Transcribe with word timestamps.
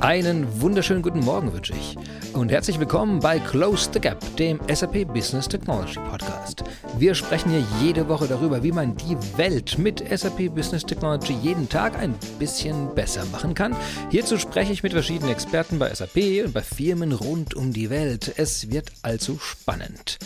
Einen 0.00 0.62
wunderschönen 0.62 1.02
guten 1.02 1.20
Morgen 1.20 1.52
wünsche 1.52 1.74
ich 1.74 1.94
und 2.32 2.50
herzlich 2.50 2.80
willkommen 2.80 3.20
bei 3.20 3.38
Close 3.38 3.90
the 3.92 4.00
Gap, 4.00 4.18
dem 4.36 4.58
SAP 4.66 5.06
Business 5.12 5.46
Technology 5.46 5.98
Podcast. 6.10 6.64
Wir 6.96 7.14
sprechen 7.14 7.50
hier 7.50 7.64
jede 7.82 8.08
Woche 8.08 8.26
darüber, 8.26 8.62
wie 8.62 8.72
man 8.72 8.96
die 8.96 9.14
Welt 9.36 9.76
mit 9.76 10.02
SAP 10.08 10.54
Business 10.54 10.86
Technology 10.86 11.34
jeden 11.34 11.68
Tag 11.68 11.98
ein 11.98 12.14
bisschen 12.38 12.94
besser 12.94 13.26
machen 13.26 13.52
kann. 13.52 13.76
Hierzu 14.08 14.38
spreche 14.38 14.72
ich 14.72 14.82
mit 14.82 14.92
verschiedenen 14.92 15.32
Experten 15.32 15.78
bei 15.78 15.94
SAP 15.94 16.46
und 16.46 16.54
bei 16.54 16.62
Firmen 16.62 17.12
rund 17.12 17.52
um 17.52 17.74
die 17.74 17.90
Welt. 17.90 18.32
Es 18.38 18.70
wird 18.70 18.92
allzu 19.02 19.38
spannend. 19.38 20.18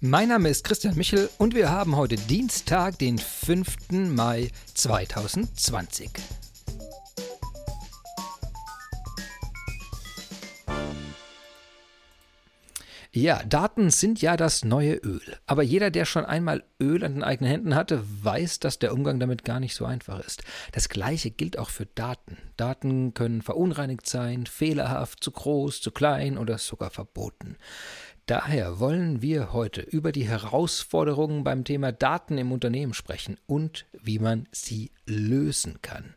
Mein 0.00 0.30
Name 0.30 0.48
ist 0.48 0.64
Christian 0.64 0.96
Michel 0.96 1.28
und 1.36 1.54
wir 1.54 1.70
haben 1.70 1.96
heute 1.96 2.16
Dienstag, 2.16 2.98
den 2.98 3.18
5. 3.18 3.76
Mai 3.90 4.50
2020. 4.72 6.10
Ja, 13.16 13.42
Daten 13.44 13.88
sind 13.88 14.20
ja 14.20 14.36
das 14.36 14.62
neue 14.62 14.96
Öl. 14.96 15.38
Aber 15.46 15.62
jeder, 15.62 15.90
der 15.90 16.04
schon 16.04 16.26
einmal 16.26 16.64
Öl 16.78 17.02
an 17.02 17.14
den 17.14 17.22
eigenen 17.22 17.50
Händen 17.50 17.74
hatte, 17.74 18.04
weiß, 18.22 18.60
dass 18.60 18.78
der 18.78 18.92
Umgang 18.92 19.18
damit 19.18 19.42
gar 19.42 19.58
nicht 19.58 19.74
so 19.74 19.86
einfach 19.86 20.20
ist. 20.20 20.42
Das 20.72 20.90
gleiche 20.90 21.30
gilt 21.30 21.58
auch 21.58 21.70
für 21.70 21.86
Daten. 21.86 22.36
Daten 22.58 23.14
können 23.14 23.40
verunreinigt 23.40 24.06
sein, 24.06 24.44
fehlerhaft, 24.44 25.24
zu 25.24 25.30
groß, 25.30 25.80
zu 25.80 25.92
klein 25.92 26.36
oder 26.36 26.58
sogar 26.58 26.90
verboten. 26.90 27.56
Daher 28.26 28.80
wollen 28.80 29.22
wir 29.22 29.54
heute 29.54 29.80
über 29.80 30.12
die 30.12 30.28
Herausforderungen 30.28 31.42
beim 31.42 31.64
Thema 31.64 31.92
Daten 31.92 32.36
im 32.36 32.52
Unternehmen 32.52 32.92
sprechen 32.92 33.38
und 33.46 33.86
wie 33.98 34.18
man 34.18 34.46
sie 34.52 34.90
lösen 35.06 35.80
kann. 35.80 36.14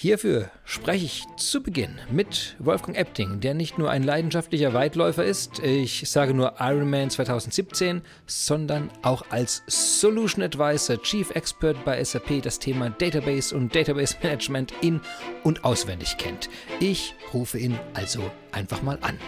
Hierfür 0.00 0.52
spreche 0.64 1.06
ich 1.06 1.24
zu 1.38 1.60
Beginn 1.60 1.98
mit 2.08 2.54
Wolfgang 2.60 2.96
Epting, 2.96 3.40
der 3.40 3.54
nicht 3.54 3.78
nur 3.78 3.90
ein 3.90 4.04
leidenschaftlicher 4.04 4.72
Weitläufer 4.72 5.24
ist, 5.24 5.58
ich 5.58 6.08
sage 6.08 6.34
nur 6.34 6.54
Ironman 6.60 7.10
2017, 7.10 8.02
sondern 8.24 8.92
auch 9.02 9.24
als 9.30 9.64
Solution 9.66 10.44
Advisor, 10.44 11.02
Chief 11.02 11.28
Expert 11.30 11.84
bei 11.84 12.04
SAP 12.04 12.42
das 12.42 12.60
Thema 12.60 12.90
Database 12.90 13.56
und 13.56 13.74
Database 13.74 14.14
Management 14.22 14.72
in 14.82 15.00
und 15.42 15.64
auswendig 15.64 16.16
kennt. 16.16 16.48
Ich 16.78 17.16
rufe 17.34 17.58
ihn 17.58 17.76
also 17.94 18.22
einfach 18.52 18.82
mal 18.82 19.00
an. 19.00 19.18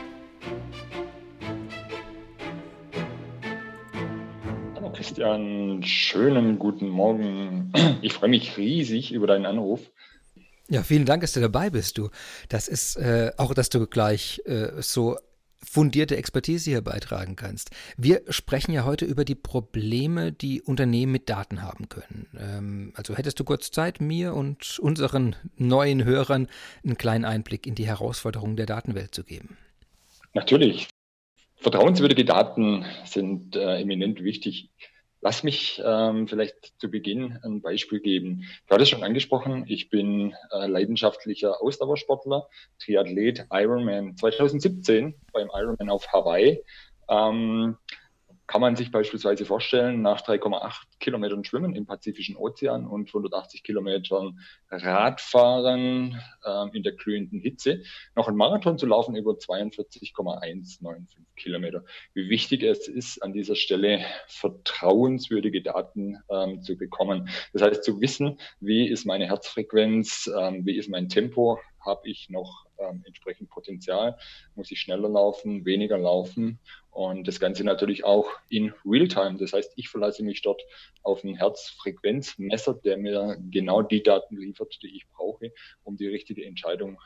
Hallo 4.77 4.93
Christian, 4.93 5.83
schönen 5.83 6.61
guten 6.61 6.91
Morgen. 6.91 7.73
Ich 8.03 8.13
freue 8.13 8.31
mich 8.31 8.57
riesig 8.57 9.13
über 9.13 9.27
deinen 9.27 9.47
Anruf. 9.47 9.91
Ja, 10.71 10.85
vielen 10.85 11.05
Dank, 11.05 11.23
dass 11.23 11.33
du 11.33 11.41
dabei 11.41 11.69
bist, 11.69 11.99
du. 11.99 12.11
Das 12.49 12.69
ist 12.69 12.95
äh, 12.95 13.33
auch, 13.37 13.55
dass 13.55 13.71
du 13.71 13.89
gleich 13.89 14.41
äh, 14.47 14.81
so 14.81 15.17
fundierte 15.63 16.17
Expertise 16.17 16.71
hier 16.71 16.81
beitragen 16.81 17.35
kannst. 17.35 17.71
Wir 17.97 18.23
sprechen 18.29 18.73
ja 18.73 18.85
heute 18.85 19.05
über 19.05 19.25
die 19.25 19.35
Probleme, 19.35 20.31
die 20.31 20.63
Unternehmen 20.63 21.11
mit 21.11 21.29
Daten 21.29 21.61
haben 21.63 21.89
können. 21.89 22.29
Ähm, 22.39 22.93
also 22.95 23.17
hättest 23.17 23.41
du 23.41 23.45
kurz 23.45 23.73
Zeit, 23.73 24.01
mir 24.01 24.33
und 24.35 24.79
unseren 24.79 25.35
neuen 25.57 26.05
Hörern 26.05 26.47
einen 26.85 26.97
kleinen 26.97 27.25
Einblick 27.25 27.67
in 27.67 27.75
die 27.75 27.87
Herausforderungen 27.87 28.57
der 28.57 28.67
Datenwelt 28.67 29.13
zu 29.13 29.25
geben? 29.25 29.59
Natürlich. 30.35 30.87
Vertrauenswürdige 31.57 32.25
Daten 32.25 32.85
sind 33.05 33.57
äh, 33.57 33.81
eminent 33.81 34.23
wichtig. 34.23 34.71
Lass 35.23 35.43
mich 35.43 35.83
ähm, 35.85 36.27
vielleicht 36.29 36.81
zu 36.81 36.91
Beginn 36.91 37.39
ein 37.45 37.61
Beispiel 37.61 38.01
geben. 38.01 38.45
Du 38.67 38.75
hattest 38.75 38.91
schon 38.91 39.05
angesprochen, 39.05 39.65
ich 39.69 39.91
bin 39.91 40.35
äh, 40.51 40.67
leidenschaftlicher 40.67 41.61
Ausdauersportler, 41.63 42.49
Triathlet 42.79 43.47
Ironman 43.51 44.17
2017 44.17 45.15
beim 45.33 45.51
Ironman 45.53 45.91
auf 45.91 46.11
Hawaii. 46.13 46.63
Ähm, 47.09 47.77
kann 48.51 48.61
man 48.61 48.75
sich 48.75 48.91
beispielsweise 48.91 49.45
vorstellen, 49.45 50.03
nach 50.03 50.23
3,8 50.23 50.99
Kilometern 50.99 51.45
Schwimmen 51.45 51.77
im 51.77 51.87
Pazifischen 51.87 52.35
Ozean 52.35 52.85
und 52.85 53.07
180 53.07 53.63
Kilometern 53.63 54.41
Radfahren 54.69 56.21
äh, 56.45 56.77
in 56.77 56.83
der 56.83 56.95
glühenden 56.95 57.39
Hitze, 57.39 57.85
noch 58.17 58.27
einen 58.27 58.37
Marathon 58.37 58.77
zu 58.77 58.87
laufen 58.87 59.15
über 59.15 59.39
42,195 59.39 61.27
Kilometer. 61.37 61.85
Wie 62.13 62.29
wichtig 62.29 62.65
es 62.65 62.89
ist, 62.89 63.23
an 63.23 63.33
dieser 63.33 63.55
Stelle 63.55 64.05
vertrauenswürdige 64.27 65.63
Daten 65.63 66.19
ähm, 66.29 66.61
zu 66.61 66.77
bekommen. 66.77 67.29
Das 67.53 67.63
heißt, 67.63 67.85
zu 67.85 68.01
wissen, 68.01 68.41
wie 68.59 68.89
ist 68.89 69.07
meine 69.07 69.27
Herzfrequenz, 69.27 70.29
ähm, 70.37 70.67
wie 70.67 70.77
ist 70.77 70.91
mein 70.91 71.09
Tempo, 71.09 71.61
habe 71.79 72.09
ich 72.09 72.29
noch 72.31 72.67
ähm, 72.81 73.03
entsprechend 73.07 73.51
Potenzial, 73.51 74.17
muss 74.55 74.71
ich 74.71 74.81
schneller 74.81 75.09
laufen, 75.09 75.65
weniger 75.65 75.99
laufen 75.99 76.59
und 76.91 77.29
das 77.29 77.41
Ganze 77.41 77.65
natürlich 77.65 78.05
auch 78.05 78.31
in 78.49 78.73
Realtime. 78.85 79.37
Das 79.39 79.53
heißt, 79.53 79.73
ich 79.77 79.89
verlasse 79.89 80.23
mich 80.23 80.43
dort 80.43 80.63
auf 81.03 81.25
einen 81.25 81.37
Herzfrequenzmesser, 81.37 82.75
der 82.75 82.97
mir 82.97 83.37
genau 83.51 83.83
die 83.83 84.03
Daten 84.03 84.37
liefert, 84.37 84.79
die 84.83 84.97
ich 84.97 85.09
brauche, 85.09 85.53
um 85.85 85.97
die 85.97 86.09
richtige 86.09 86.45
Entscheidung 86.45 86.99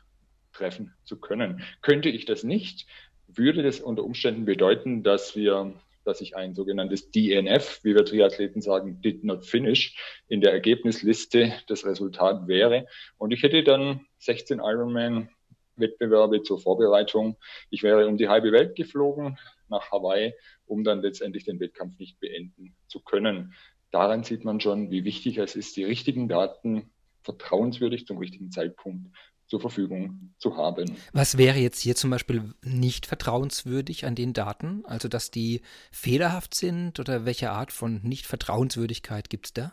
treffen 0.52 0.94
zu 1.04 1.20
können. 1.20 1.62
Könnte 1.82 2.08
ich 2.08 2.24
das 2.24 2.44
nicht, 2.44 2.86
würde 3.26 3.62
das 3.62 3.80
unter 3.80 4.04
Umständen 4.04 4.44
bedeuten, 4.44 5.02
dass 5.02 5.34
wir 5.34 5.74
dass 6.04 6.20
ich 6.20 6.36
ein 6.36 6.54
sogenanntes 6.54 7.10
DNF, 7.10 7.80
wie 7.82 7.94
wir 7.94 8.04
Triathleten 8.04 8.60
sagen, 8.60 9.00
did 9.00 9.24
not 9.24 9.44
finish, 9.44 9.96
in 10.28 10.40
der 10.40 10.52
Ergebnisliste 10.52 11.54
das 11.66 11.84
Resultat 11.84 12.46
wäre. 12.46 12.86
Und 13.16 13.32
ich 13.32 13.42
hätte 13.42 13.62
dann 13.64 14.06
16 14.18 14.58
Ironman 14.58 15.30
Wettbewerbe 15.76 16.42
zur 16.42 16.60
Vorbereitung. 16.60 17.36
Ich 17.70 17.82
wäre 17.82 18.06
um 18.06 18.16
die 18.16 18.28
halbe 18.28 18.52
Welt 18.52 18.76
geflogen 18.76 19.38
nach 19.68 19.90
Hawaii, 19.90 20.34
um 20.66 20.84
dann 20.84 21.00
letztendlich 21.00 21.44
den 21.44 21.60
Wettkampf 21.60 21.98
nicht 21.98 22.20
beenden 22.20 22.76
zu 22.86 23.00
können. 23.00 23.54
Daran 23.90 24.24
sieht 24.24 24.44
man 24.44 24.60
schon, 24.60 24.90
wie 24.90 25.04
wichtig 25.04 25.38
es 25.38 25.56
ist, 25.56 25.76
die 25.76 25.84
richtigen 25.84 26.28
Daten 26.28 26.90
vertrauenswürdig 27.22 28.06
zum 28.06 28.18
richtigen 28.18 28.50
Zeitpunkt 28.50 29.08
zur 29.46 29.60
Verfügung 29.60 30.34
zu 30.38 30.56
haben. 30.56 30.96
Was 31.12 31.36
wäre 31.36 31.58
jetzt 31.58 31.80
hier 31.80 31.94
zum 31.94 32.10
Beispiel 32.10 32.54
nicht 32.62 33.06
vertrauenswürdig 33.06 34.06
an 34.06 34.14
den 34.14 34.32
Daten? 34.32 34.84
Also, 34.86 35.08
dass 35.08 35.30
die 35.30 35.60
fehlerhaft 35.92 36.54
sind 36.54 36.98
oder 36.98 37.24
welche 37.24 37.50
Art 37.50 37.72
von 37.72 38.00
Nicht-Vertrauenswürdigkeit 38.02 39.28
gibt 39.30 39.46
es 39.46 39.52
da? 39.52 39.72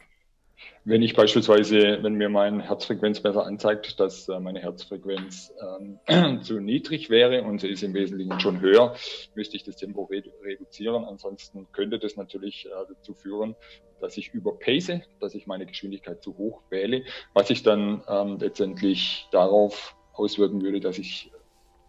Wenn 0.83 1.03
ich 1.03 1.13
beispielsweise, 1.13 1.99
wenn 2.01 2.15
mir 2.15 2.29
mein 2.29 2.59
Herzfrequenzmesser 2.59 3.45
anzeigt, 3.45 3.99
dass 3.99 4.27
äh, 4.27 4.39
meine 4.39 4.59
Herzfrequenz 4.59 5.53
ähm, 5.61 6.41
zu 6.41 6.59
niedrig 6.59 7.09
wäre 7.09 7.43
und 7.43 7.61
sie 7.61 7.69
ist 7.69 7.83
im 7.83 7.93
Wesentlichen 7.93 8.39
schon 8.39 8.61
höher, 8.61 8.95
müsste 9.35 9.57
ich 9.57 9.63
das 9.63 9.75
Tempo 9.75 10.03
redu 10.05 10.31
reduzieren. 10.43 11.05
Ansonsten 11.05 11.67
könnte 11.71 11.99
das 11.99 12.15
natürlich 12.15 12.65
äh, 12.65 12.69
dazu 12.89 13.13
führen, 13.13 13.55
dass 13.99 14.17
ich 14.17 14.33
überpace, 14.33 15.01
dass 15.19 15.35
ich 15.35 15.45
meine 15.45 15.67
Geschwindigkeit 15.67 16.23
zu 16.23 16.37
hoch 16.37 16.63
wähle, 16.69 17.03
was 17.33 17.49
sich 17.49 17.61
dann 17.61 18.03
ähm, 18.07 18.37
letztendlich 18.39 19.27
darauf 19.31 19.95
auswirken 20.13 20.61
würde, 20.61 20.79
dass 20.79 20.97
ich 20.97 21.31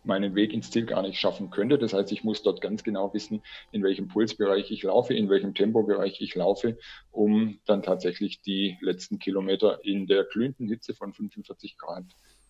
meinen 0.05 0.35
Weg 0.35 0.53
ins 0.53 0.71
Ziel 0.71 0.87
gar 0.87 1.03
nicht 1.03 1.19
schaffen 1.19 1.51
könnte. 1.51 1.79
Das 1.79 1.93
heißt, 1.93 2.13
ich 2.13 2.25
muss 2.25 2.43
dort 2.43 2.61
ganz 2.61 2.83
genau 2.83 3.13
wissen, 3.15 3.43
in 3.71 3.83
welchem 3.83 4.09
Pulsbereich 4.09 4.71
ich 4.71 4.83
laufe, 4.83 5.15
in 5.15 5.29
welchem 5.29 5.55
Tempobereich 5.55 6.21
ich 6.21 6.35
laufe, 6.35 6.79
um 7.11 7.59
dann 7.67 7.83
tatsächlich 7.83 8.43
die 8.43 8.79
letzten 8.81 9.19
Kilometer 9.19 9.81
in 9.85 10.07
der 10.07 10.25
glühenden 10.25 10.69
Hitze 10.69 10.95
von 10.95 11.13
45 11.13 11.79
Grad 11.79 12.05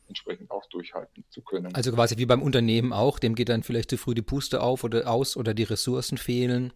entsprechend 0.08 0.50
auch 0.50 0.66
durchhalten 0.66 1.24
zu 1.30 1.42
können. 1.42 1.74
Also 1.74 1.92
quasi 1.92 2.18
wie 2.18 2.26
beim 2.26 2.42
Unternehmen 2.42 2.92
auch, 2.92 3.18
dem 3.18 3.34
geht 3.34 3.48
dann 3.48 3.62
vielleicht 3.62 3.90
zu 3.90 3.96
früh 3.96 4.14
die 4.14 4.22
Puste 4.22 4.62
auf 4.62 4.84
oder 4.84 5.10
aus 5.10 5.36
oder 5.36 5.54
die 5.54 5.62
Ressourcen 5.62 6.18
fehlen, 6.18 6.72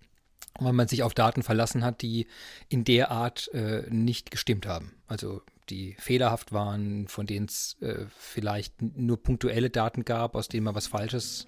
weil 0.58 0.72
man 0.72 0.88
sich 0.88 1.02
auf 1.02 1.12
Daten 1.12 1.42
verlassen 1.42 1.84
hat, 1.84 2.02
die 2.02 2.26
in 2.68 2.84
der 2.84 3.10
Art 3.10 3.48
äh, 3.52 3.82
nicht 3.90 4.30
gestimmt 4.30 4.66
haben. 4.66 4.94
Also 5.06 5.42
die 5.70 5.96
fehlerhaft 5.98 6.52
waren, 6.52 7.08
von 7.08 7.26
denen 7.26 7.46
es 7.46 7.76
äh, 7.80 8.06
vielleicht 8.16 8.74
nur 8.80 9.22
punktuelle 9.22 9.70
Daten 9.70 10.04
gab, 10.04 10.34
aus 10.34 10.48
denen 10.48 10.64
man 10.64 10.74
was 10.74 10.86
Falsches 10.86 11.46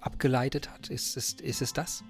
abgeleitet 0.00 0.70
hat. 0.70 0.90
Ist, 0.90 1.16
ist, 1.16 1.40
ist 1.40 1.62
es 1.62 1.72
das? 1.72 2.04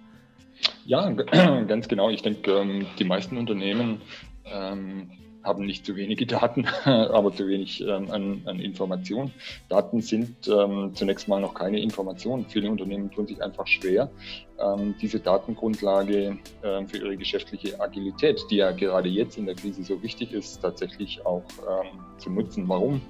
Ja, 0.84 1.10
ganz 1.68 1.88
genau. 1.88 2.10
Ich 2.10 2.22
denke, 2.22 2.50
ähm, 2.50 2.86
die 2.98 3.04
meisten 3.04 3.36
Unternehmen 3.36 4.00
ähm, 4.44 5.10
haben 5.44 5.66
nicht 5.66 5.84
zu 5.84 5.94
wenige 5.96 6.26
Daten, 6.26 6.66
aber 6.84 7.32
zu 7.32 7.46
wenig 7.46 7.82
ähm, 7.82 8.10
an, 8.10 8.42
an 8.46 8.58
Informationen. 8.58 9.32
Daten 9.68 10.00
sind 10.00 10.48
ähm, 10.48 10.92
zunächst 10.94 11.28
mal 11.28 11.40
noch 11.40 11.54
keine 11.54 11.80
Informationen. 11.80 12.46
Viele 12.48 12.70
Unternehmen 12.70 13.10
tun 13.10 13.26
sich 13.26 13.42
einfach 13.42 13.66
schwer, 13.66 14.10
ähm, 14.58 14.94
diese 15.00 15.20
Datengrundlage 15.20 16.38
ähm, 16.62 16.88
für 16.88 16.98
ihre 16.98 17.16
geschäftliche 17.16 17.80
Agilität, 17.80 18.40
die 18.50 18.56
ja 18.56 18.70
gerade 18.70 19.08
jetzt 19.08 19.36
in 19.36 19.46
der 19.46 19.54
Krise 19.54 19.82
so 19.82 20.02
wichtig 20.02 20.32
ist, 20.32 20.62
tatsächlich 20.62 21.24
auch 21.26 21.44
ähm, 21.68 21.98
zu 22.18 22.30
nutzen. 22.30 22.68
Warum 22.68 23.02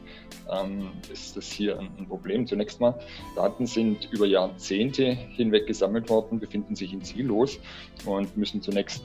ähm, 0.51 0.89
ist 1.13 1.37
das 1.37 1.47
hier 1.47 1.79
ein, 1.79 1.91
ein 1.99 2.09
Problem? 2.09 2.47
Zunächst 2.47 2.81
mal, 2.81 2.99
Daten 3.37 3.67
sind 3.67 4.09
über 4.11 4.27
Jahrzehnte 4.27 5.05
hinweg 5.05 5.67
gesammelt 5.67 6.09
worden, 6.09 6.41
befinden 6.41 6.75
sich 6.75 6.93
in 6.93 7.03
Silos 7.03 7.59
und 8.07 8.37
müssen 8.37 8.63
zunächst 8.63 9.05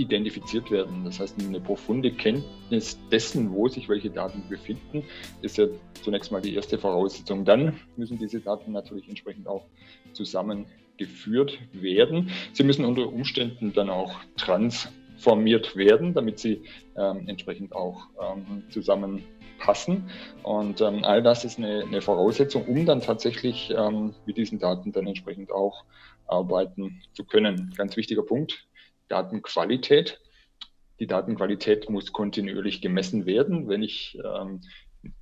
identifiziert 0.00 0.70
werden. 0.70 1.04
Das 1.04 1.20
heißt, 1.20 1.36
eine 1.40 1.60
profunde 1.60 2.10
Kenntnis 2.12 2.98
dessen, 3.10 3.52
wo 3.52 3.68
sich 3.68 3.88
welche 3.88 4.10
Daten 4.10 4.42
befinden, 4.48 5.04
ist 5.42 5.58
ja 5.58 5.66
zunächst 6.02 6.32
mal 6.32 6.40
die 6.40 6.54
erste 6.54 6.78
Voraussetzung. 6.78 7.44
Dann 7.44 7.78
müssen 7.96 8.18
diese 8.18 8.40
Daten 8.40 8.72
natürlich 8.72 9.08
entsprechend 9.08 9.46
auch 9.46 9.66
zusammengeführt 10.12 11.58
werden. 11.72 12.30
Sie 12.52 12.64
müssen 12.64 12.84
unter 12.84 13.06
Umständen 13.06 13.72
dann 13.72 13.90
auch 13.90 14.12
transformiert 14.36 15.76
werden, 15.76 16.14
damit 16.14 16.38
sie 16.38 16.62
ähm, 16.96 17.28
entsprechend 17.28 17.72
auch 17.74 18.06
ähm, 18.20 18.64
zusammenpassen. 18.70 20.10
Und 20.42 20.80
ähm, 20.80 21.04
all 21.04 21.22
das 21.22 21.44
ist 21.44 21.58
eine, 21.58 21.84
eine, 21.84 22.00
Voraussetzung, 22.00 22.64
um 22.66 22.86
dann 22.86 23.02
tatsächlich 23.02 23.70
ähm, 23.76 24.14
mit 24.24 24.36
diesen 24.36 24.58
Daten 24.58 24.92
dann 24.92 25.06
entsprechend 25.06 25.52
auch 25.52 25.84
arbeiten 26.26 27.02
zu 27.12 27.24
können. 27.24 27.72
Ganz 27.76 27.96
wichtiger 27.96 28.22
Punkt, 28.22 28.66
Datenqualität. 29.10 30.20
Die 30.98 31.06
Datenqualität 31.06 31.90
muss 31.90 32.12
kontinuierlich 32.12 32.80
gemessen 32.80 33.26
werden. 33.26 33.68
Wenn 33.68 33.82
ich 33.82 34.18
ähm, 34.24 34.62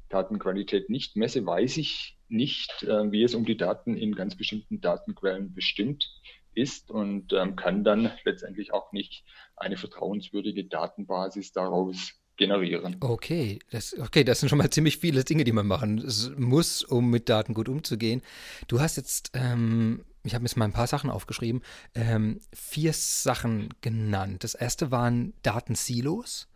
Datenqualität 0.08 0.90
nicht 0.90 1.16
messe, 1.16 1.44
weiß 1.44 1.76
ich 1.78 2.18
nicht, 2.28 2.82
äh, 2.82 3.10
wie 3.10 3.22
es 3.22 3.34
um 3.34 3.44
die 3.44 3.56
Daten 3.56 3.96
in 3.96 4.14
ganz 4.14 4.36
bestimmten 4.36 4.80
Datenquellen 4.80 5.54
bestimmt 5.54 6.08
ist 6.54 6.90
und 6.90 7.32
ähm, 7.32 7.56
kann 7.56 7.84
dann 7.84 8.10
letztendlich 8.24 8.72
auch 8.72 8.92
nicht 8.92 9.24
eine 9.56 9.76
vertrauenswürdige 9.76 10.64
Datenbasis 10.64 11.52
daraus 11.52 12.12
generieren. 12.36 12.96
Okay, 13.00 13.58
das, 13.70 13.98
okay, 13.98 14.24
das 14.24 14.40
sind 14.40 14.48
schon 14.48 14.58
mal 14.58 14.70
ziemlich 14.70 14.98
viele 14.98 15.24
Dinge, 15.24 15.44
die 15.44 15.52
man 15.52 15.66
machen 15.66 16.04
muss, 16.36 16.82
um 16.84 17.10
mit 17.10 17.28
Daten 17.28 17.54
gut 17.54 17.68
umzugehen. 17.68 18.22
Du 18.66 18.80
hast 18.80 18.96
jetzt 18.96 19.30
ähm, 19.34 20.04
ich 20.28 20.34
habe 20.34 20.42
mir 20.42 20.48
jetzt 20.48 20.56
mal 20.56 20.64
ein 20.64 20.72
paar 20.72 20.86
Sachen 20.86 21.10
aufgeschrieben, 21.10 21.62
ähm, 21.94 22.40
vier 22.52 22.92
Sachen 22.92 23.70
genannt. 23.80 24.44
Das 24.44 24.54
erste 24.54 24.90
waren 24.90 25.32
Datensilos. 25.42 26.48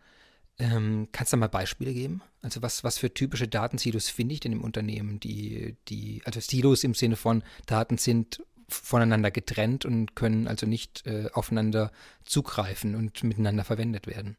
Ähm, 0.59 1.09
kannst 1.11 1.33
du 1.33 1.37
da 1.37 1.41
mal 1.41 1.47
Beispiele 1.47 1.93
geben? 1.93 2.21
Also 2.41 2.61
was, 2.61 2.83
was 2.83 2.97
für 2.97 3.13
typische 3.13 3.47
Datensilos 3.47 4.09
finde 4.09 4.33
ich 4.33 4.39
denn 4.39 4.51
im 4.51 4.63
Unternehmen, 4.63 5.19
die, 5.19 5.75
die, 5.87 6.21
also 6.25 6.39
Silos 6.39 6.83
im 6.83 6.93
Sinne 6.93 7.15
von 7.15 7.43
Daten 7.65 7.97
sind 7.97 8.43
voneinander 8.69 9.31
getrennt 9.31 9.85
und 9.85 10.15
können 10.15 10.47
also 10.47 10.65
nicht 10.65 11.05
äh, 11.05 11.29
aufeinander 11.33 11.91
zugreifen 12.23 12.95
und 12.95 13.23
miteinander 13.23 13.63
verwendet 13.63 14.07
werden. 14.07 14.37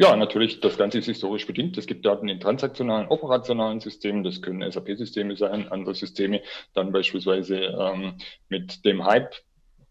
Ja, 0.00 0.16
natürlich, 0.16 0.60
das 0.60 0.78
Ganze 0.78 0.96
ist 0.96 1.04
historisch 1.04 1.46
bedingt. 1.46 1.76
Es 1.76 1.84
gibt 1.84 2.06
Daten 2.06 2.26
in 2.26 2.40
transaktionalen, 2.40 3.08
operationalen 3.08 3.80
Systemen, 3.80 4.24
das 4.24 4.40
können 4.40 4.62
SAP-Systeme 4.62 5.36
sein, 5.36 5.70
andere 5.70 5.94
Systeme, 5.94 6.40
dann 6.72 6.90
beispielsweise 6.90 7.56
ähm, 7.56 8.14
mit 8.48 8.82
dem 8.86 9.04
Hype 9.04 9.34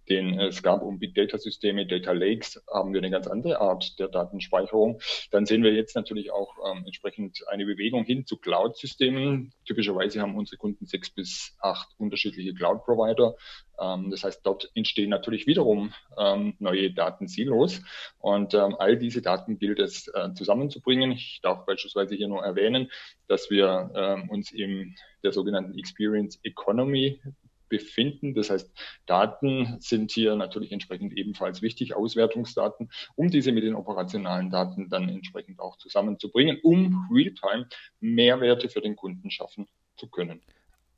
den 0.09 0.39
es 0.39 0.63
gab 0.63 0.81
um 0.81 0.99
Big 0.99 1.15
Data 1.15 1.37
Systeme, 1.37 1.85
Data 1.85 2.11
Lakes, 2.11 2.61
haben 2.71 2.93
wir 2.93 2.99
eine 2.99 3.11
ganz 3.11 3.27
andere 3.27 3.59
Art 3.59 3.99
der 3.99 4.07
Datenspeicherung. 4.07 4.99
Dann 5.31 5.45
sehen 5.45 5.63
wir 5.63 5.73
jetzt 5.73 5.95
natürlich 5.95 6.31
auch 6.31 6.55
ähm, 6.69 6.83
entsprechend 6.85 7.39
eine 7.47 7.65
Bewegung 7.65 8.03
hin 8.03 8.25
zu 8.25 8.37
Cloud-Systemen. 8.37 9.53
Typischerweise 9.65 10.21
haben 10.21 10.37
unsere 10.37 10.57
Kunden 10.57 10.85
sechs 10.85 11.09
bis 11.09 11.55
acht 11.59 11.89
unterschiedliche 11.97 12.53
Cloud-Provider. 12.53 13.35
Ähm, 13.79 14.09
das 14.11 14.23
heißt, 14.23 14.41
dort 14.43 14.69
entstehen 14.73 15.09
natürlich 15.09 15.47
wiederum 15.47 15.93
ähm, 16.17 16.55
neue 16.59 16.91
Datensilos 16.91 17.81
und 18.17 18.53
ähm, 18.53 18.75
all 18.77 18.97
diese 18.97 19.21
Daten 19.21 19.57
gilt 19.57 19.79
es 19.79 20.07
äh, 20.07 20.33
zusammenzubringen. 20.33 21.11
Ich 21.11 21.39
darf 21.41 21.65
beispielsweise 21.65 22.15
hier 22.15 22.27
nur 22.27 22.43
erwähnen, 22.43 22.91
dass 23.27 23.49
wir 23.49 23.91
ähm, 23.95 24.29
uns 24.29 24.51
in 24.51 24.95
der 25.23 25.31
sogenannten 25.31 25.77
Experience 25.77 26.39
Economy 26.43 27.21
befinden. 27.69 28.33
Das 28.33 28.49
heißt, 28.49 28.71
Daten 29.05 29.77
sind 29.79 30.11
hier 30.11 30.35
natürlich 30.35 30.71
entsprechend 30.71 31.15
ebenfalls 31.17 31.61
wichtig, 31.61 31.95
Auswertungsdaten, 31.95 32.89
um 33.15 33.29
diese 33.29 33.51
mit 33.51 33.63
den 33.63 33.75
operationalen 33.75 34.49
Daten 34.49 34.89
dann 34.89 35.07
entsprechend 35.09 35.59
auch 35.59 35.77
zusammenzubringen, 35.77 36.59
um 36.63 37.07
Realtime 37.11 37.67
Mehrwerte 37.99 38.69
für 38.69 38.81
den 38.81 38.95
Kunden 38.95 39.31
schaffen 39.31 39.67
zu 39.95 40.07
können. 40.07 40.41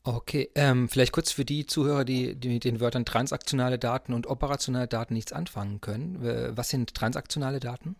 Okay, 0.04 0.50
ähm, 0.56 0.88
vielleicht 0.88 1.12
kurz 1.12 1.30
für 1.30 1.44
die 1.44 1.64
Zuhörer, 1.64 2.04
die, 2.04 2.34
die 2.34 2.48
mit 2.48 2.64
den 2.64 2.80
Wörtern 2.80 3.04
transaktionale 3.04 3.78
Daten 3.78 4.14
und 4.14 4.26
operationale 4.26 4.88
Daten 4.88 5.14
nichts 5.14 5.32
anfangen 5.32 5.80
können. 5.80 6.56
Was 6.56 6.70
sind 6.70 6.92
transaktionale 6.94 7.60
Daten? 7.60 7.94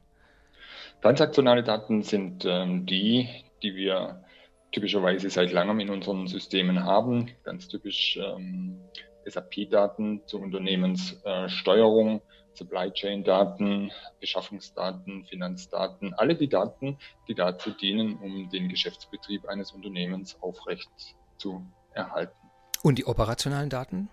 Transaktionale 1.01 1.63
Daten 1.63 2.03
sind 2.03 2.45
ähm, 2.45 2.87
die, 2.87 3.29
die 3.63 3.77
wir 3.77 4.25
typischerweise 4.73 5.31
seit 5.31 5.53
langem 5.53 5.81
in 5.81 5.91
unseren 5.91 6.27
Systemen 6.27 6.85
haben. 6.85 7.31
Ganz 7.45 7.69
typisch 7.69 8.19
ähm, 8.21 8.81
SAP-Daten 9.25 10.23
zur 10.27 10.41
Unternehmenssteuerung, 10.41 12.17
äh, 12.17 12.21
Supply 12.55 12.91
Chain-Daten, 12.91 13.93
Beschaffungsdaten, 14.21 15.25
Finanzdaten, 15.27 16.13
alle 16.15 16.35
die 16.35 16.49
Daten, 16.49 16.99
die 17.29 17.35
dazu 17.35 17.71
dienen, 17.71 18.17
um 18.17 18.51
den 18.51 18.69
Geschäftsbetrieb 18.69 19.47
eines 19.49 19.73
Unternehmens 19.73 20.37
aufrecht 20.43 20.91
zu 21.39 21.65
erhalten. 21.93 22.37
Und 22.83 22.99
die 22.99 23.07
operationalen 23.07 23.71
Daten? 23.71 24.11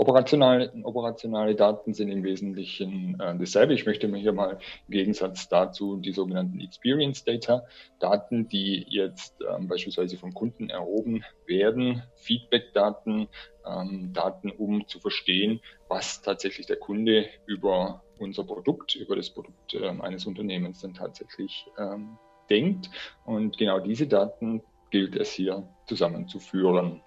Operationale, 0.00 0.72
operationale 0.84 1.56
Daten 1.56 1.92
sind 1.92 2.08
im 2.08 2.22
Wesentlichen 2.22 3.18
äh, 3.18 3.36
dasselbe. 3.36 3.74
Ich 3.74 3.84
möchte 3.84 4.06
mir 4.06 4.18
hier 4.18 4.32
mal 4.32 4.52
im 4.86 4.92
Gegensatz 4.92 5.48
dazu 5.48 5.96
die 5.96 6.12
sogenannten 6.12 6.60
Experience 6.60 7.24
Data, 7.24 7.64
Daten, 7.98 8.46
die 8.48 8.86
jetzt 8.88 9.34
ähm, 9.40 9.66
beispielsweise 9.66 10.16
vom 10.16 10.32
Kunden 10.32 10.70
erhoben 10.70 11.24
werden, 11.46 12.04
Feedback-Daten, 12.14 13.26
ähm, 13.66 14.12
Daten, 14.12 14.52
um 14.52 14.86
zu 14.86 15.00
verstehen, 15.00 15.60
was 15.88 16.22
tatsächlich 16.22 16.66
der 16.66 16.76
Kunde 16.76 17.26
über 17.46 18.04
unser 18.20 18.44
Produkt, 18.44 18.94
über 18.94 19.16
das 19.16 19.30
Produkt 19.30 19.74
ähm, 19.74 20.00
eines 20.00 20.26
Unternehmens 20.26 20.80
dann 20.80 20.94
tatsächlich 20.94 21.66
ähm, 21.76 22.18
denkt. 22.48 22.88
Und 23.24 23.58
genau 23.58 23.80
diese 23.80 24.06
Daten 24.06 24.62
gilt 24.90 25.16
es 25.16 25.32
hier 25.32 25.68
zusammenzuführen. 25.88 27.02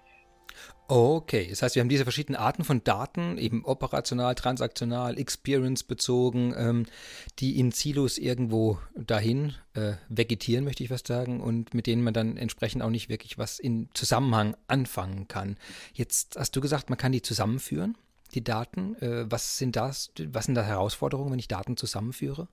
Okay, 0.88 1.46
das 1.48 1.62
heißt, 1.62 1.74
wir 1.74 1.80
haben 1.80 1.88
diese 1.88 2.04
verschiedenen 2.04 2.38
Arten 2.38 2.64
von 2.64 2.84
Daten, 2.84 3.38
eben 3.38 3.64
operational, 3.64 4.34
transaktional, 4.34 5.18
experience-bezogen, 5.18 6.54
ähm, 6.54 6.86
die 7.38 7.58
in 7.58 7.70
Silos 7.70 8.18
irgendwo 8.18 8.78
dahin 8.94 9.54
äh, 9.72 9.92
vegetieren, 10.10 10.64
möchte 10.64 10.84
ich 10.84 10.90
was 10.90 11.02
sagen, 11.06 11.40
und 11.40 11.72
mit 11.72 11.86
denen 11.86 12.04
man 12.04 12.12
dann 12.12 12.36
entsprechend 12.36 12.82
auch 12.82 12.90
nicht 12.90 13.08
wirklich 13.08 13.38
was 13.38 13.58
in 13.58 13.88
Zusammenhang 13.94 14.54
anfangen 14.66 15.28
kann. 15.28 15.56
Jetzt 15.94 16.36
hast 16.38 16.54
du 16.56 16.60
gesagt, 16.60 16.90
man 16.90 16.98
kann 16.98 17.12
die 17.12 17.22
zusammenführen, 17.22 17.96
die 18.34 18.44
Daten. 18.44 18.94
Äh, 18.96 19.30
was 19.30 19.56
sind 19.56 19.76
das, 19.76 20.12
was 20.26 20.44
sind 20.44 20.56
da 20.56 20.62
Herausforderungen, 20.62 21.32
wenn 21.32 21.38
ich 21.38 21.48
Daten 21.48 21.78
zusammenführe? 21.78 22.48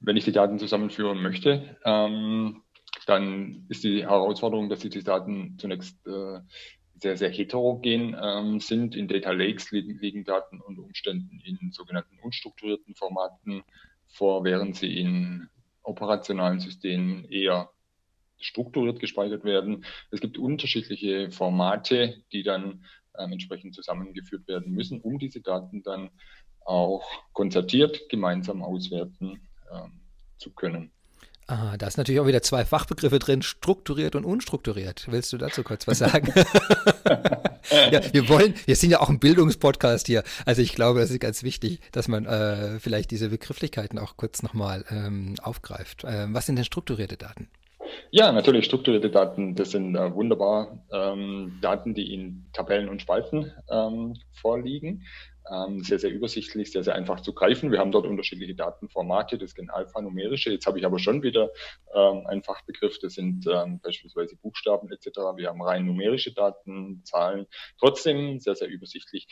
Wenn 0.00 0.16
ich 0.16 0.24
die 0.24 0.32
Daten 0.32 0.58
zusammenführen 0.58 1.22
möchte, 1.22 1.76
ähm, 1.84 2.62
dann 3.06 3.64
ist 3.68 3.84
die 3.84 4.02
Herausforderung, 4.02 4.68
dass 4.68 4.84
ich 4.84 4.90
die 4.90 5.02
Daten 5.02 5.56
zunächst 5.58 5.96
äh, 6.06 6.40
sehr, 7.00 7.16
sehr 7.16 7.30
heterogen 7.30 8.16
ähm, 8.20 8.60
sind. 8.60 8.94
In 8.94 9.08
Data 9.08 9.30
Lakes 9.30 9.70
liegen, 9.70 9.98
liegen 9.98 10.24
Daten 10.24 10.60
unter 10.60 10.82
Umständen 10.82 11.40
in 11.44 11.70
sogenannten 11.72 12.18
unstrukturierten 12.20 12.94
Formaten 12.94 13.62
vor, 14.08 14.44
während 14.44 14.76
sie 14.76 14.98
in 14.98 15.48
operationalen 15.82 16.60
Systemen 16.60 17.24
eher 17.24 17.70
strukturiert 18.40 19.00
gespeichert 19.00 19.44
werden. 19.44 19.84
Es 20.10 20.20
gibt 20.20 20.38
unterschiedliche 20.38 21.30
Formate, 21.30 22.22
die 22.32 22.42
dann 22.42 22.84
ähm, 23.18 23.32
entsprechend 23.32 23.74
zusammengeführt 23.74 24.46
werden 24.48 24.72
müssen, 24.72 25.00
um 25.00 25.18
diese 25.18 25.40
Daten 25.40 25.82
dann 25.82 26.10
auch 26.64 27.04
konzertiert 27.32 28.08
gemeinsam 28.08 28.62
auswerten 28.62 29.48
ähm, 29.72 30.00
zu 30.36 30.52
können. 30.52 30.92
Ah, 31.50 31.78
da 31.78 31.86
ist 31.86 31.96
natürlich 31.96 32.20
auch 32.20 32.26
wieder 32.26 32.42
zwei 32.42 32.66
Fachbegriffe 32.66 33.18
drin, 33.18 33.40
strukturiert 33.40 34.14
und 34.14 34.26
unstrukturiert. 34.26 35.06
Willst 35.08 35.32
du 35.32 35.38
dazu 35.38 35.62
kurz 35.62 35.88
was 35.88 35.98
sagen? 35.98 36.30
ja, 37.90 38.02
wir 38.12 38.28
wollen, 38.28 38.52
wir 38.66 38.76
sind 38.76 38.90
ja 38.90 39.00
auch 39.00 39.08
ein 39.08 39.18
Bildungspodcast 39.18 40.06
hier. 40.08 40.24
Also 40.44 40.60
ich 40.60 40.74
glaube, 40.74 41.00
das 41.00 41.10
ist 41.10 41.20
ganz 41.20 41.42
wichtig, 41.42 41.80
dass 41.92 42.06
man 42.06 42.26
äh, 42.26 42.78
vielleicht 42.80 43.10
diese 43.10 43.30
Begrifflichkeiten 43.30 43.98
auch 43.98 44.18
kurz 44.18 44.42
nochmal 44.42 44.84
ähm, 44.90 45.36
aufgreift. 45.42 46.04
Ähm, 46.06 46.34
was 46.34 46.44
sind 46.44 46.56
denn 46.56 46.66
strukturierte 46.66 47.16
Daten? 47.16 47.48
Ja, 48.10 48.30
natürlich 48.30 48.66
strukturierte 48.66 49.08
Daten. 49.08 49.54
Das 49.54 49.70
sind 49.70 49.96
äh, 49.96 50.14
wunderbar 50.14 50.84
ähm, 50.92 51.58
Daten, 51.62 51.94
die 51.94 52.12
in 52.12 52.44
Tabellen 52.52 52.90
und 52.90 53.00
Spalten 53.00 53.52
ähm, 53.70 54.18
vorliegen 54.32 55.06
sehr, 55.78 55.98
sehr 55.98 56.10
übersichtlich, 56.10 56.72
sehr, 56.72 56.84
sehr 56.84 56.94
einfach 56.94 57.20
zu 57.20 57.32
greifen. 57.32 57.72
Wir 57.72 57.78
haben 57.78 57.92
dort 57.92 58.06
unterschiedliche 58.06 58.54
Datenformate, 58.54 59.38
das 59.38 59.52
sind 59.52 59.70
alphanumerische. 59.70 60.50
Jetzt 60.50 60.66
habe 60.66 60.78
ich 60.78 60.84
aber 60.84 60.98
schon 60.98 61.22
wieder 61.22 61.50
ähm, 61.94 62.26
einen 62.26 62.42
Fachbegriff, 62.42 62.98
das 62.98 63.14
sind 63.14 63.46
ähm, 63.46 63.80
beispielsweise 63.80 64.36
Buchstaben 64.36 64.90
etc. 64.90 65.18
Wir 65.36 65.48
haben 65.48 65.62
rein 65.62 65.86
numerische 65.86 66.32
Daten, 66.32 67.02
Zahlen, 67.04 67.46
trotzdem 67.78 68.40
sehr, 68.40 68.54
sehr 68.54 68.68
übersichtlich. 68.68 69.26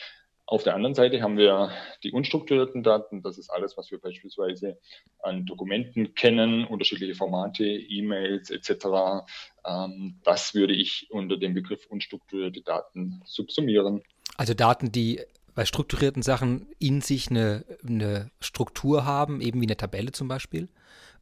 Auf 0.49 0.63
der 0.63 0.77
anderen 0.77 0.95
Seite 0.95 1.21
haben 1.23 1.37
wir 1.37 1.73
die 2.05 2.13
unstrukturierten 2.13 2.85
Daten. 2.85 3.21
Das 3.21 3.37
ist 3.37 3.51
alles, 3.51 3.77
was 3.77 3.91
wir 3.91 4.01
beispielsweise 4.01 4.79
an 5.19 5.45
Dokumenten 5.45 6.15
kennen, 6.15 6.65
unterschiedliche 6.65 7.17
Formate, 7.17 7.65
E-Mails 7.65 8.51
etc. 8.51 9.27
Ähm, 9.67 10.21
das 10.23 10.55
würde 10.55 10.73
ich 10.73 11.09
unter 11.11 11.37
dem 11.37 11.53
Begriff 11.53 11.87
unstrukturierte 11.87 12.63
Daten 12.63 13.23
subsumieren. 13.25 14.03
Also 14.37 14.55
Daten, 14.55 14.93
die 14.93 15.21
bei 15.57 15.65
strukturierten 15.65 16.23
Sachen 16.23 16.69
in 16.79 17.01
sich 17.01 17.31
eine, 17.31 17.65
eine 17.85 18.31
Struktur 18.41 19.07
haben, 19.07 19.41
eben 19.41 19.61
wie 19.61 19.67
eine 19.67 19.77
Tabelle 19.77 20.13
zum 20.13 20.29
Beispiel, 20.29 20.69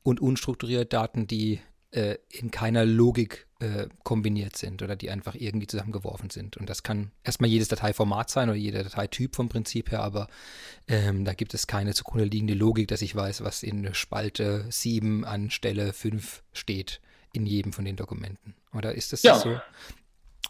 und 0.02 0.20
unstrukturierte 0.20 0.86
Daten, 0.86 1.28
die 1.28 1.60
äh, 1.92 2.16
in 2.30 2.50
keiner 2.50 2.84
Logik 2.84 3.46
äh, 3.60 3.86
kombiniert 4.02 4.56
sind 4.56 4.82
oder 4.82 4.96
die 4.96 5.08
einfach 5.08 5.36
irgendwie 5.36 5.68
zusammengeworfen 5.68 6.30
sind. 6.30 6.56
Und 6.56 6.68
das 6.68 6.82
kann 6.82 7.12
erstmal 7.22 7.48
jedes 7.48 7.68
Dateiformat 7.68 8.28
sein 8.28 8.48
oder 8.48 8.58
jeder 8.58 8.82
Dateityp 8.82 9.36
vom 9.36 9.48
Prinzip 9.48 9.92
her, 9.92 10.02
aber 10.02 10.26
ähm, 10.88 11.24
da 11.24 11.32
gibt 11.32 11.54
es 11.54 11.68
keine 11.68 11.94
zugrunde 11.94 12.24
liegende 12.24 12.54
Logik, 12.54 12.88
dass 12.88 13.02
ich 13.02 13.14
weiß, 13.14 13.44
was 13.44 13.62
in 13.62 13.94
Spalte 13.94 14.66
7 14.68 15.24
an 15.24 15.50
Stelle 15.50 15.92
5 15.92 16.42
steht 16.52 17.00
in 17.32 17.46
jedem 17.46 17.72
von 17.72 17.84
den 17.84 17.94
Dokumenten. 17.94 18.56
Oder 18.72 18.96
ist 18.96 19.12
das, 19.12 19.22
ja. 19.22 19.38
so? 19.38 19.60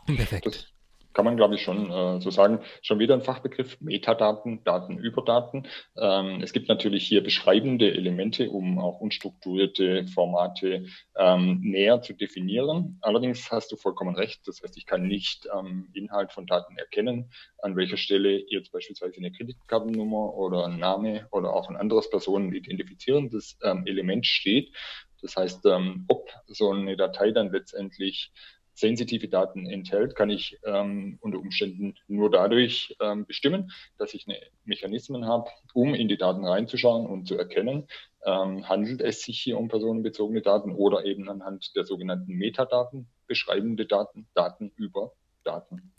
Perfekt. 0.07 0.47
Das 0.47 0.74
kann 1.15 1.25
man, 1.25 1.37
glaube 1.37 1.55
ich, 1.55 1.63
schon 1.63 1.91
äh, 1.91 2.21
so 2.21 2.31
sagen. 2.31 2.61
Schon 2.83 2.99
wieder 2.99 3.15
ein 3.15 3.23
Fachbegriff, 3.23 3.81
Metadaten, 3.81 4.63
Daten 4.65 4.99
über 4.99 5.23
Daten. 5.23 5.67
Ähm, 5.97 6.41
es 6.43 6.53
gibt 6.53 6.69
natürlich 6.69 7.07
hier 7.07 7.23
beschreibende 7.23 7.93
Elemente, 7.93 8.51
um 8.51 8.79
auch 8.79 9.01
unstrukturierte 9.01 10.07
Formate 10.09 10.87
ähm, 11.17 11.61
näher 11.63 12.03
zu 12.03 12.13
definieren. 12.13 12.99
Allerdings 13.01 13.51
hast 13.51 13.73
du 13.73 13.77
vollkommen 13.77 14.17
recht. 14.17 14.47
Das 14.47 14.63
heißt, 14.63 14.77
ich 14.77 14.87
kann 14.87 15.07
nicht 15.07 15.51
am 15.51 15.67
ähm, 15.67 15.89
Inhalt 15.95 16.33
von 16.33 16.47
Daten 16.47 16.77
erkennen, 16.77 17.31
an 17.59 17.77
welcher 17.77 17.97
Stelle 17.97 18.43
jetzt 18.49 18.73
beispielsweise 18.73 19.17
eine 19.19 19.33
Kreditkartennummer 19.33 20.35
oder 20.35 20.67
ein 20.67 20.79
Name 20.79 21.29
oder 21.31 21.55
auch 21.55 21.69
ein 21.71 21.77
anderes 21.77 22.11
personenidentifizierendes 22.11 23.59
ähm, 23.63 23.87
Element 23.87 24.27
steht. 24.27 24.75
Das 25.23 25.37
heißt, 25.37 25.65
ähm, 25.67 26.05
ob 26.09 26.29
so 26.47 26.71
eine 26.71 26.97
Datei 26.97 27.31
dann 27.31 27.51
letztendlich 27.51 28.31
sensitive 28.75 29.29
Daten 29.29 29.67
enthält, 29.67 30.17
kann 30.17 30.31
ich 30.31 30.59
ähm, 30.65 31.19
unter 31.21 31.39
Umständen 31.39 31.95
nur 32.09 32.31
dadurch 32.31 32.97
ähm, 33.01 33.25
bestimmen, 33.25 33.71
dass 33.99 34.15
ich 34.15 34.27
eine 34.27 34.39
Mechanismen 34.65 35.27
habe, 35.27 35.51
um 35.73 35.95
in 35.95 36.09
die 36.09 36.17
Daten 36.17 36.45
reinzuschauen 36.45 37.07
und 37.07 37.27
zu 37.27 37.39
erkennen, 37.39 37.87
ähm, 38.25 38.69
handelt 38.69 39.01
es 39.01 39.23
sich 39.23 39.41
hier 39.41 39.59
um 39.59 39.69
personenbezogene 39.69 40.43
Daten 40.43 40.73
oder 40.73 41.05
eben 41.05 41.29
anhand 41.29 41.75
der 41.77 41.85
sogenannten 41.85 42.35
Metadaten, 42.35 43.09
beschreibende 43.27 43.87
Daten, 43.87 44.27
Daten 44.35 44.73
über 44.77 45.13
Daten. 45.45 45.93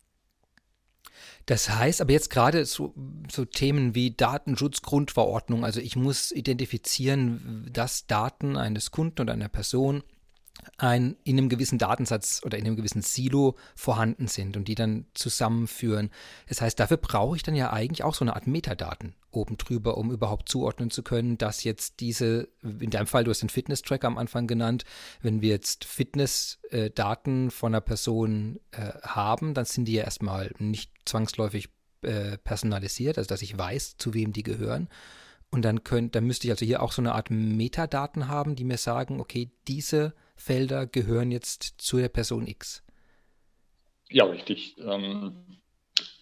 Das 1.46 1.70
heißt 1.70 2.02
aber 2.02 2.12
jetzt 2.12 2.30
gerade 2.30 2.66
so, 2.66 2.94
so 3.32 3.46
Themen 3.46 3.96
wie 3.96 4.12
Datenschutzgrundverordnung, 4.12 5.64
also 5.64 5.80
ich 5.80 5.96
muss 5.96 6.32
identifizieren, 6.32 7.70
dass 7.72 8.08
Daten 8.08 8.58
eines 8.58 8.92
Kunden 8.92 9.22
oder 9.22 9.34
einer 9.34 9.50
Person 9.50 10.04
ein, 10.78 11.16
in 11.24 11.38
einem 11.38 11.50
gewissen 11.50 11.78
Datensatz 11.78 12.42
oder 12.44 12.58
in 12.58 12.66
einem 12.66 12.76
gewissen 12.76 13.02
Silo 13.02 13.56
vorhanden 13.76 14.28
sind 14.28 14.58
und 14.58 14.68
die 14.68 14.76
dann 14.76 15.06
zusammenführen. 15.14 16.10
Das 16.48 16.62
heißt, 16.62 16.80
dafür 16.80 16.98
brauche 16.98 17.36
ich 17.36 17.44
dann 17.44 17.56
ja 17.56 17.72
eigentlich 17.72 18.04
auch 18.04 18.14
so 18.14 18.26
eine 18.26 18.36
Art 18.36 18.48
Metadaten 18.48 19.16
oben 19.32 19.58
drüber, 19.58 19.98
um 19.98 20.12
überhaupt 20.12 20.50
zuordnen 20.50 20.90
zu 20.90 21.04
können, 21.04 21.38
dass 21.38 21.64
jetzt 21.64 22.00
diese, 22.00 22.48
in 22.62 22.90
deinem 22.90 23.08
Fall, 23.08 23.24
du 23.24 23.32
hast 23.32 23.42
den 23.42 23.50
Fitness-Tracker 23.50 24.08
am 24.08 24.18
Anfang 24.18 24.48
genannt, 24.48 24.86
wenn 25.22 25.42
wir 25.42 25.50
jetzt 25.50 25.86
Fitness-Daten 25.86 27.52
von 27.52 27.74
einer 27.74 27.82
Person 27.82 28.60
äh, 28.72 28.94
haben, 29.02 29.54
dann 29.54 29.66
sind 29.66 29.86
die 29.86 29.94
ja 29.94 30.04
erstmal 30.04 30.54
nicht 30.58 30.92
zwangsläufig 31.06 31.70
äh, 32.02 32.38
personalisiert, 32.38 33.18
also 33.18 33.28
dass 33.28 33.42
ich 33.42 33.58
weiß, 33.58 33.98
zu 33.98 34.14
wem 34.14 34.32
die 34.32 34.44
gehören. 34.44 34.90
Und 35.56 35.62
dann, 35.62 35.86
könnt, 35.86 36.16
dann 36.16 36.26
müsste 36.26 36.48
ich 36.48 36.52
also 36.52 36.66
hier 36.66 36.84
auch 36.84 36.92
so 36.92 37.02
eine 37.02 37.16
Art 37.16 37.32
Metadaten 37.32 38.28
haben, 38.28 38.58
die 38.58 38.66
mir 38.66 38.76
sagen, 38.76 39.22
okay, 39.22 39.52
diese 39.70 40.14
Felder 40.36 40.86
gehören 40.86 41.32
jetzt 41.32 41.76
zu 41.78 41.96
der 41.96 42.10
Person 42.10 42.46
X. 42.46 42.84
Ja, 44.10 44.26
richtig. 44.26 44.76
Ähm, 44.80 45.62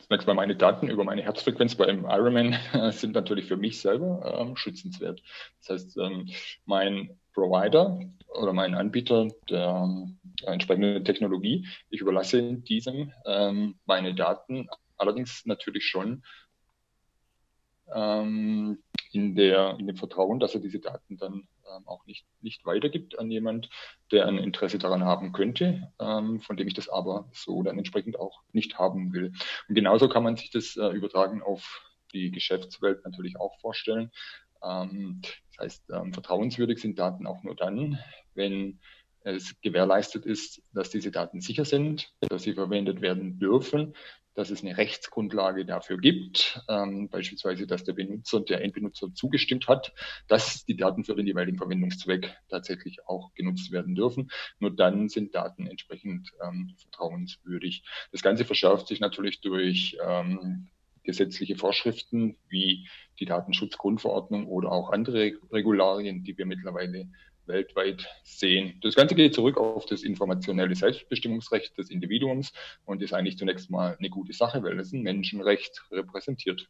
zunächst 0.05 0.27
mal 0.27 0.35
meine 0.35 0.55
Daten 0.55 0.87
über 0.87 1.03
meine 1.03 1.23
Herzfrequenz 1.23 1.73
beim 1.73 2.05
Ironman 2.05 2.55
sind 2.91 3.15
natürlich 3.15 3.47
für 3.47 3.57
mich 3.57 3.81
selber 3.81 4.39
ähm, 4.39 4.55
schützenswert. 4.55 5.23
Das 5.61 5.69
heißt, 5.69 5.97
ähm, 5.97 6.29
mein 6.65 7.17
Provider 7.33 8.01
oder 8.39 8.53
mein 8.53 8.75
Anbieter 8.75 9.29
der 9.49 9.89
äh, 10.43 10.45
entsprechenden 10.45 11.03
Technologie, 11.05 11.67
ich 11.89 12.01
überlasse 12.01 12.53
diesem 12.53 13.11
ähm, 13.25 13.79
meine 13.87 14.13
Daten, 14.13 14.69
allerdings 14.95 15.43
natürlich 15.47 15.87
schon 15.87 16.21
ähm, 17.91 18.77
in, 19.11 19.35
der, 19.35 19.77
in 19.79 19.87
dem 19.87 19.95
Vertrauen, 19.95 20.39
dass 20.39 20.53
er 20.53 20.61
diese 20.61 20.79
Daten 20.79 21.17
dann 21.17 21.47
ähm, 21.75 21.87
auch 21.87 22.05
nicht, 22.05 22.25
nicht 22.41 22.65
weitergibt 22.65 23.19
an 23.19 23.29
jemand, 23.31 23.69
der 24.11 24.27
ein 24.27 24.37
Interesse 24.37 24.77
daran 24.77 25.03
haben 25.03 25.31
könnte, 25.31 25.91
ähm, 25.99 26.39
von 26.41 26.57
dem 26.57 26.67
ich 26.67 26.73
das 26.73 26.89
aber 26.89 27.29
so 27.33 27.63
dann 27.63 27.77
entsprechend 27.77 28.19
auch 28.19 28.41
nicht 28.51 28.77
haben 28.79 29.13
will. 29.13 29.33
Und 29.67 29.75
genauso 29.75 30.09
kann 30.09 30.23
man 30.23 30.37
sich 30.37 30.51
das 30.51 30.75
äh, 30.75 30.87
übertragen 30.89 31.41
auf 31.41 31.83
die 32.13 32.31
Geschäftswelt 32.31 33.03
natürlich 33.03 33.39
auch 33.39 33.59
vorstellen. 33.59 34.11
Ähm, 34.63 35.21
das 35.21 35.65
heißt, 35.65 35.89
ähm, 35.91 36.13
vertrauenswürdig 36.13 36.79
sind 36.79 36.99
Daten 36.99 37.27
auch 37.27 37.43
nur 37.43 37.55
dann, 37.55 37.99
wenn 38.33 38.79
es 39.25 39.59
gewährleistet 39.61 40.25
ist, 40.25 40.61
dass 40.73 40.89
diese 40.89 41.11
Daten 41.11 41.41
sicher 41.41 41.65
sind, 41.65 42.11
dass 42.19 42.43
sie 42.43 42.53
verwendet 42.53 43.01
werden 43.01 43.39
dürfen, 43.39 43.95
dass 44.35 44.49
es 44.49 44.63
eine 44.63 44.77
Rechtsgrundlage 44.77 45.65
dafür 45.65 45.97
gibt, 45.97 46.61
ähm, 46.67 47.09
beispielsweise, 47.09 47.67
dass 47.67 47.83
der 47.83 47.93
Benutzer, 47.93 48.41
der 48.41 48.61
Endbenutzer 48.61 49.13
zugestimmt 49.13 49.67
hat, 49.67 49.93
dass 50.27 50.65
die 50.65 50.75
Daten 50.75 51.03
für 51.03 51.15
den 51.15 51.27
jeweiligen 51.27 51.57
Verwendungszweck 51.57 52.35
tatsächlich 52.49 53.05
auch 53.07 53.33
genutzt 53.33 53.71
werden 53.71 53.95
dürfen. 53.95 54.31
Nur 54.59 54.71
dann 54.71 55.09
sind 55.09 55.35
Daten 55.35 55.67
entsprechend 55.67 56.31
ähm, 56.43 56.73
vertrauenswürdig. 56.77 57.83
Das 58.11 58.21
Ganze 58.21 58.45
verschärft 58.45 58.87
sich 58.87 58.99
natürlich 58.99 59.41
durch 59.41 59.97
ähm, 60.05 60.69
gesetzliche 61.03 61.55
Vorschriften 61.55 62.37
wie 62.47 62.87
die 63.19 63.25
Datenschutzgrundverordnung 63.25 64.47
oder 64.47 64.71
auch 64.71 64.89
andere 64.91 65.33
Regularien, 65.51 66.23
die 66.23 66.37
wir 66.37 66.45
mittlerweile 66.45 67.09
weltweit 67.45 68.07
sehen. 68.23 68.79
Das 68.81 68.95
Ganze 68.95 69.15
geht 69.15 69.33
zurück 69.33 69.57
auf 69.57 69.85
das 69.85 70.03
informationelle 70.03 70.75
Selbstbestimmungsrecht 70.75 71.77
des 71.77 71.89
Individuums 71.89 72.53
und 72.85 73.01
ist 73.01 73.13
eigentlich 73.13 73.37
zunächst 73.37 73.69
mal 73.69 73.95
eine 73.97 74.09
gute 74.09 74.33
Sache, 74.33 74.63
weil 74.63 74.79
es 74.79 74.91
ein 74.93 75.01
Menschenrecht 75.01 75.83
repräsentiert. 75.91 76.69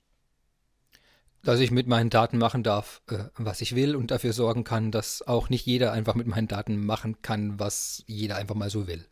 Dass 1.43 1.59
ich 1.59 1.71
mit 1.71 1.87
meinen 1.87 2.09
Daten 2.09 2.37
machen 2.37 2.63
darf, 2.63 3.01
äh, 3.09 3.25
was 3.35 3.61
ich 3.61 3.75
will 3.75 3.95
und 3.95 4.11
dafür 4.11 4.31
sorgen 4.31 4.63
kann, 4.63 4.91
dass 4.91 5.21
auch 5.21 5.49
nicht 5.49 5.65
jeder 5.65 5.91
einfach 5.91 6.15
mit 6.15 6.27
meinen 6.27 6.47
Daten 6.47 6.85
machen 6.85 7.21
kann, 7.21 7.59
was 7.59 8.03
jeder 8.07 8.37
einfach 8.37 8.55
mal 8.55 8.69
so 8.69 8.87
will. 8.87 9.05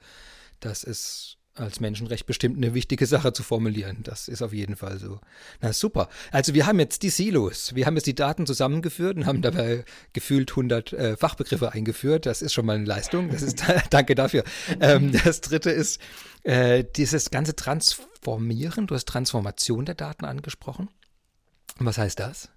Das 0.61 0.83
ist 0.83 1.40
als 1.55 1.79
Menschenrecht 1.79 2.25
bestimmt 2.25 2.58
eine 2.58 2.74
wichtige 2.74 3.05
Sache 3.05 3.34
zu 3.34 3.43
formulieren. 3.43 4.00
Das 4.03 4.27
ist 4.27 4.41
auf 4.41 4.53
jeden 4.53 4.75
Fall 4.75 5.00
so. 5.00 5.20
Na 5.60 5.74
super. 5.74 6.10
Also 6.31 6.53
wir 6.53 6.65
haben 6.65 6.79
jetzt 6.79 7.03
die 7.03 7.10
Silos. 7.10 7.75
Wir 7.75 7.86
haben 7.86 7.96
jetzt 7.96 8.08
die 8.08 8.15
Daten 8.15 8.46
zusammengeführt 8.46 9.17
und 9.17 9.25
haben 9.25 9.41
dabei 9.41 9.84
gefühlt 10.13 10.51
100 10.51 10.93
äh, 10.93 11.17
Fachbegriffe 11.17 11.72
eingeführt. 11.72 12.25
Das 12.25 12.41
ist 12.41 12.53
schon 12.53 12.65
mal 12.65 12.77
eine 12.77 12.86
Leistung. 12.86 13.29
Das 13.29 13.41
ist, 13.41 13.63
danke 13.89 14.15
dafür. 14.15 14.43
Ähm, 14.79 15.12
das 15.24 15.41
dritte 15.41 15.72
ist 15.72 16.00
äh, 16.43 16.86
dieses 16.96 17.31
ganze 17.31 17.55
Transformieren. 17.55 18.88
Du 18.88 18.96
hast 18.96 19.08
Transformation 19.08 19.86
der 19.86 19.96
Daten 19.96 20.25
angesprochen. 20.25 20.89
Was 21.77 21.98
heißt 21.98 22.20
das? 22.20 22.50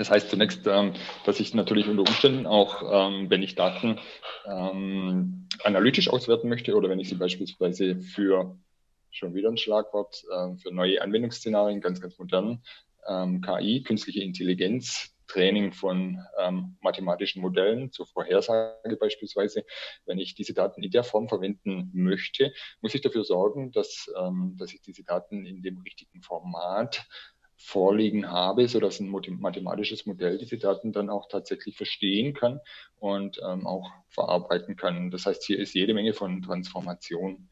Das 0.00 0.10
heißt 0.10 0.30
zunächst, 0.30 0.66
ähm, 0.66 0.94
dass 1.26 1.40
ich 1.40 1.52
natürlich 1.52 1.86
unter 1.86 2.00
Umständen 2.00 2.46
auch, 2.46 2.82
ähm, 2.90 3.28
wenn 3.28 3.42
ich 3.42 3.54
Daten 3.54 3.98
ähm, 4.46 5.46
analytisch 5.62 6.08
auswerten 6.08 6.48
möchte 6.48 6.74
oder 6.74 6.88
wenn 6.88 6.98
ich 6.98 7.10
sie 7.10 7.16
beispielsweise 7.16 8.00
für 8.00 8.56
schon 9.10 9.34
wieder 9.34 9.50
ein 9.50 9.58
Schlagwort 9.58 10.24
für 10.62 10.72
neue 10.72 11.02
Anwendungsszenarien, 11.02 11.80
ganz, 11.80 12.00
ganz 12.00 12.16
modern, 12.16 12.62
KI, 13.04 13.82
künstliche 13.82 14.22
Intelligenz, 14.22 15.12
Training 15.26 15.72
von 15.72 16.24
ähm, 16.38 16.76
mathematischen 16.80 17.42
Modellen 17.42 17.92
zur 17.92 18.06
Vorhersage 18.06 18.96
beispielsweise. 18.98 19.64
Wenn 20.06 20.18
ich 20.18 20.34
diese 20.34 20.54
Daten 20.54 20.82
in 20.82 20.92
der 20.92 21.04
Form 21.04 21.28
verwenden 21.28 21.90
möchte, 21.92 22.52
muss 22.80 22.94
ich 22.94 23.00
dafür 23.00 23.24
sorgen, 23.24 23.72
dass, 23.72 24.10
ähm, 24.16 24.56
dass 24.58 24.72
ich 24.72 24.80
diese 24.80 25.02
Daten 25.02 25.44
in 25.44 25.60
dem 25.60 25.78
richtigen 25.78 26.22
Format 26.22 27.04
vorliegen 27.62 28.30
habe, 28.30 28.66
so 28.68 28.80
dass 28.80 29.00
ein 29.00 29.08
mathematisches 29.08 30.06
Modell 30.06 30.38
diese 30.38 30.56
Daten 30.56 30.92
dann 30.92 31.10
auch 31.10 31.28
tatsächlich 31.28 31.76
verstehen 31.76 32.32
kann 32.32 32.60
und 32.98 33.38
ähm, 33.46 33.66
auch 33.66 33.90
verarbeiten 34.08 34.76
kann. 34.76 35.10
Das 35.10 35.26
heißt, 35.26 35.44
hier 35.44 35.58
ist 35.58 35.74
jede 35.74 35.92
Menge 35.92 36.14
von 36.14 36.40
Transformation 36.42 37.48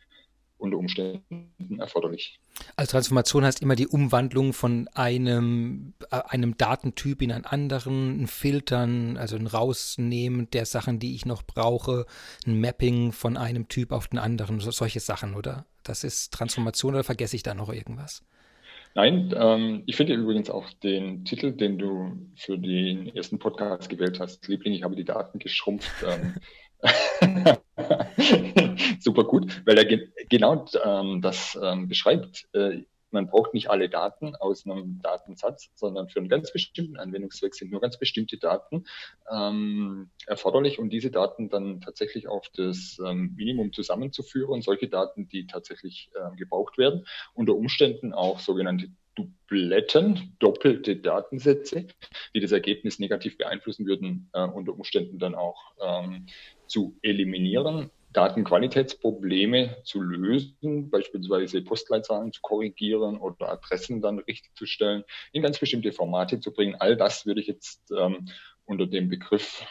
unter 0.57 0.79
Umständen 0.79 1.79
erforderlich. 1.79 2.41
Also 2.75 2.93
Transformation 2.93 3.45
heißt 3.45 3.63
immer 3.63 3.77
die 3.77 3.87
Umwandlung 3.87 4.55
von 4.55 4.89
einem, 4.95 5.93
äh, 6.11 6.21
einem 6.27 6.57
Datentyp 6.57 7.23
in 7.23 7.31
einen 7.31 7.45
anderen, 7.45 8.23
ein 8.23 8.27
Filtern, 8.27 9.19
also 9.19 9.37
ein 9.37 9.47
Rausnehmen 9.47 10.51
der 10.51 10.67
Sachen, 10.67 10.99
die 10.99 11.15
ich 11.15 11.27
noch 11.27 11.43
brauche, 11.43 12.07
ein 12.47 12.61
Mapping 12.61 13.13
von 13.13 13.37
einem 13.37 13.69
Typ 13.69 13.93
auf 13.93 14.09
den 14.09 14.19
anderen, 14.19 14.59
so, 14.59 14.71
solche 14.71 15.01
Sachen, 15.01 15.35
oder? 15.35 15.67
Das 15.85 16.03
ist 16.03 16.33
Transformation 16.33 16.95
oder 16.95 17.05
vergesse 17.05 17.37
ich 17.37 17.43
da 17.43 17.55
noch 17.55 17.73
irgendwas? 17.73 18.25
Nein, 18.95 19.35
ähm, 19.37 19.83
ich 19.87 19.97
finde 19.97 20.15
übrigens 20.15 20.51
auch 20.51 20.69
den 20.83 21.25
Titel, 21.25 21.53
den 21.53 21.79
du 21.79 22.29
für 22.37 22.59
den 22.59 23.15
ersten 23.15 23.39
Podcast 23.39 23.89
gewählt 23.89 24.19
hast, 24.19 24.47
Liebling, 24.49 24.73
ich 24.73 24.83
habe 24.83 24.97
die 24.97 25.05
Daten 25.05 25.39
geschrumpft. 25.39 25.91
Ähm, 26.07 26.35
super 29.01 29.25
gut, 29.25 29.63
weil 29.67 29.79
er 29.79 29.85
ge 29.85 30.09
genau 30.29 30.67
ähm, 30.85 31.21
das 31.21 31.59
ähm, 31.63 31.89
beschreibt. 31.89 32.49
Äh, 32.53 32.83
man 33.11 33.29
braucht 33.29 33.55
nicht 33.55 33.71
alle 33.71 33.89
Daten 33.89 34.35
aus 34.37 34.67
einem 34.67 35.01
Datensatz, 35.03 35.71
sondern 35.75 36.09
für 36.09 36.19
einen 36.19 36.29
ganz 36.29 36.53
bestimmten 36.53 36.97
Anwendungszweck 36.97 37.55
sind 37.55 37.71
nur 37.71 37.81
ganz 37.81 37.99
bestimmte 37.99 38.39
Daten 38.39 38.85
ähm, 39.31 40.11
erforderlich 40.27 40.79
und 40.79 40.91
diese 40.91 41.11
Daten 41.11 41.49
dann 41.49 41.81
tatsächlich 41.81 42.29
auf 42.29 42.49
das 42.55 42.99
ähm, 43.05 43.35
Minimum 43.37 43.73
zusammenzuführen, 43.73 44.63
solche 44.63 44.89
Daten, 44.89 45.29
die 45.29 45.47
tatsächlich 45.47 46.11
äh, 46.15 46.37
gebraucht 46.37 46.79
werden, 46.79 47.07
unter 47.35 47.55
Umständen 47.55 48.13
auch 48.13 48.41
sogenannte 48.41 48.89
Dubletten, 49.19 50.37
doppelte 50.39 50.97
Datensätze, 50.97 51.89
die 52.35 52.41
das 52.41 52.53
Ergebnis 52.53 53.01
negativ 53.01 53.37
beeinflussen 53.37 53.87
würden, 53.87 54.31
äh, 54.33 54.45
unter 54.45 54.75
Umständen 54.75 55.19
dann 55.19 55.35
auch 55.35 55.73
ähm, 55.81 56.27
zu 56.67 56.97
eliminieren. 57.03 57.91
Datenqualitätsprobleme 58.13 59.77
zu 59.85 60.01
lösen, 60.01 60.91
beispielsweise 60.91 61.63
Postleitzahlen 61.63 62.33
zu 62.33 62.41
korrigieren 62.41 63.19
oder 63.19 63.51
Adressen 63.51 64.01
dann 64.01 64.19
richtig 64.21 64.55
zu 64.57 64.67
stellen, 64.67 65.05
in 65.33 65.43
ganz 65.43 65.59
bestimmte 65.59 65.93
Formate 65.93 66.41
zu 66.41 66.53
bringen. 66.53 66.77
All 66.79 66.97
das 66.97 67.27
würde 67.27 67.41
ich 67.41 67.47
jetzt 67.47 67.91
ähm, 67.91 68.29
unter 68.65 68.87
dem 68.87 69.09
Begriff 69.09 69.65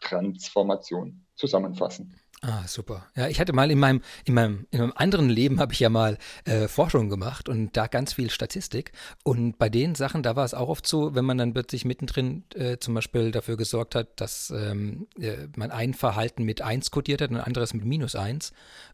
Transformation 0.00 1.26
zusammenfassen. 1.34 2.18
Ah, 2.42 2.66
super. 2.66 3.06
Ja, 3.16 3.28
ich 3.28 3.38
hatte 3.38 3.52
mal 3.52 3.70
in 3.70 3.78
meinem, 3.78 4.00
in 4.24 4.32
meinem, 4.32 4.66
in 4.70 4.80
meinem 4.80 4.94
anderen 4.96 5.28
Leben 5.28 5.60
habe 5.60 5.74
ich 5.74 5.80
ja 5.80 5.90
mal 5.90 6.16
äh, 6.46 6.68
Forschung 6.68 7.10
gemacht 7.10 7.50
und 7.50 7.76
da 7.76 7.86
ganz 7.86 8.14
viel 8.14 8.30
Statistik. 8.30 8.92
Und 9.22 9.58
bei 9.58 9.68
den 9.68 9.94
Sachen, 9.94 10.22
da 10.22 10.36
war 10.36 10.46
es 10.46 10.54
auch 10.54 10.70
oft 10.70 10.86
so, 10.86 11.14
wenn 11.14 11.26
man 11.26 11.36
dann 11.36 11.52
plötzlich 11.52 11.84
mittendrin 11.84 12.44
äh, 12.54 12.78
zum 12.78 12.94
Beispiel 12.94 13.30
dafür 13.30 13.58
gesorgt 13.58 13.94
hat, 13.94 14.18
dass 14.22 14.48
ähm, 14.56 15.06
äh, 15.20 15.48
man 15.54 15.70
ein 15.70 15.92
Verhalten 15.92 16.44
mit 16.44 16.62
1 16.62 16.90
kodiert 16.90 17.20
hat 17.20 17.28
und 17.28 17.36
ein 17.36 17.44
anderes 17.44 17.74
mit 17.74 17.84
minus 17.84 18.16
1. 18.16 18.52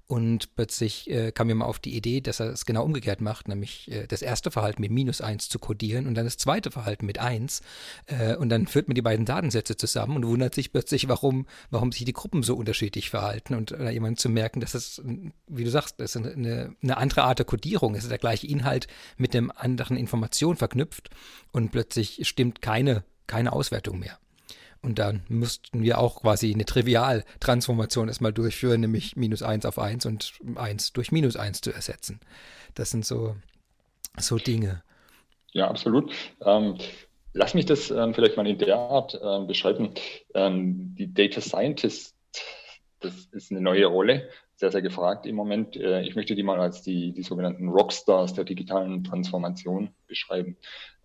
Und 0.09 0.57
plötzlich 0.57 1.09
äh, 1.09 1.31
kam 1.31 1.47
mir 1.47 1.55
mal 1.55 1.67
auf 1.67 1.79
die 1.79 1.97
Idee, 1.97 2.21
dass 2.21 2.41
er 2.41 2.51
es 2.51 2.67
genau 2.67 2.85
umgekehrt 2.85 3.21
macht, 3.21 3.47
nämlich 3.47 3.89
äh, 3.93 4.09
das 4.09 4.23
erste 4.23 4.51
Verhalten 4.51 4.81
mit 4.83 4.91
minus 4.91 5.21
1 5.21 5.49
zu 5.49 5.61
kodieren 5.61 6.09
und 6.09 6.15
dann 6.15 6.25
das 6.25 6.37
zweite 6.37 6.73
Verhalten 6.73 7.07
mit 7.07 7.21
1. 7.21 7.63
Äh, 8.07 8.35
und 8.37 8.49
dann 8.49 8.67
führt 8.67 8.89
man 8.89 8.97
die 8.97 9.03
beiden 9.03 9.25
Datensätze 9.25 9.77
zusammen 9.77 10.17
und 10.17 10.27
wundert 10.27 10.55
sich 10.55 10.73
plötzlich, 10.73 11.09
warum, 11.09 11.47
warum 11.71 11.93
sich 11.93 12.05
die 12.05 12.13
Gruppen 12.13 12.43
so 12.43 12.57
unterschiedlich 12.57 13.11
verhalten 13.11 13.36
halten 13.37 13.55
und 13.55 13.73
oder 13.73 13.91
jemandem 13.91 14.17
zu 14.17 14.29
merken, 14.29 14.61
dass 14.61 14.75
es, 14.75 15.03
wie 15.47 15.65
du 15.65 15.71
sagst, 15.71 16.01
das 16.01 16.17
ist 16.17 16.27
eine, 16.27 16.75
eine 16.83 16.97
andere 16.97 17.23
Art 17.23 17.39
der 17.39 17.47
Kodierung. 17.47 17.95
Es 17.95 18.05
ist 18.05 18.11
der 18.11 18.19
gleiche 18.19 18.47
Inhalt 18.47 18.87
mit 19.17 19.35
einem 19.35 19.53
anderen 19.55 19.97
Information 19.97 20.57
verknüpft 20.57 21.11
und 21.53 21.71
plötzlich 21.71 22.27
stimmt 22.27 22.63
keine, 22.63 23.05
keine 23.27 23.53
Auswertung 23.53 23.99
mehr. 23.99 24.19
Und 24.83 24.99
dann 24.99 25.23
müssten 25.29 25.83
wir 25.83 25.99
auch 25.99 26.23
quasi 26.23 26.53
eine 26.53 26.65
Trivialtransformation 26.65 28.09
erstmal 28.09 28.33
durchführen, 28.33 28.81
nämlich 28.81 29.17
minus 29.17 29.43
1 29.43 29.67
auf 29.67 29.79
1 29.79 30.07
und 30.07 30.33
1 30.55 30.93
durch 30.93 31.13
minus 31.13 31.37
1 31.37 31.61
zu 31.61 31.73
ersetzen. 31.73 32.21
Das 32.75 32.91
sind 32.91 33.05
so, 33.05 33.37
so 34.19 34.37
Dinge. 34.37 34.83
Ja, 35.53 35.69
absolut. 35.69 36.13
Ähm, 36.45 36.77
lass 37.33 37.55
mich 37.55 37.67
das 37.67 37.91
ähm, 37.91 38.15
vielleicht 38.15 38.37
mal 38.37 38.47
in 38.47 38.59
der 38.59 38.77
Art 38.77 39.19
ähm, 39.21 39.47
beschreiben. 39.47 39.91
Ähm, 40.35 40.95
die 40.97 41.13
Data 41.13 41.41
Scientists 41.41 42.16
das 43.07 43.27
ist 43.33 43.51
eine 43.51 43.61
neue 43.61 43.87
Rolle, 43.87 44.29
sehr, 44.57 44.71
sehr 44.71 44.83
gefragt 44.83 45.27
im 45.27 45.37
Moment. 45.37 45.77
Äh, 45.77 46.03
ich 46.03 46.17
möchte 46.17 46.35
die 46.35 46.43
mal 46.43 46.61
als 46.61 46.83
die, 46.83 47.13
die 47.13 47.23
sogenannten 47.23 47.69
Rockstars 47.69 48.35
der 48.35 48.45
digitalen 48.45 49.05
Transformation 49.05 49.95
beschreiben. 50.07 50.57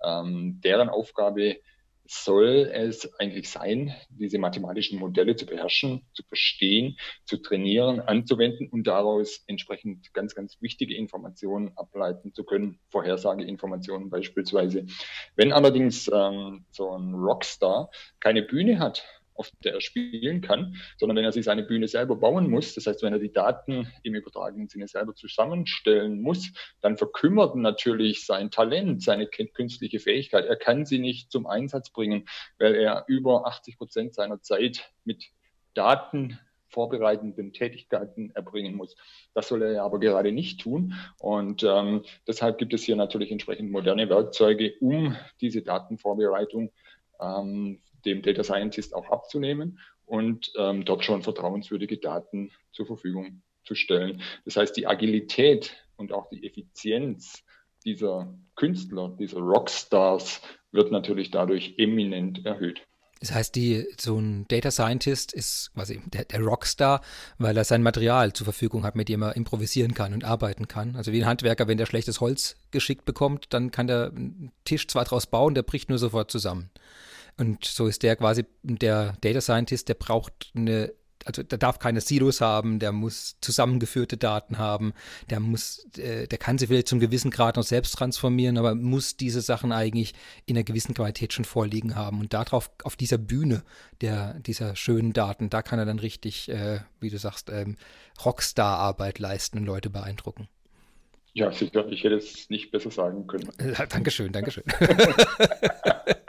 Ähm, 0.03 0.59
deren 0.63 0.89
Aufgabe 0.89 1.57
soll 2.13 2.69
es 2.73 3.13
eigentlich 3.19 3.49
sein, 3.49 3.95
diese 4.09 4.37
mathematischen 4.37 4.99
Modelle 4.99 5.37
zu 5.37 5.45
beherrschen, 5.45 6.05
zu 6.13 6.23
verstehen, 6.23 6.97
zu 7.23 7.37
trainieren, 7.37 8.01
anzuwenden 8.01 8.67
und 8.67 8.85
daraus 8.85 9.43
entsprechend 9.47 10.13
ganz, 10.13 10.35
ganz 10.35 10.57
wichtige 10.61 10.95
Informationen 10.95 11.71
ableiten 11.77 12.33
zu 12.33 12.43
können, 12.43 12.79
Vorhersageinformationen 12.89 14.09
beispielsweise. 14.09 14.85
Wenn 15.37 15.53
allerdings 15.53 16.09
ähm, 16.13 16.65
so 16.71 16.91
ein 16.91 17.13
Rockstar 17.13 17.89
keine 18.19 18.41
Bühne 18.41 18.79
hat, 18.79 19.05
auf 19.41 19.51
der 19.63 19.73
er 19.73 19.81
spielen 19.81 20.41
kann, 20.41 20.75
sondern 20.97 21.17
wenn 21.17 21.25
er 21.25 21.31
sich 21.31 21.45
seine 21.45 21.63
Bühne 21.63 21.87
selber 21.87 22.15
bauen 22.15 22.47
muss, 22.47 22.75
das 22.75 22.85
heißt, 22.85 23.01
wenn 23.01 23.13
er 23.13 23.19
die 23.19 23.31
Daten 23.31 23.91
im 24.03 24.13
übertragenen 24.13 24.69
Sinne 24.69 24.87
selber 24.87 25.15
zusammenstellen 25.15 26.21
muss, 26.21 26.53
dann 26.81 26.95
verkümmert 26.95 27.55
natürlich 27.55 28.25
sein 28.25 28.51
Talent, 28.51 29.01
seine 29.01 29.27
künstliche 29.27 29.99
Fähigkeit. 29.99 30.45
Er 30.45 30.55
kann 30.57 30.85
sie 30.85 30.99
nicht 30.99 31.31
zum 31.31 31.47
Einsatz 31.47 31.89
bringen, 31.89 32.27
weil 32.59 32.75
er 32.75 33.05
über 33.07 33.47
80 33.47 33.77
Prozent 33.79 34.13
seiner 34.13 34.41
Zeit 34.41 34.91
mit 35.05 35.25
Daten 35.73 36.39
vorbereitenden 36.67 37.51
Tätigkeiten 37.51 38.31
erbringen 38.31 38.75
muss. 38.75 38.95
Das 39.33 39.47
soll 39.47 39.63
er 39.63 39.83
aber 39.83 39.99
gerade 39.99 40.31
nicht 40.31 40.61
tun. 40.61 40.93
Und 41.19 41.63
ähm, 41.63 42.03
deshalb 42.27 42.59
gibt 42.59 42.73
es 42.73 42.83
hier 42.83 42.95
natürlich 42.95 43.31
entsprechend 43.31 43.71
moderne 43.71 44.07
Werkzeuge, 44.07 44.73
um 44.79 45.17
diese 45.41 45.63
Datenvorbereitung 45.63 46.71
ähm, 47.19 47.81
dem 48.05 48.21
Data 48.21 48.43
Scientist 48.43 48.93
auch 48.95 49.09
abzunehmen 49.09 49.79
und 50.05 50.51
ähm, 50.57 50.85
dort 50.85 51.05
schon 51.05 51.21
vertrauenswürdige 51.21 51.97
Daten 51.97 52.51
zur 52.71 52.85
Verfügung 52.85 53.41
zu 53.63 53.75
stellen. 53.75 54.21
Das 54.45 54.55
heißt, 54.55 54.75
die 54.75 54.87
Agilität 54.87 55.75
und 55.95 56.11
auch 56.11 56.27
die 56.29 56.45
Effizienz 56.45 57.43
dieser 57.85 58.33
Künstler, 58.55 59.15
dieser 59.19 59.39
Rockstars 59.39 60.41
wird 60.71 60.91
natürlich 60.91 61.31
dadurch 61.31 61.75
eminent 61.77 62.45
erhöht. 62.45 62.81
Das 63.21 63.31
heißt, 63.31 63.55
die, 63.55 63.85
so 63.99 64.17
ein 64.17 64.47
Data 64.47 64.71
Scientist 64.71 65.31
ist 65.31 65.71
quasi 65.75 66.01
der, 66.07 66.25
der, 66.25 66.41
Rockstar, 66.41 67.01
weil 67.37 67.55
er 67.55 67.63
sein 67.63 67.83
Material 67.83 68.33
zur 68.33 68.45
Verfügung 68.45 68.83
hat, 68.83 68.95
mit 68.95 69.09
dem 69.09 69.21
er 69.21 69.35
improvisieren 69.35 69.93
kann 69.93 70.13
und 70.13 70.23
arbeiten 70.23 70.67
kann. 70.67 70.95
Also 70.95 71.11
wie 71.11 71.21
ein 71.21 71.27
Handwerker, 71.27 71.67
wenn 71.67 71.77
der 71.77 71.85
schlechtes 71.85 72.19
Holz 72.19 72.55
geschickt 72.71 73.05
bekommt, 73.05 73.53
dann 73.53 73.69
kann 73.69 73.85
der 73.85 74.07
einen 74.07 74.51
Tisch 74.65 74.87
zwar 74.87 75.05
draus 75.05 75.27
bauen, 75.27 75.53
der 75.53 75.61
bricht 75.61 75.89
nur 75.89 75.99
sofort 75.99 76.31
zusammen. 76.31 76.71
Und 77.37 77.65
so 77.65 77.87
ist 77.87 78.03
der 78.03 78.15
quasi 78.15 78.45
der 78.63 79.15
Data 79.21 79.41
Scientist, 79.41 79.89
der 79.89 79.95
braucht 79.95 80.51
eine, 80.55 80.93
also 81.25 81.43
der 81.43 81.57
darf 81.57 81.79
keine 81.79 82.01
Silos 82.01 82.41
haben, 82.41 82.79
der 82.79 82.91
muss 82.91 83.37
zusammengeführte 83.41 84.17
Daten 84.17 84.57
haben, 84.57 84.93
der 85.29 85.39
muss, 85.39 85.87
äh, 85.97 86.27
der 86.27 86.37
kann 86.37 86.57
sie 86.57 86.67
vielleicht 86.67 86.87
zum 86.87 86.99
gewissen 86.99 87.31
Grad 87.31 87.55
noch 87.55 87.63
selbst 87.63 87.93
transformieren, 87.93 88.57
aber 88.57 88.75
muss 88.75 89.17
diese 89.17 89.41
Sachen 89.41 89.71
eigentlich 89.71 90.13
in 90.45 90.55
einer 90.55 90.63
gewissen 90.63 90.93
Qualität 90.93 91.33
schon 91.33 91.45
vorliegen 91.45 91.95
haben. 91.95 92.19
Und 92.19 92.33
darauf, 92.33 92.71
auf 92.83 92.95
dieser 92.95 93.17
Bühne 93.17 93.63
der, 94.01 94.39
dieser 94.39 94.75
schönen 94.75 95.13
Daten, 95.13 95.49
da 95.49 95.61
kann 95.61 95.79
er 95.79 95.85
dann 95.85 95.99
richtig, 95.99 96.49
äh, 96.49 96.81
wie 96.99 97.09
du 97.09 97.17
sagst, 97.17 97.49
ähm, 97.49 97.77
Rockstar-Arbeit 98.23 99.19
leisten 99.19 99.57
und 99.57 99.65
Leute 99.65 99.89
beeindrucken. 99.89 100.47
Ja, 101.33 101.51
sicher. 101.51 101.87
Ich 101.89 102.03
hätte 102.03 102.15
es 102.15 102.49
nicht 102.49 102.71
besser 102.71 102.91
sagen 102.91 103.25
können. 103.27 103.49
Dankeschön, 103.89 104.31
Dankeschön. 104.31 104.63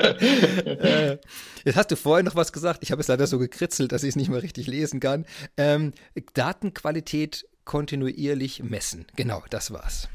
Äh, 0.02 1.18
jetzt 1.64 1.76
hast 1.76 1.90
du 1.90 1.96
vorhin 1.96 2.26
noch 2.26 2.34
was 2.34 2.52
gesagt. 2.52 2.80
Ich 2.82 2.90
habe 2.90 3.00
es 3.00 3.08
leider 3.08 3.26
so 3.26 3.38
gekritzelt, 3.38 3.92
dass 3.92 4.02
ich 4.02 4.10
es 4.10 4.16
nicht 4.16 4.30
mehr 4.30 4.42
richtig 4.42 4.66
lesen 4.66 5.00
kann. 5.00 5.24
Ähm, 5.56 5.92
Datenqualität 6.34 7.46
kontinuierlich 7.64 8.62
messen. 8.62 9.06
Genau, 9.16 9.42
das 9.50 9.70
war's. 9.72 10.08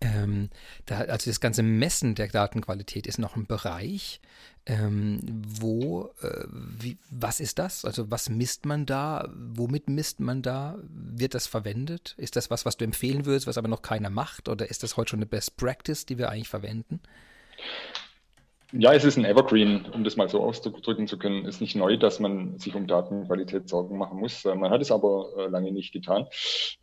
Ähm, 0.00 0.50
da, 0.86 0.98
also 0.98 1.30
das 1.30 1.40
ganze 1.40 1.62
Messen 1.62 2.14
der 2.14 2.28
Datenqualität 2.28 3.06
ist 3.06 3.18
noch 3.18 3.36
ein 3.36 3.46
Bereich, 3.46 4.20
ähm, 4.66 5.20
wo, 5.46 6.10
äh, 6.22 6.44
wie, 6.50 6.98
was 7.10 7.40
ist 7.40 7.58
das? 7.58 7.84
Also 7.84 8.10
was 8.10 8.28
misst 8.28 8.66
man 8.66 8.86
da? 8.86 9.28
Womit 9.34 9.88
misst 9.88 10.20
man 10.20 10.42
da? 10.42 10.78
Wird 10.82 11.34
das 11.34 11.46
verwendet? 11.46 12.14
Ist 12.18 12.36
das 12.36 12.50
was, 12.50 12.66
was 12.66 12.76
du 12.76 12.84
empfehlen 12.84 13.26
würdest, 13.26 13.46
was 13.46 13.58
aber 13.58 13.68
noch 13.68 13.82
keiner 13.82 14.10
macht? 14.10 14.48
Oder 14.48 14.68
ist 14.70 14.82
das 14.82 14.96
heute 14.96 15.10
schon 15.10 15.18
eine 15.18 15.26
Best 15.26 15.56
Practice, 15.56 16.06
die 16.06 16.18
wir 16.18 16.30
eigentlich 16.30 16.48
verwenden? 16.48 17.00
Ja, 18.72 18.92
es 18.94 19.04
ist 19.04 19.16
ein 19.16 19.24
Evergreen, 19.24 19.84
um 19.92 20.04
das 20.04 20.16
mal 20.16 20.28
so 20.28 20.40
ausdrücken 20.40 21.08
zu 21.08 21.18
können. 21.18 21.44
Es 21.44 21.56
ist 21.56 21.60
nicht 21.60 21.74
neu, 21.74 21.96
dass 21.96 22.20
man 22.20 22.56
sich 22.58 22.74
um 22.76 22.86
Datenqualität 22.86 23.68
Sorgen 23.68 23.98
machen 23.98 24.20
muss. 24.20 24.44
Äh, 24.44 24.54
man 24.54 24.70
hat 24.70 24.80
es 24.80 24.92
aber 24.92 25.32
äh, 25.36 25.46
lange 25.48 25.72
nicht 25.72 25.92
getan. 25.92 26.26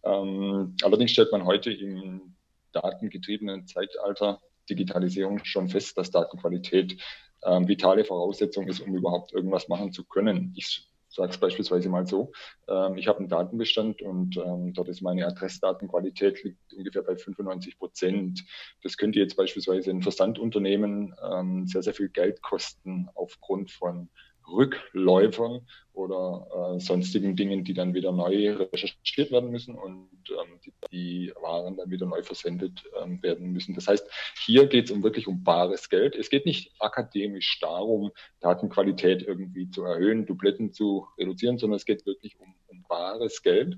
Ähm, 0.04 0.76
allerdings 0.84 1.12
stellt 1.12 1.32
man 1.32 1.46
heute 1.46 1.72
im 1.72 2.36
datengetriebenen 2.74 3.68
Zeitalter 3.68 4.42
Digitalisierung 4.70 5.44
schon 5.44 5.70
fest, 5.70 5.98
dass 5.98 6.12
Datenqualität 6.12 6.98
ähm, 7.44 7.68
vitale 7.68 8.06
Voraussetzung 8.06 8.68
ist, 8.68 8.82
um 8.82 8.96
überhaupt 8.96 9.34
irgendwas 9.34 9.68
machen 9.68 9.92
zu 9.92 10.04
können. 10.04 10.54
Ich 10.56 10.88
sage 11.10 11.32
es 11.32 11.38
beispielsweise 11.38 11.90
mal 11.90 12.06
so, 12.06 12.32
ähm, 12.68 12.98
ich 12.98 13.08
habe 13.08 13.20
einen 13.20 13.30
Datenbestand 13.30 14.02
und 14.02 14.38
ähm, 14.38 14.74
dort 14.74 14.88
ist 14.88 15.02
meine 15.02 15.26
Adressdatenqualität 15.26 16.44
liegt 16.44 16.74
ungefähr 16.74 17.02
bei 17.02 17.16
95 17.16 17.78
Prozent. 17.78 18.44
Das 18.84 18.98
könnte 18.98 19.20
jetzt 19.20 19.36
beispielsweise 19.36 19.90
ein 19.90 20.02
Versandunternehmen 20.02 21.16
ähm, 21.24 21.66
sehr, 21.68 21.82
sehr 21.82 21.94
viel 21.94 22.10
Geld 22.10 22.42
kosten 22.42 23.10
aufgrund 23.16 23.72
von 23.72 24.10
Rückläufern 24.48 25.68
oder 25.94 26.76
äh, 26.76 26.80
sonstigen 26.80 27.36
Dingen, 27.36 27.64
die 27.64 27.74
dann 27.74 27.94
wieder 27.94 28.12
neu 28.12 28.54
recherchiert 28.54 29.32
werden 29.32 29.50
müssen 29.50 29.76
und 29.76 30.10
ähm, 30.30 30.60
die, 30.64 30.74
die, 30.92 31.34
Waren 31.42 31.78
dann 31.78 31.90
wieder 31.90 32.06
neu 32.06 32.22
versendet 32.24 32.84
ähm, 33.02 33.22
werden 33.24 33.52
müssen. 33.52 33.74
Das 33.74 33.88
heißt, 33.88 34.08
hier 34.46 34.68
geht 34.68 34.86
es 34.86 34.92
um 34.92 35.04
wirklich 35.04 35.28
um 35.28 35.44
bares 35.44 35.90
Geld. 35.90 36.16
Es 36.16 36.30
geht 36.30 36.46
nicht 36.46 36.72
akademisch 36.80 37.60
darum, 37.60 38.12
Datenqualität 38.40 39.24
irgendwie 39.24 39.70
zu 39.70 39.84
erhöhen, 39.84 40.26
Dubletten 40.26 40.72
zu 40.72 41.08
reduzieren, 41.18 41.58
sondern 41.58 41.78
es 41.78 41.86
geht 41.86 42.06
wirklich 42.06 42.40
um, 42.40 42.54
um 42.68 42.84
bares 42.88 43.42
Geld 43.42 43.78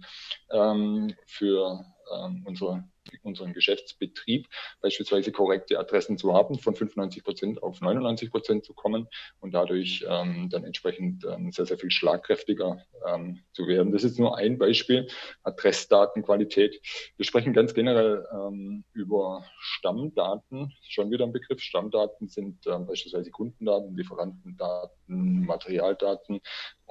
ähm, 0.51 1.13
für 1.25 1.85
ähm, 2.13 2.43
unsere 2.45 2.83
unseren 3.23 3.53
Geschäftsbetrieb, 3.53 4.47
beispielsweise 4.81 5.31
korrekte 5.31 5.79
Adressen 5.79 6.17
zu 6.17 6.33
haben, 6.33 6.59
von 6.59 6.75
95 6.75 7.23
Prozent 7.23 7.63
auf 7.63 7.81
99 7.81 8.31
Prozent 8.31 8.65
zu 8.65 8.73
kommen 8.73 9.07
und 9.39 9.53
dadurch 9.53 10.05
ähm, 10.07 10.49
dann 10.49 10.63
entsprechend 10.63 11.25
ähm, 11.25 11.51
sehr, 11.51 11.65
sehr 11.65 11.77
viel 11.77 11.91
schlagkräftiger 11.91 12.85
ähm, 13.07 13.43
zu 13.53 13.67
werden. 13.67 13.91
Das 13.91 14.03
ist 14.03 14.19
nur 14.19 14.37
ein 14.37 14.57
Beispiel, 14.57 15.07
Adressdatenqualität. 15.43 16.81
Wir 17.17 17.25
sprechen 17.25 17.53
ganz 17.53 17.73
generell 17.73 18.25
ähm, 18.31 18.83
über 18.93 19.45
Stammdaten, 19.59 20.73
schon 20.87 21.11
wieder 21.11 21.25
ein 21.25 21.33
Begriff. 21.33 21.61
Stammdaten 21.61 22.27
sind 22.27 22.65
ähm, 22.67 22.85
beispielsweise 22.85 23.31
Kundendaten, 23.31 23.95
Lieferantendaten, 23.95 25.45
Materialdaten, 25.45 26.41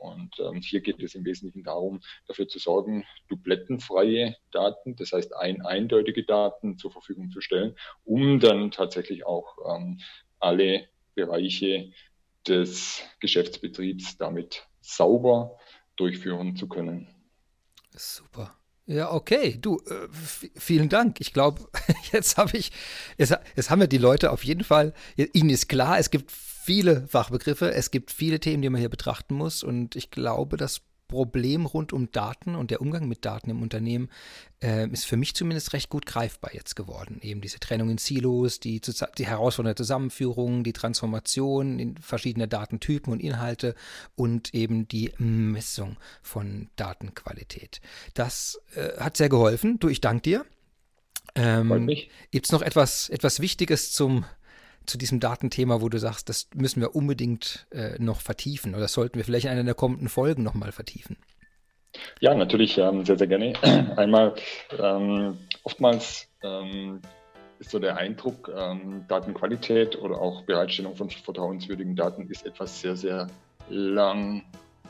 und 0.00 0.38
ähm, 0.40 0.60
hier 0.60 0.80
geht 0.80 1.02
es 1.02 1.14
im 1.14 1.24
Wesentlichen 1.24 1.64
darum, 1.64 2.00
dafür 2.26 2.48
zu 2.48 2.58
sorgen, 2.58 3.04
dublettenfreie 3.28 4.36
Daten, 4.50 4.96
das 4.96 5.12
heißt 5.12 5.34
ein 5.36 5.62
eindeutige 5.62 6.24
Daten 6.24 6.78
zur 6.78 6.90
Verfügung 6.90 7.30
zu 7.30 7.40
stellen, 7.40 7.76
um 8.04 8.40
dann 8.40 8.70
tatsächlich 8.70 9.26
auch 9.26 9.56
ähm, 9.68 10.00
alle 10.38 10.88
Bereiche 11.14 11.92
des 12.46 13.02
Geschäftsbetriebs 13.20 14.16
damit 14.16 14.66
sauber 14.80 15.58
durchführen 15.96 16.56
zu 16.56 16.68
können. 16.68 17.08
Super. 17.90 18.54
Ja, 18.88 19.12
okay. 19.12 19.58
Du, 19.60 19.76
äh, 19.86 20.08
vielen 20.56 20.88
Dank. 20.88 21.20
Ich 21.20 21.34
glaube, 21.34 21.68
jetzt 22.12 22.38
habe 22.38 22.56
ich, 22.56 22.72
jetzt, 23.18 23.36
jetzt 23.54 23.68
haben 23.68 23.80
wir 23.80 23.86
die 23.86 23.98
Leute 23.98 24.32
auf 24.32 24.44
jeden 24.44 24.64
Fall, 24.64 24.94
ihnen 25.16 25.50
ist 25.50 25.68
klar, 25.68 25.98
es 25.98 26.10
gibt 26.10 26.32
viele 26.32 27.06
Fachbegriffe, 27.06 27.72
es 27.72 27.90
gibt 27.90 28.10
viele 28.10 28.40
Themen, 28.40 28.62
die 28.62 28.70
man 28.70 28.80
hier 28.80 28.88
betrachten 28.88 29.34
muss 29.34 29.62
und 29.62 29.94
ich 29.94 30.10
glaube, 30.10 30.56
das 30.56 30.80
Problem 31.08 31.66
rund 31.66 31.92
um 31.92 32.12
Daten 32.12 32.54
und 32.54 32.70
der 32.70 32.80
Umgang 32.80 33.08
mit 33.08 33.24
Daten 33.24 33.50
im 33.50 33.62
Unternehmen 33.62 34.10
äh, 34.62 34.88
ist 34.88 35.06
für 35.06 35.16
mich 35.16 35.34
zumindest 35.34 35.72
recht 35.72 35.88
gut 35.88 36.06
greifbar 36.06 36.54
jetzt 36.54 36.76
geworden. 36.76 37.18
Eben 37.22 37.40
diese 37.40 37.58
Trennung 37.58 37.90
in 37.90 37.98
Silos, 37.98 38.60
die, 38.60 38.80
die 38.80 39.26
herausfordernde 39.26 39.74
Zusammenführung, 39.74 40.64
die 40.64 40.74
Transformation 40.74 41.78
in 41.78 41.96
verschiedene 41.96 42.46
Datentypen 42.46 43.12
und 43.12 43.20
Inhalte 43.20 43.74
und 44.14 44.54
eben 44.54 44.86
die 44.86 45.12
Messung 45.18 45.96
von 46.22 46.68
Datenqualität. 46.76 47.80
Das 48.14 48.60
äh, 48.74 49.00
hat 49.00 49.16
sehr 49.16 49.30
geholfen. 49.30 49.78
Du, 49.78 49.88
ich 49.88 50.00
danke 50.00 50.22
dir. 50.22 50.46
Ähm, 51.34 51.90
Gibt 52.30 52.46
es 52.46 52.52
noch 52.52 52.62
etwas, 52.62 53.08
etwas 53.08 53.40
Wichtiges 53.40 53.92
zum 53.92 54.24
zu 54.88 54.98
diesem 54.98 55.20
Datenthema, 55.20 55.80
wo 55.80 55.88
du 55.88 55.98
sagst, 55.98 56.28
das 56.28 56.48
müssen 56.54 56.80
wir 56.80 56.94
unbedingt 56.94 57.66
äh, 57.70 57.98
noch 57.98 58.20
vertiefen 58.20 58.74
oder 58.74 58.88
sollten 58.88 59.16
wir 59.16 59.24
vielleicht 59.24 59.46
in 59.46 59.52
einer 59.52 59.64
der 59.64 59.74
kommenden 59.74 60.08
Folgen 60.08 60.42
nochmal 60.42 60.72
vertiefen? 60.72 61.16
Ja, 62.20 62.34
natürlich 62.34 62.78
ähm, 62.78 63.04
sehr, 63.04 63.18
sehr 63.18 63.26
gerne. 63.26 63.52
Einmal, 63.96 64.34
ähm, 64.78 65.38
oftmals 65.62 66.28
ähm, 66.42 67.00
ist 67.58 67.70
so 67.70 67.78
der 67.78 67.96
Eindruck, 67.96 68.52
ähm, 68.54 69.04
Datenqualität 69.08 69.96
oder 69.96 70.20
auch 70.20 70.42
Bereitstellung 70.42 70.96
von 70.96 71.10
vertrauenswürdigen 71.10 71.96
Daten 71.96 72.28
ist 72.30 72.46
etwas 72.46 72.80
sehr, 72.80 72.96
sehr 72.96 73.26
lang 73.68 74.44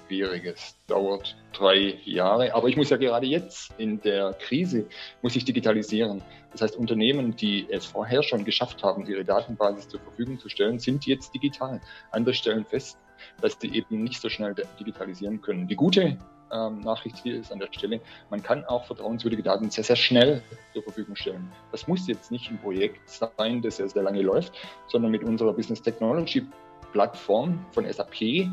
schwieriges. 0.06 0.76
Dauert 0.86 1.36
drei 1.52 1.98
Jahre. 2.04 2.54
Aber 2.54 2.68
ich 2.68 2.76
muss 2.76 2.90
ja 2.90 2.96
gerade 2.96 3.26
jetzt 3.26 3.72
in 3.78 4.00
der 4.00 4.32
Krise, 4.34 4.86
muss 5.22 5.36
ich 5.36 5.44
digitalisieren. 5.44 6.22
Das 6.52 6.62
heißt, 6.62 6.76
Unternehmen, 6.76 7.36
die 7.36 7.66
es 7.70 7.86
vorher 7.86 8.22
schon 8.22 8.44
geschafft 8.44 8.82
haben, 8.82 9.06
ihre 9.06 9.24
Datenbasis 9.24 9.88
zur 9.88 10.00
Verfügung 10.00 10.38
zu 10.38 10.48
stellen, 10.48 10.78
sind 10.78 11.06
jetzt 11.06 11.34
digital. 11.34 11.80
Andere 12.10 12.34
stellen 12.34 12.64
fest, 12.64 12.98
dass 13.40 13.58
sie 13.60 13.74
eben 13.74 14.02
nicht 14.02 14.20
so 14.20 14.28
schnell 14.28 14.54
digitalisieren 14.78 15.40
können. 15.40 15.68
Die 15.68 15.76
gute 15.76 16.18
ähm, 16.52 16.80
Nachricht 16.80 17.18
hier 17.18 17.38
ist 17.38 17.52
an 17.52 17.58
der 17.58 17.68
Stelle, 17.72 18.00
man 18.30 18.42
kann 18.42 18.64
auch 18.64 18.84
vertrauenswürdige 18.86 19.42
Daten 19.42 19.70
sehr, 19.70 19.84
sehr 19.84 19.96
schnell 19.96 20.42
zur 20.72 20.82
Verfügung 20.82 21.16
stellen. 21.16 21.50
Das 21.72 21.86
muss 21.88 22.06
jetzt 22.06 22.30
nicht 22.30 22.50
ein 22.50 22.58
Projekt 22.58 23.00
sein, 23.08 23.60
das 23.62 23.76
sehr, 23.76 23.88
sehr 23.88 24.02
lange 24.02 24.22
läuft, 24.22 24.52
sondern 24.86 25.10
mit 25.10 25.24
unserer 25.24 25.52
Business 25.52 25.82
Technology 25.82 26.46
Plattform 26.92 27.64
von 27.72 27.90
SAP 27.90 28.48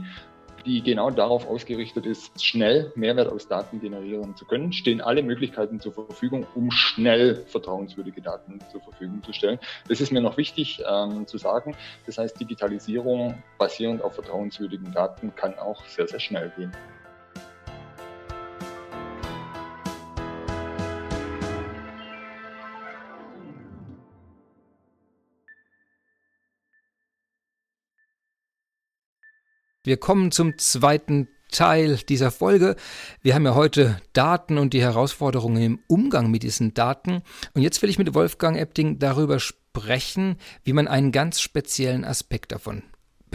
die 0.65 0.81
genau 0.81 1.11
darauf 1.11 1.47
ausgerichtet 1.47 2.05
ist, 2.05 2.43
schnell 2.43 2.91
Mehrwert 2.95 3.31
aus 3.31 3.47
Daten 3.47 3.79
generieren 3.79 4.35
zu 4.35 4.45
können, 4.45 4.73
stehen 4.73 5.01
alle 5.01 5.23
Möglichkeiten 5.23 5.79
zur 5.79 5.93
Verfügung, 5.93 6.45
um 6.55 6.71
schnell 6.71 7.35
vertrauenswürdige 7.47 8.21
Daten 8.21 8.59
zur 8.71 8.81
Verfügung 8.81 9.23
zu 9.23 9.33
stellen. 9.33 9.59
Das 9.87 10.01
ist 10.01 10.11
mir 10.11 10.21
noch 10.21 10.37
wichtig 10.37 10.83
ähm, 10.87 11.27
zu 11.27 11.37
sagen. 11.37 11.75
Das 12.05 12.17
heißt, 12.17 12.39
Digitalisierung 12.39 13.43
basierend 13.57 14.01
auf 14.01 14.15
vertrauenswürdigen 14.15 14.91
Daten 14.91 15.33
kann 15.35 15.57
auch 15.59 15.85
sehr, 15.85 16.07
sehr 16.07 16.19
schnell 16.19 16.51
gehen. 16.57 16.71
Wir 29.85 29.97
kommen 29.97 30.31
zum 30.31 30.57
zweiten 30.57 31.27
Teil 31.51 31.97
dieser 32.09 32.31
Folge. 32.31 32.75
Wir 33.21 33.35
haben 33.35 33.45
ja 33.45 33.53
heute 33.53 34.01
Daten 34.13 34.57
und 34.57 34.73
die 34.73 34.81
Herausforderungen 34.81 35.61
im 35.61 35.79
Umgang 35.87 36.31
mit 36.31 36.41
diesen 36.41 36.73
Daten. 36.73 37.21
Und 37.53 37.61
jetzt 37.61 37.83
will 37.83 37.89
ich 37.91 37.99
mit 37.99 38.15
Wolfgang 38.15 38.57
Epting 38.57 38.97
darüber 38.97 39.39
sprechen, 39.39 40.37
wie 40.63 40.73
man 40.73 40.87
einen 40.87 41.11
ganz 41.11 41.39
speziellen 41.39 42.03
Aspekt 42.03 42.51
davon 42.51 42.81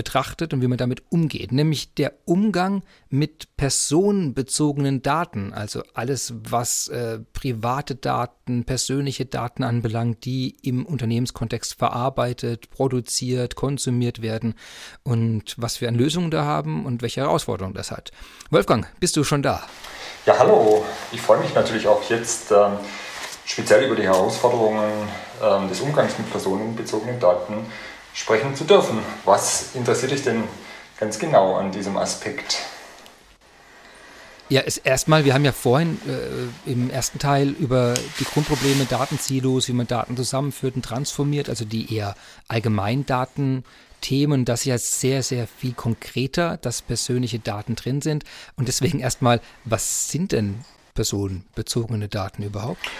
betrachtet 0.01 0.55
und 0.55 0.63
wie 0.63 0.67
man 0.67 0.79
damit 0.79 1.03
umgeht, 1.11 1.53
nämlich 1.53 1.93
der 1.93 2.15
Umgang 2.25 2.83
mit 3.11 3.55
personenbezogenen 3.59 5.03
Daten, 5.03 5.53
also 5.53 5.83
alles, 5.93 6.33
was 6.43 6.89
äh, 6.89 7.19
private 7.35 7.97
Daten, 7.97 8.65
persönliche 8.65 9.27
Daten 9.27 9.63
anbelangt, 9.63 10.25
die 10.25 10.57
im 10.63 10.87
Unternehmenskontext 10.87 11.75
verarbeitet, 11.75 12.71
produziert, 12.71 13.57
konsumiert 13.57 14.23
werden 14.23 14.55
und 15.03 15.55
was 15.59 15.83
wir 15.83 15.89
an 15.89 15.97
Lösungen 15.97 16.31
da 16.31 16.47
haben 16.47 16.87
und 16.87 17.03
welche 17.03 17.21
Herausforderungen 17.21 17.75
das 17.75 17.91
hat. 17.91 18.11
Wolfgang, 18.49 18.87
bist 19.01 19.19
du 19.19 19.23
schon 19.23 19.43
da? 19.43 19.65
Ja, 20.25 20.39
hallo. 20.39 20.83
Ich 21.13 21.21
freue 21.21 21.41
mich 21.41 21.55
natürlich 21.55 21.87
auch 21.87 22.09
jetzt 22.09 22.53
ähm, 22.53 22.79
speziell 23.45 23.85
über 23.85 23.97
die 23.97 24.05
Herausforderungen 24.05 25.11
ähm, 25.43 25.69
des 25.69 25.83
Umgangs 25.83 26.17
mit 26.17 26.31
personenbezogenen 26.31 27.21
Daten 27.21 27.67
sprechen 28.14 28.55
zu 28.55 28.64
dürfen. 28.64 28.99
Was 29.25 29.75
interessiert 29.75 30.12
dich 30.12 30.23
denn 30.23 30.44
ganz 30.99 31.18
genau 31.18 31.57
an 31.57 31.73
diesem 31.73 31.96
Aspekt? 31.96 32.59
Ja, 34.51 34.62
erstmal, 34.83 35.25
wir 35.25 35.33
haben 35.33 35.44
ja 35.44 35.53
vorhin 35.53 36.01
äh, 36.09 36.70
im 36.70 36.90
ersten 36.90 37.20
Teil 37.20 37.51
über 37.51 37.94
die 38.18 38.25
Grundprobleme 38.25 38.85
Datensilos, 38.85 39.68
wie 39.68 39.73
man 39.73 39.87
Daten 39.87 40.16
zusammenführt 40.16 40.75
und 40.75 40.85
transformiert, 40.85 41.49
also 41.49 41.64
die 41.64 41.94
eher 41.94 42.16
Allgemeindaten-Themen, 42.49 44.44
das 44.44 44.62
ist 44.62 44.66
ja 44.66 44.79
sehr, 44.79 45.23
sehr 45.23 45.46
viel 45.46 45.73
konkreter, 45.73 46.57
dass 46.57 46.83
persönliche 46.83 47.38
Daten 47.38 47.77
drin 47.77 48.01
sind. 48.01 48.25
Und 48.57 48.66
deswegen 48.66 48.99
erstmal, 48.99 49.40
was 49.64 50.11
sind 50.11 50.33
denn 50.33 50.64
personenbezogene 50.94 52.09
Daten 52.09 52.42
überhaupt? 52.42 52.90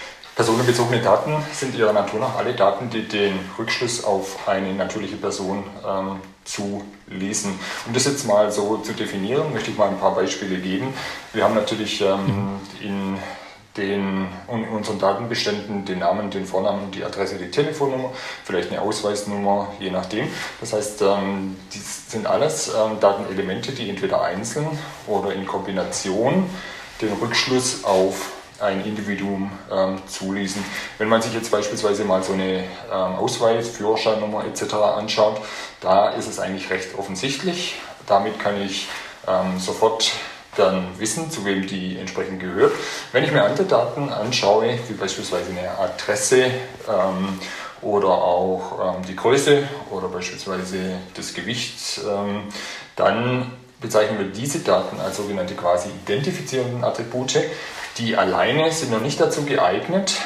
Personenbezogene 0.40 1.03
Daten 1.03 1.35
sind 1.53 1.74
ihrer 1.74 1.92
Natur 1.92 2.18
nach 2.18 2.37
alle 2.38 2.55
Daten, 2.55 2.88
die 2.88 3.07
den 3.07 3.38
Rückschluss 3.59 4.03
auf 4.05 4.48
eine 4.48 4.72
natürliche 4.72 5.16
Person 5.16 5.64
ähm, 5.87 6.16
zuließen. 6.44 7.53
Um 7.87 7.92
das 7.92 8.07
jetzt 8.07 8.26
mal 8.26 8.50
so 8.50 8.79
zu 8.79 8.94
definieren, 8.94 9.53
möchte 9.53 9.70
ich 9.70 9.76
mal 9.76 9.90
ein 9.90 9.98
paar 9.98 10.14
Beispiele 10.14 10.57
geben. 10.57 10.94
Wir 11.35 11.44
haben 11.44 11.55
natürlich 11.55 12.00
ähm, 12.00 12.59
in 12.81 13.18
den, 13.76 14.29
in 14.50 14.68
unseren 14.70 14.98
Datenbeständen 14.98 15.85
den 15.85 15.98
Namen, 15.98 16.31
den 16.31 16.46
Vornamen, 16.46 16.90
die 16.90 17.05
Adresse, 17.05 17.37
die 17.37 17.50
Telefonnummer, 17.50 18.11
vielleicht 18.42 18.70
eine 18.70 18.81
Ausweisnummer, 18.81 19.68
je 19.79 19.90
nachdem. 19.90 20.26
Das 20.59 20.72
heißt, 20.72 21.03
ähm, 21.03 21.59
dies 21.74 22.11
sind 22.11 22.26
alles 22.26 22.68
ähm, 22.68 22.98
Datenelemente, 22.98 23.72
die 23.72 23.90
entweder 23.90 24.22
einzeln 24.22 24.68
oder 25.07 25.35
in 25.35 25.44
Kombination 25.44 26.48
den 27.03 27.12
Rückschluss 27.12 27.85
auf 27.85 28.39
ein 28.61 28.85
Individuum 28.85 29.51
ähm, 29.70 29.99
zuließen. 30.07 30.64
Wenn 30.99 31.09
man 31.09 31.23
sich 31.23 31.35
jetzt 31.35 31.51
beispielsweise 31.51 32.05
mal 32.05 32.23
so 32.23 32.33
eine 32.33 32.64
ähm, 32.92 33.16
Ausweis, 33.18 33.68
Führerscheinnummer 33.68 34.44
etc. 34.44 34.75
anschaut, 34.75 35.40
da 35.81 36.11
ist 36.11 36.29
es 36.29 36.38
eigentlich 36.38 36.70
recht 36.70 36.99
offensichtlich. 36.99 37.77
Damit 38.07 38.38
kann 38.38 38.61
ich 38.61 38.88
ähm, 39.27 39.59
sofort 39.59 40.12
dann 40.57 40.99
wissen, 40.99 41.31
zu 41.31 41.44
wem 41.44 41.66
die 41.66 41.99
entsprechend 41.99 42.40
gehört. 42.40 42.73
Wenn 43.12 43.25
ich 43.25 43.33
mir 43.33 43.44
andere 43.44 43.64
Daten 43.64 44.11
anschaue, 44.12 44.79
wie 44.88 44.94
beispielsweise 44.94 45.51
eine 45.51 45.79
Adresse 45.79 46.46
ähm, 46.88 47.38
oder 47.83 48.09
auch 48.09 48.96
ähm, 48.96 49.07
die 49.07 49.16
Größe 49.16 49.68
oder 49.90 50.09
beispielsweise 50.09 50.99
das 51.14 51.35
Gewicht, 51.35 52.01
ähm, 52.07 52.42
dann 52.96 53.53
bezeichnen 53.81 54.19
wir 54.19 54.27
diese 54.27 54.61
Daten 54.61 55.01
als 55.01 55.16
sogenannte 55.16 55.55
quasi 55.55 55.88
identifizierenden 56.05 56.85
Attribute. 56.85 57.38
Die 57.99 58.16
alleine 58.16 58.71
sind 58.73 58.93
noch 58.93 59.01
nicht 59.01 59.21
dazu 59.21 59.45
geeignet, 59.45 60.16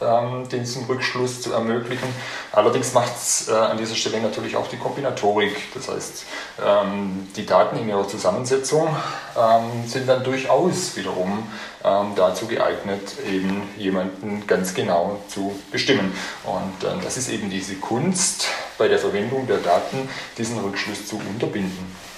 ähm, 0.00 0.48
diesen 0.48 0.84
Rückschluss 0.86 1.40
zu 1.40 1.52
ermöglichen. 1.52 2.08
Allerdings 2.52 2.92
macht 2.92 3.14
es 3.16 3.48
äh, 3.48 3.52
an 3.52 3.78
dieser 3.78 3.94
Stelle 3.94 4.20
natürlich 4.20 4.56
auch 4.56 4.68
die 4.68 4.76
Kombinatorik. 4.76 5.72
Das 5.74 5.88
heißt, 5.88 6.24
ähm, 6.64 7.28
die 7.36 7.46
Daten 7.46 7.78
in 7.78 7.88
ihrer 7.88 8.06
Zusammensetzung 8.06 8.88
ähm, 9.36 9.86
sind 9.86 10.08
dann 10.08 10.22
durchaus 10.24 10.96
wiederum 10.96 11.48
ähm, 11.84 12.12
dazu 12.16 12.46
geeignet, 12.46 13.12
eben 13.26 13.62
jemanden 13.76 14.46
ganz 14.46 14.74
genau 14.74 15.20
zu 15.28 15.58
bestimmen. 15.70 16.12
Und 16.44 16.86
äh, 16.86 17.02
das 17.02 17.16
ist 17.16 17.28
eben 17.28 17.50
diese 17.50 17.76
Kunst 17.76 18.48
bei 18.76 18.88
der 18.88 18.98
Verwendung 18.98 19.46
der 19.46 19.58
Daten, 19.58 20.08
diesen 20.36 20.58
Rückschluss 20.58 21.06
zu 21.06 21.16
unterbinden. 21.16 22.13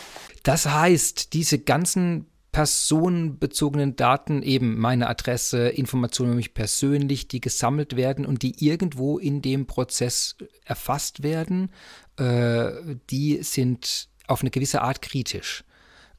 Das 0.47 0.65
heißt, 0.65 1.33
diese 1.33 1.59
ganzen 1.59 2.27
personenbezogenen 2.53 3.97
Daten, 3.97 4.45
eben 4.45 4.79
meine 4.79 5.09
Adresse, 5.09 5.71
Informationen 5.71 6.31
über 6.31 6.37
mich 6.37 6.55
persönlich, 6.55 7.27
die 7.27 7.41
gesammelt 7.41 7.97
werden 7.97 8.25
und 8.25 8.43
die 8.43 8.65
irgendwo 8.65 9.19
in 9.19 9.43
dem 9.43 9.67
Prozess 9.67 10.37
erfasst 10.65 11.25
werden, 11.25 11.73
äh, 12.17 12.71
die 13.11 13.43
sind 13.43 14.09
auf 14.29 14.43
eine 14.43 14.51
gewisse 14.51 14.83
Art 14.83 15.03
kritisch. 15.03 15.65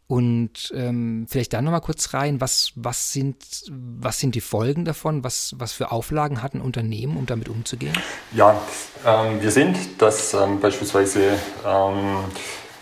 Und 0.08 0.74
ähm, 0.76 1.26
vielleicht 1.30 1.54
da 1.54 1.62
nochmal 1.62 1.80
kurz 1.80 2.14
rein, 2.14 2.42
was, 2.42 2.74
was, 2.76 3.14
sind, 3.14 3.38
was 3.72 4.20
sind 4.20 4.36
die 4.36 4.42
Folgen 4.42 4.84
davon? 4.84 5.24
Was, 5.24 5.56
was 5.58 5.72
für 5.72 5.94
Auflagen 5.94 6.44
hat 6.44 6.54
ein 6.54 6.60
Unternehmen, 6.62 7.16
um 7.16 7.28
damit 7.28 7.48
umzugehen? 7.48 7.98
Ja, 8.34 8.62
ähm, 9.06 9.42
wir 9.42 9.52
sehen, 9.52 9.74
dass 9.98 10.34
ähm, 10.34 10.60
beispielsweise 10.60 11.40
ähm, 11.66 12.26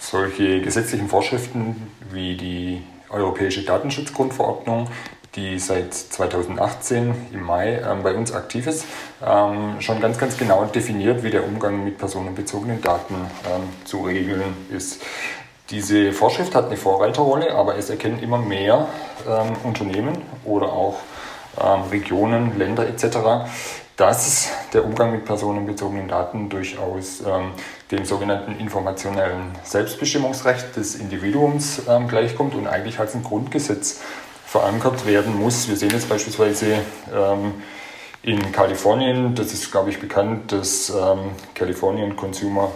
solche 0.06 0.62
gesetzlichen 0.62 1.08
Vorschriften 1.08 1.92
wie 2.12 2.36
die 2.38 2.82
Europäische 3.10 3.64
Datenschutzgrundverordnung, 3.64 4.88
die 5.36 5.60
seit 5.60 5.94
2018 5.94 7.14
im 7.34 7.44
Mai 7.44 7.82
ähm, 7.86 8.04
bei 8.04 8.14
uns 8.14 8.34
aktiv 8.34 8.68
ist, 8.68 8.86
ähm, 9.26 9.80
schon 9.80 10.00
ganz, 10.00 10.18
ganz 10.18 10.38
genau 10.38 10.66
definiert, 10.66 11.24
wie 11.24 11.30
der 11.30 11.46
Umgang 11.46 11.84
mit 11.84 11.98
personenbezogenen 11.98 12.82
Daten 12.82 13.16
ähm, 13.16 13.64
zu 13.84 14.02
regeln 14.02 14.44
ist. 14.70 15.02
Diese 15.70 16.14
Vorschrift 16.14 16.56
hat 16.56 16.68
eine 16.68 16.78
Vorreiterrolle, 16.78 17.54
aber 17.54 17.78
es 17.78 17.90
erkennen 17.90 18.20
immer 18.20 18.38
mehr 18.38 18.88
ähm, 19.28 19.54
Unternehmen 19.64 20.22
oder 20.46 20.68
auch 20.72 21.00
ähm, 21.60 21.82
Regionen, 21.90 22.58
Länder 22.58 22.88
etc., 22.88 23.18
dass 23.98 24.50
der 24.74 24.84
Umgang 24.84 25.12
mit 25.12 25.26
personenbezogenen 25.26 26.08
Daten 26.08 26.50
durchaus 26.50 27.22
ähm, 27.22 27.52
dem 27.92 28.04
sogenannten 28.04 28.60
informationellen 28.60 29.54
Selbstbestimmungsrecht 29.64 30.76
des 30.76 30.96
Individuums 30.96 31.84
ähm, 31.88 32.08
gleichkommt 32.08 32.56
und 32.56 32.68
eigentlich 32.68 33.00
als 33.00 33.16
ein 33.16 33.24
Grundgesetz 33.24 34.02
verankert 34.46 35.06
werden 35.06 35.40
muss. 35.40 35.68
Wir 35.70 35.78
sehen 35.78 35.92
jetzt 35.92 36.10
beispielsweise 36.10 36.80
ähm, 37.14 37.54
in 38.22 38.52
Kalifornien, 38.52 39.36
das 39.36 39.54
ist, 39.54 39.72
glaube 39.72 39.92
ich, 39.92 40.00
bekannt, 40.00 40.52
das 40.52 40.90
ähm, 40.90 41.32
Californian 41.54 42.16
Consumer 42.16 42.72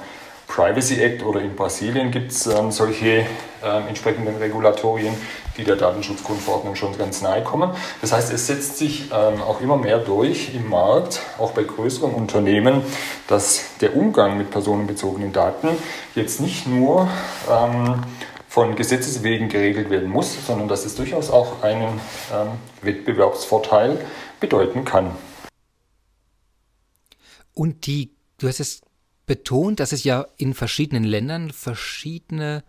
Privacy 0.48 1.02
Act 1.02 1.24
oder 1.24 1.42
in 1.42 1.56
Brasilien 1.56 2.12
gibt 2.12 2.32
es 2.32 2.48
ähm, 2.48 2.72
solche 2.72 3.26
ähm, 3.64 3.88
entsprechenden 3.88 4.36
Regulatorien, 4.38 5.14
die 5.60 5.66
der 5.66 5.76
Datenschutzgrundverordnung 5.76 6.76
schon 6.76 6.98
ganz 6.98 7.22
nahe 7.22 7.44
kommen. 7.44 7.72
Das 8.02 8.14
heißt, 8.14 8.32
es 8.32 8.48
setzt 8.48 8.78
sich 8.78 9.12
ähm, 9.12 9.42
auch 9.42 9.60
immer 9.62 9.78
mehr 9.78 10.00
durch 10.00 10.56
im 10.56 10.70
Markt, 10.70 11.22
auch 11.38 11.52
bei 11.52 11.64
größeren 11.64 12.14
Unternehmen, 12.14 12.82
dass 13.28 13.78
der 13.82 13.96
Umgang 13.96 14.38
mit 14.38 14.52
personenbezogenen 14.52 15.34
Daten 15.34 15.68
jetzt 16.16 16.40
nicht 16.40 16.66
nur 16.66 17.10
ähm, 17.52 18.04
von 18.48 18.76
Gesetzes 18.76 19.22
wegen 19.22 19.50
geregelt 19.50 19.90
werden 19.90 20.10
muss, 20.10 20.36
sondern 20.48 20.70
dass 20.70 20.86
es 20.86 20.96
durchaus 20.96 21.30
auch 21.30 21.62
einen 21.62 22.00
ähm, 22.34 22.48
Wettbewerbsvorteil 22.82 24.04
bedeuten 24.40 24.86
kann. 24.86 25.12
Und 27.54 27.86
die, 27.86 28.16
du 28.38 28.48
hast 28.48 28.62
es 28.62 28.82
betont, 29.26 29.82
dass 29.82 29.92
es 29.92 30.06
ja 30.06 30.26
in 30.38 30.54
verschiedenen 30.54 31.04
Ländern 31.04 31.52
verschiedene 31.52 32.64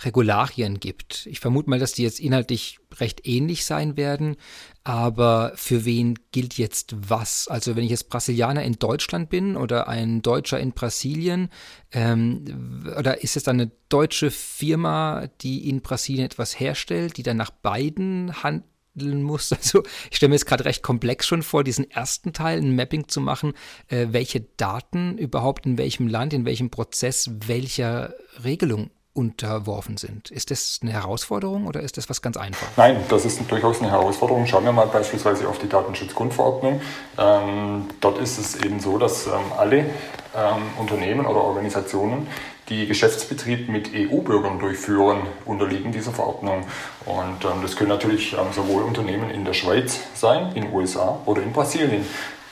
Regularien 0.00 0.80
gibt. 0.80 1.26
Ich 1.26 1.40
vermute 1.40 1.70
mal, 1.70 1.78
dass 1.78 1.92
die 1.92 2.02
jetzt 2.02 2.20
inhaltlich 2.20 2.78
recht 3.00 3.26
ähnlich 3.26 3.64
sein 3.64 3.96
werden, 3.96 4.36
aber 4.84 5.52
für 5.56 5.84
wen 5.84 6.18
gilt 6.32 6.56
jetzt 6.56 6.94
was? 6.96 7.48
Also 7.48 7.76
wenn 7.76 7.84
ich 7.84 7.90
jetzt 7.90 8.08
Brasilianer 8.08 8.62
in 8.62 8.74
Deutschland 8.74 9.28
bin 9.28 9.56
oder 9.56 9.88
ein 9.88 10.22
Deutscher 10.22 10.60
in 10.60 10.72
Brasilien, 10.72 11.50
ähm, 11.92 12.86
oder 12.96 13.22
ist 13.22 13.36
es 13.36 13.42
dann 13.42 13.60
eine 13.60 13.70
deutsche 13.88 14.30
Firma, 14.30 15.28
die 15.40 15.68
in 15.68 15.82
Brasilien 15.82 16.24
etwas 16.24 16.58
herstellt, 16.58 17.16
die 17.16 17.22
dann 17.22 17.36
nach 17.36 17.50
beiden 17.50 18.42
handeln 18.42 19.22
muss. 19.22 19.52
Also 19.58 19.82
ich 20.10 20.16
stelle 20.16 20.30
mir 20.30 20.36
jetzt 20.36 20.46
gerade 20.46 20.64
recht 20.64 20.82
komplex 20.82 21.26
schon 21.26 21.42
vor, 21.42 21.64
diesen 21.64 21.90
ersten 21.90 22.32
Teil, 22.32 22.58
ein 22.58 22.76
Mapping 22.76 23.08
zu 23.08 23.20
machen, 23.20 23.54
äh, 23.88 24.08
welche 24.10 24.40
Daten 24.40 25.18
überhaupt 25.18 25.66
in 25.66 25.76
welchem 25.76 26.06
Land, 26.06 26.32
in 26.32 26.44
welchem 26.44 26.70
Prozess, 26.70 27.30
welcher 27.46 28.14
Regelung 28.42 28.90
unterworfen 29.18 29.96
sind. 29.96 30.30
Ist 30.30 30.52
das 30.52 30.78
eine 30.80 30.92
Herausforderung 30.92 31.66
oder 31.66 31.80
ist 31.80 31.96
das 31.96 32.08
was 32.08 32.22
ganz 32.22 32.36
Einfaches? 32.36 32.76
Nein, 32.76 33.00
das 33.08 33.24
ist 33.24 33.40
durchaus 33.50 33.80
eine 33.80 33.90
Herausforderung. 33.90 34.46
Schauen 34.46 34.64
wir 34.64 34.70
mal 34.70 34.86
beispielsweise 34.86 35.48
auf 35.48 35.58
die 35.58 35.68
Datenschutzgrundverordnung. 35.68 36.80
Ähm, 37.18 37.86
dort 38.00 38.18
ist 38.18 38.38
es 38.38 38.62
eben 38.62 38.78
so, 38.78 38.96
dass 38.96 39.26
ähm, 39.26 39.32
alle 39.58 39.78
ähm, 39.78 40.62
Unternehmen 40.78 41.26
oder 41.26 41.42
Organisationen, 41.42 42.28
die 42.68 42.86
Geschäftsbetrieb 42.86 43.68
mit 43.68 43.90
EU-Bürgern 43.92 44.60
durchführen, 44.60 45.22
unterliegen 45.46 45.90
dieser 45.90 46.12
Verordnung. 46.12 46.64
Und 47.04 47.44
ähm, 47.44 47.62
das 47.62 47.74
können 47.74 47.88
natürlich 47.88 48.34
ähm, 48.34 48.52
sowohl 48.54 48.84
Unternehmen 48.84 49.30
in 49.30 49.44
der 49.44 49.54
Schweiz 49.54 49.98
sein, 50.14 50.52
in 50.54 50.62
den 50.62 50.72
USA 50.72 51.18
oder 51.26 51.42
in 51.42 51.52
Brasilien. 51.52 52.06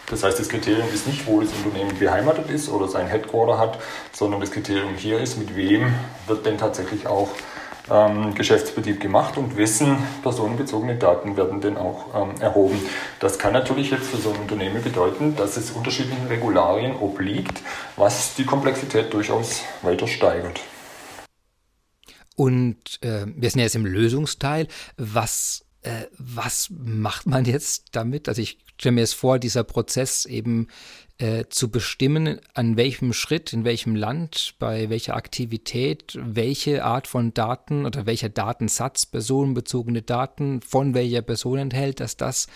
Das 0.08 0.22
heißt, 0.22 0.38
das 0.38 0.48
Kriterium 0.48 0.88
ist 0.92 1.06
nicht, 1.06 1.26
wo 1.26 1.40
das 1.40 1.50
Unternehmen 1.52 1.98
beheimatet 1.98 2.48
ist 2.50 2.68
oder 2.68 2.88
sein 2.88 3.08
Headquarter 3.08 3.58
hat, 3.58 3.78
sondern 4.12 4.40
das 4.40 4.50
Kriterium 4.50 4.94
hier 4.94 5.18
ist, 5.18 5.36
mit 5.36 5.56
wem 5.56 5.94
wird 6.26 6.46
denn 6.46 6.58
tatsächlich 6.58 7.06
auch 7.06 7.28
ähm, 7.90 8.34
Geschäftsbetrieb 8.34 9.00
gemacht 9.00 9.36
und 9.36 9.56
wessen 9.56 9.98
personenbezogene 10.22 10.96
Daten 10.96 11.36
werden 11.36 11.60
denn 11.60 11.76
auch 11.76 12.14
ähm, 12.14 12.40
erhoben. 12.40 12.80
Das 13.20 13.38
kann 13.38 13.52
natürlich 13.52 13.90
jetzt 13.90 14.06
für 14.06 14.16
so 14.16 14.30
ein 14.30 14.40
Unternehmen 14.40 14.82
bedeuten, 14.82 15.36
dass 15.36 15.56
es 15.56 15.70
unterschiedlichen 15.70 16.26
Regularien 16.26 16.96
obliegt, 16.96 17.62
was 17.96 18.34
die 18.34 18.44
Komplexität 18.44 19.12
durchaus 19.12 19.62
weiter 19.82 20.06
steigert. 20.06 20.60
Und 22.36 23.02
äh, 23.02 23.26
wir 23.26 23.50
sind 23.50 23.60
jetzt 23.60 23.76
im 23.76 23.86
Lösungsteil. 23.86 24.68
Was 24.98 25.65
äh, 25.86 26.08
was 26.18 26.68
macht 26.70 27.26
man 27.26 27.44
jetzt 27.44 27.86
damit? 27.92 28.28
Also 28.28 28.42
ich 28.42 28.58
stelle 28.76 28.94
mir 28.94 29.00
jetzt 29.02 29.14
vor, 29.14 29.38
dieser 29.38 29.64
Prozess 29.64 30.26
eben 30.26 30.68
äh, 31.18 31.44
zu 31.48 31.70
bestimmen, 31.70 32.40
an 32.54 32.76
welchem 32.76 33.12
Schritt, 33.12 33.52
in 33.52 33.64
welchem 33.64 33.94
Land, 33.94 34.54
bei 34.58 34.90
welcher 34.90 35.14
Aktivität, 35.14 36.18
welche 36.20 36.84
Art 36.84 37.06
von 37.06 37.32
Daten 37.32 37.86
oder 37.86 38.04
welcher 38.04 38.28
Datensatz 38.28 39.06
personenbezogene 39.06 40.02
Daten 40.02 40.60
von 40.60 40.92
welcher 40.92 41.22
Person 41.22 41.58
enthält, 41.58 42.00
dass 42.00 42.16
das 42.16 42.48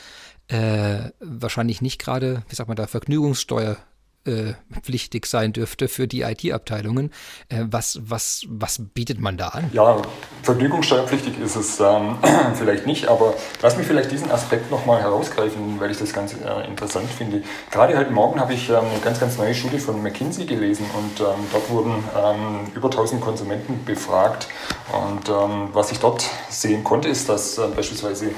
äh, 0.49 1.11
wahrscheinlich 1.21 1.81
nicht 1.81 2.01
gerade, 2.01 2.43
wie 2.49 2.55
sagt 2.57 2.69
man 2.69 2.77
da, 2.77 2.89
Vergnügungssteuer 2.89 3.79
äh, 4.27 4.55
pflichtig 4.83 5.27
sein 5.27 5.53
dürfte 5.53 5.89
für 5.89 6.07
die 6.07 6.23
IT-Abteilungen. 6.23 7.11
Äh, 7.49 7.65
was, 7.71 7.99
was, 8.03 8.45
was 8.49 8.81
bietet 8.95 9.19
man 9.19 9.37
da 9.37 9.49
an? 9.49 9.71
Ja, 9.73 10.03
vergnügungssteuerpflichtig 10.43 11.39
ist 11.41 11.57
es 11.57 11.81
ähm, 11.81 12.19
vielleicht 12.55 12.87
nicht, 12.87 13.09
aber 13.09 13.35
lass 13.63 13.77
mich 13.77 13.87
vielleicht 13.87 14.11
diesen 14.11 14.31
Aspekt 14.31 14.71
nochmal 14.71 15.01
herausgreifen, 15.01 15.81
weil 15.81 15.91
ich 15.91 15.99
das 15.99 16.13
ganz 16.13 16.35
äh, 16.35 16.67
interessant 16.67 17.11
finde. 17.11 17.43
Gerade 17.71 17.97
heute 17.97 18.11
Morgen 18.11 18.41
habe 18.41 18.53
ich 18.53 18.69
ähm, 18.69 18.77
eine 18.77 19.01
ganz, 19.03 19.21
ganz 19.21 19.39
neue 19.39 19.55
Studie 19.55 19.79
von 19.79 20.03
McKinsey 20.03 20.45
gelesen 20.45 20.87
und 20.97 21.21
ähm, 21.21 21.47
dort 21.53 21.71
wurden 21.71 22.05
ähm, 22.17 22.73
über 22.75 22.89
1000 22.91 23.21
Konsumenten 23.21 23.85
befragt 23.85 24.49
und 24.93 25.29
ähm, 25.29 25.69
was 25.73 25.93
ich 25.93 25.99
dort 25.99 26.29
sehen 26.49 26.85
konnte, 26.85 27.09
ist, 27.09 27.29
dass 27.29 27.59
äh, 27.59 27.69
beispielsweise 27.75 28.33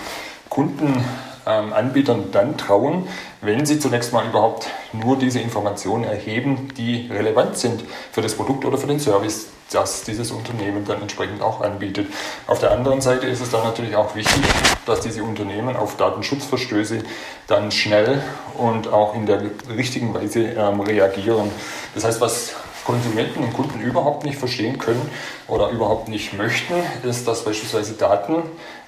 Kunden 0.48 1.02
ähm, 1.46 1.72
Anbietern 1.72 2.30
dann 2.32 2.56
trauen, 2.56 3.08
wenn 3.40 3.66
sie 3.66 3.78
zunächst 3.78 4.12
mal 4.12 4.26
überhaupt 4.26 4.68
nur 4.92 5.16
diese 5.18 5.40
Informationen 5.40 6.04
erheben, 6.04 6.68
die 6.76 7.08
relevant 7.10 7.56
sind 7.56 7.82
für 8.12 8.22
das 8.22 8.34
Produkt 8.34 8.64
oder 8.64 8.78
für 8.78 8.86
den 8.86 9.00
Service, 9.00 9.48
das 9.70 10.02
dieses 10.04 10.30
Unternehmen 10.30 10.84
dann 10.84 11.00
entsprechend 11.00 11.42
auch 11.42 11.60
anbietet. 11.60 12.08
Auf 12.46 12.58
der 12.58 12.72
anderen 12.72 13.00
Seite 13.00 13.26
ist 13.26 13.40
es 13.40 13.50
dann 13.50 13.64
natürlich 13.64 13.96
auch 13.96 14.14
wichtig, 14.14 14.42
dass 14.86 15.00
diese 15.00 15.22
Unternehmen 15.22 15.76
auf 15.76 15.96
Datenschutzverstöße 15.96 17.02
dann 17.46 17.70
schnell 17.70 18.22
und 18.58 18.92
auch 18.92 19.14
in 19.14 19.26
der 19.26 19.42
richtigen 19.74 20.14
Weise 20.14 20.40
ähm, 20.40 20.80
reagieren. 20.80 21.50
Das 21.94 22.04
heißt, 22.04 22.20
was 22.20 22.54
Konsumenten 22.84 23.44
und 23.44 23.52
Kunden 23.52 23.80
überhaupt 23.80 24.24
nicht 24.24 24.38
verstehen 24.38 24.78
können 24.78 25.08
oder 25.46 25.70
überhaupt 25.70 26.08
nicht 26.08 26.36
möchten, 26.36 26.74
ist, 27.04 27.26
dass 27.28 27.44
beispielsweise 27.44 27.94
Daten 27.94 28.42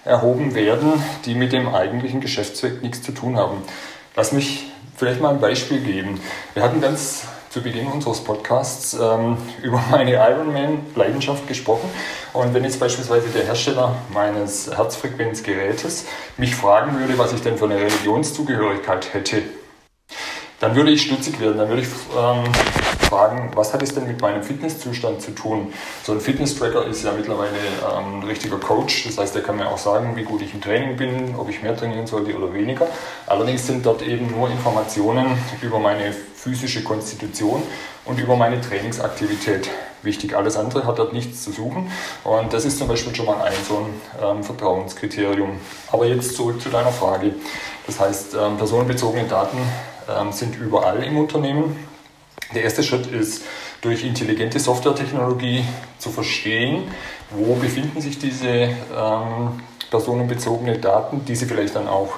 erhoben 0.05 0.55
werden, 0.55 0.93
die 1.25 1.35
mit 1.35 1.53
dem 1.53 1.75
eigentlichen 1.75 2.21
Geschäftszweck 2.21 2.83
nichts 2.83 3.03
zu 3.03 3.13
tun 3.13 3.37
haben. 3.37 3.63
Lass 4.17 4.33
mich 4.33 4.67
vielleicht 4.97 5.21
mal 5.21 5.31
ein 5.31 5.41
Beispiel 5.41 5.81
geben. 5.81 6.21
Wir 6.55 6.63
hatten 6.63 6.81
ganz 6.81 7.25
zu 7.51 7.63
Beginn 7.63 7.87
unseres 7.87 8.23
Podcasts 8.23 8.95
ähm, 9.01 9.37
über 9.63 9.81
meine 9.91 10.15
Ironman-Leidenschaft 10.15 11.47
gesprochen. 11.47 11.89
Und 12.33 12.53
wenn 12.53 12.65
jetzt 12.65 12.81
beispielsweise 12.81 13.29
der 13.29 13.45
Hersteller 13.45 13.95
meines 14.13 14.77
Herzfrequenzgerätes 14.77 16.07
mich 16.37 16.57
fragen 16.57 16.99
würde, 16.99 17.17
was 17.17 17.33
ich 17.33 17.43
denn 17.43 17.57
für 17.57 17.67
eine 17.67 17.77
Religionszugehörigkeit 17.77 19.15
hätte, 19.15 19.43
dann 20.65 20.75
würde 20.75 20.93
ich 20.93 21.03
stutzig 21.03 21.39
werden. 21.41 21.59
Dann 21.59 21.69
würde 21.69 21.83
ich 21.83 21.89
ähm, 21.89 22.51
fragen, 23.01 23.51
was 23.55 23.75
hat 23.75 23.83
es 23.83 23.95
denn 23.95 24.07
mit 24.07 24.23
meinem 24.23 24.43
Fitnesszustand 24.43 25.21
zu 25.21 25.33
tun? 25.33 25.75
So 26.03 26.13
ein 26.13 26.21
Fitness-Tracker 26.21 26.87
ist 26.87 27.05
ja 27.05 27.13
mittlerweile 27.13 27.51
ähm, 27.51 28.21
ein 28.21 28.23
richtiger 28.23 28.57
Coach. 28.57 29.05
Das 29.05 29.19
heißt, 29.19 29.35
der 29.35 29.43
kann 29.43 29.57
mir 29.57 29.69
auch 29.69 29.77
sagen, 29.77 30.17
wie 30.17 30.23
gut 30.23 30.41
ich 30.41 30.55
im 30.55 30.63
Training 30.63 30.97
bin, 30.97 31.35
ob 31.37 31.51
ich 31.51 31.63
mehr 31.63 31.77
trainieren 31.77 32.07
sollte 32.07 32.35
oder 32.35 32.55
weniger. 32.55 32.87
Allerdings 33.27 33.67
sind 33.67 33.85
dort 33.85 34.01
eben 34.01 34.31
nur 34.31 34.49
Informationen 34.51 35.37
über 35.61 35.79
meine 35.79 36.13
physische 36.35 36.83
Konstitution 36.83 37.63
und 38.07 38.19
über 38.19 38.35
meine 38.35 38.59
Trainingsaktivität 38.59 39.69
wichtig. 40.01 40.35
Alles 40.35 40.57
andere 40.57 40.87
hat 40.87 40.99
dort 40.99 41.13
nichts 41.13 41.45
zu 41.45 41.53
suchen. 41.53 41.91
Und 42.25 42.55
das 42.55 42.65
ist 42.65 42.79
zum 42.79 42.89
Beispiel 42.89 43.15
schon 43.15 43.27
mal 43.27 43.43
ein 43.43 43.53
so 43.69 43.77
ein 43.77 44.39
ähm, 44.39 44.43
Vertrauenskriterium. 44.43 45.59
Aber 45.93 46.07
jetzt 46.07 46.37
zurück 46.37 46.61
zu 46.63 46.71
deiner 46.71 46.93
Frage. 46.93 47.35
Das 47.87 48.01
heißt, 48.01 48.35
ähm, 48.35 48.57
personenbezogene 48.57 49.25
Daten 49.25 49.59
sind 50.31 50.57
überall 50.57 51.03
im 51.03 51.19
Unternehmen. 51.19 51.77
Der 52.55 52.65
erste 52.65 52.83
Schritt 52.83 53.07
ist, 53.07 53.43
durch 53.85 54.03
intelligente 54.03 54.59
Softwaretechnologie 54.59 55.65
zu 55.99 56.11
verstehen, 56.11 56.85
wo 57.31 57.55
befinden 57.55 58.01
sich 58.01 58.19
diese 58.19 58.49
ähm, 58.49 59.61
personenbezogene 59.91 60.79
Daten, 60.79 61.25
die 61.27 61.37
sie 61.37 61.45
vielleicht 61.45 61.77
dann 61.77 61.87
auch 61.87 62.15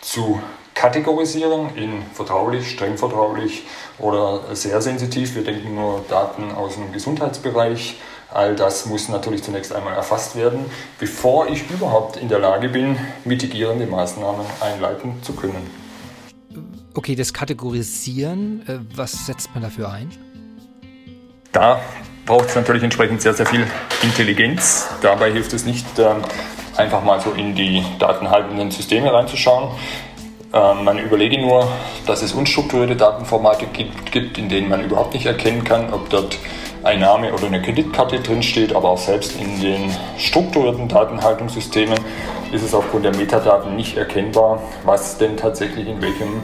zu 0.00 0.40
kategorisieren 0.74 1.74
in 1.76 2.02
vertraulich, 2.12 2.70
streng 2.70 2.98
vertraulich 2.98 3.64
oder 3.98 4.54
sehr 4.54 4.82
sensitiv. 4.82 5.34
Wir 5.34 5.44
denken 5.44 5.74
nur 5.74 6.04
Daten 6.08 6.52
aus 6.52 6.74
dem 6.74 6.92
Gesundheitsbereich. 6.92 7.98
All 8.32 8.56
das 8.56 8.86
muss 8.86 9.08
natürlich 9.08 9.44
zunächst 9.44 9.72
einmal 9.72 9.94
erfasst 9.94 10.36
werden, 10.36 10.66
bevor 10.98 11.48
ich 11.48 11.70
überhaupt 11.70 12.16
in 12.16 12.28
der 12.28 12.40
Lage 12.40 12.68
bin, 12.68 12.98
mitigierende 13.24 13.86
Maßnahmen 13.86 14.44
einleiten 14.60 15.22
zu 15.22 15.34
können. 15.34 15.85
Okay, 16.96 17.14
das 17.14 17.34
Kategorisieren, 17.34 18.62
äh, 18.66 18.78
was 18.96 19.26
setzt 19.26 19.52
man 19.52 19.62
dafür 19.62 19.92
ein? 19.92 20.10
Da 21.52 21.78
braucht 22.24 22.48
es 22.48 22.54
natürlich 22.56 22.82
entsprechend 22.82 23.20
sehr, 23.20 23.34
sehr 23.34 23.44
viel 23.44 23.66
Intelligenz. 24.02 24.88
Dabei 25.02 25.30
hilft 25.30 25.52
es 25.52 25.66
nicht, 25.66 25.86
ähm, 25.98 26.22
einfach 26.74 27.04
mal 27.04 27.20
so 27.20 27.32
in 27.32 27.54
die 27.54 27.84
datenhaltenden 27.98 28.70
Systeme 28.70 29.12
reinzuschauen, 29.12 29.68
ähm, 30.54 30.84
man 30.84 30.98
überlege 30.98 31.38
nur, 31.38 31.68
dass 32.06 32.22
es 32.22 32.32
unstrukturierte 32.32 32.96
Datenformate 32.96 33.66
gibt, 33.66 34.10
gibt, 34.10 34.38
in 34.38 34.48
denen 34.48 34.70
man 34.70 34.82
überhaupt 34.82 35.12
nicht 35.12 35.26
erkennen 35.26 35.64
kann, 35.64 35.92
ob 35.92 36.08
dort 36.08 36.38
ein 36.82 37.00
Name 37.00 37.30
oder 37.34 37.46
eine 37.46 37.60
Kreditkarte 37.60 38.20
drinsteht, 38.20 38.74
aber 38.74 38.88
auch 38.88 38.98
selbst 38.98 39.38
in 39.38 39.60
den 39.60 39.90
strukturierten 40.16 40.88
Datenhaltungssystemen 40.88 41.98
ist 42.52 42.62
es 42.62 42.72
aufgrund 42.72 43.04
der 43.04 43.14
Metadaten 43.14 43.76
nicht 43.76 43.98
erkennbar, 43.98 44.62
was 44.84 45.18
denn 45.18 45.36
tatsächlich 45.36 45.88
in 45.88 46.00
welchem 46.00 46.42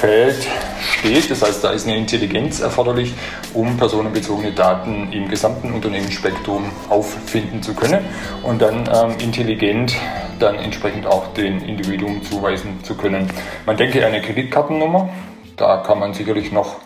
Feld 0.00 0.46
steht. 0.80 1.30
Das 1.30 1.42
heißt, 1.42 1.64
da 1.64 1.70
ist 1.70 1.86
eine 1.86 1.96
Intelligenz 1.96 2.60
erforderlich, 2.60 3.14
um 3.52 3.76
personenbezogene 3.76 4.52
Daten 4.52 5.12
im 5.12 5.28
gesamten 5.28 5.72
Unternehmensspektrum 5.72 6.70
auffinden 6.88 7.62
zu 7.62 7.74
können 7.74 8.04
und 8.44 8.62
dann 8.62 8.88
ähm, 8.92 9.16
intelligent 9.18 9.96
dann 10.38 10.54
entsprechend 10.54 11.06
auch 11.06 11.34
den 11.34 11.60
Individuum 11.62 12.22
zuweisen 12.22 12.84
zu 12.84 12.94
können. 12.94 13.28
Man 13.66 13.76
denke 13.76 14.06
an 14.06 14.12
eine 14.12 14.22
Kreditkartennummer, 14.22 15.08
da 15.56 15.78
kann 15.78 15.98
man 15.98 16.14
sicherlich 16.14 16.52
noch 16.52 16.76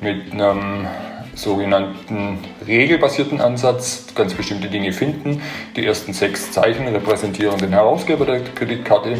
mit 0.00 0.32
einem 0.32 0.86
sogenannten 1.34 2.38
regelbasierten 2.66 3.40
Ansatz 3.40 4.06
ganz 4.14 4.34
bestimmte 4.34 4.68
Dinge 4.68 4.92
finden. 4.92 5.42
Die 5.76 5.84
ersten 5.84 6.12
sechs 6.12 6.52
Zeichen 6.52 6.86
repräsentieren 6.88 7.58
den 7.58 7.70
Herausgeber 7.70 8.24
der 8.24 8.42
Kreditkarte. 8.44 9.18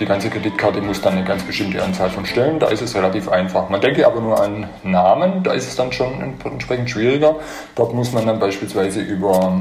Die 0.00 0.06
ganze 0.06 0.30
Kreditkarte 0.30 0.80
muss 0.80 1.02
dann 1.02 1.12
eine 1.12 1.24
ganz 1.24 1.42
bestimmte 1.42 1.82
Anzahl 1.82 2.08
von 2.08 2.24
Stellen. 2.24 2.58
Da 2.58 2.68
ist 2.68 2.80
es 2.80 2.94
relativ 2.94 3.28
einfach. 3.28 3.68
Man 3.68 3.82
denke 3.82 4.06
aber 4.06 4.22
nur 4.22 4.42
an 4.42 4.66
Namen, 4.82 5.42
da 5.42 5.52
ist 5.52 5.68
es 5.68 5.76
dann 5.76 5.92
schon 5.92 6.38
entsprechend 6.42 6.88
schwieriger. 6.88 7.36
Dort 7.74 7.92
muss 7.92 8.10
man 8.12 8.26
dann 8.26 8.40
beispielsweise 8.40 9.02
über 9.02 9.52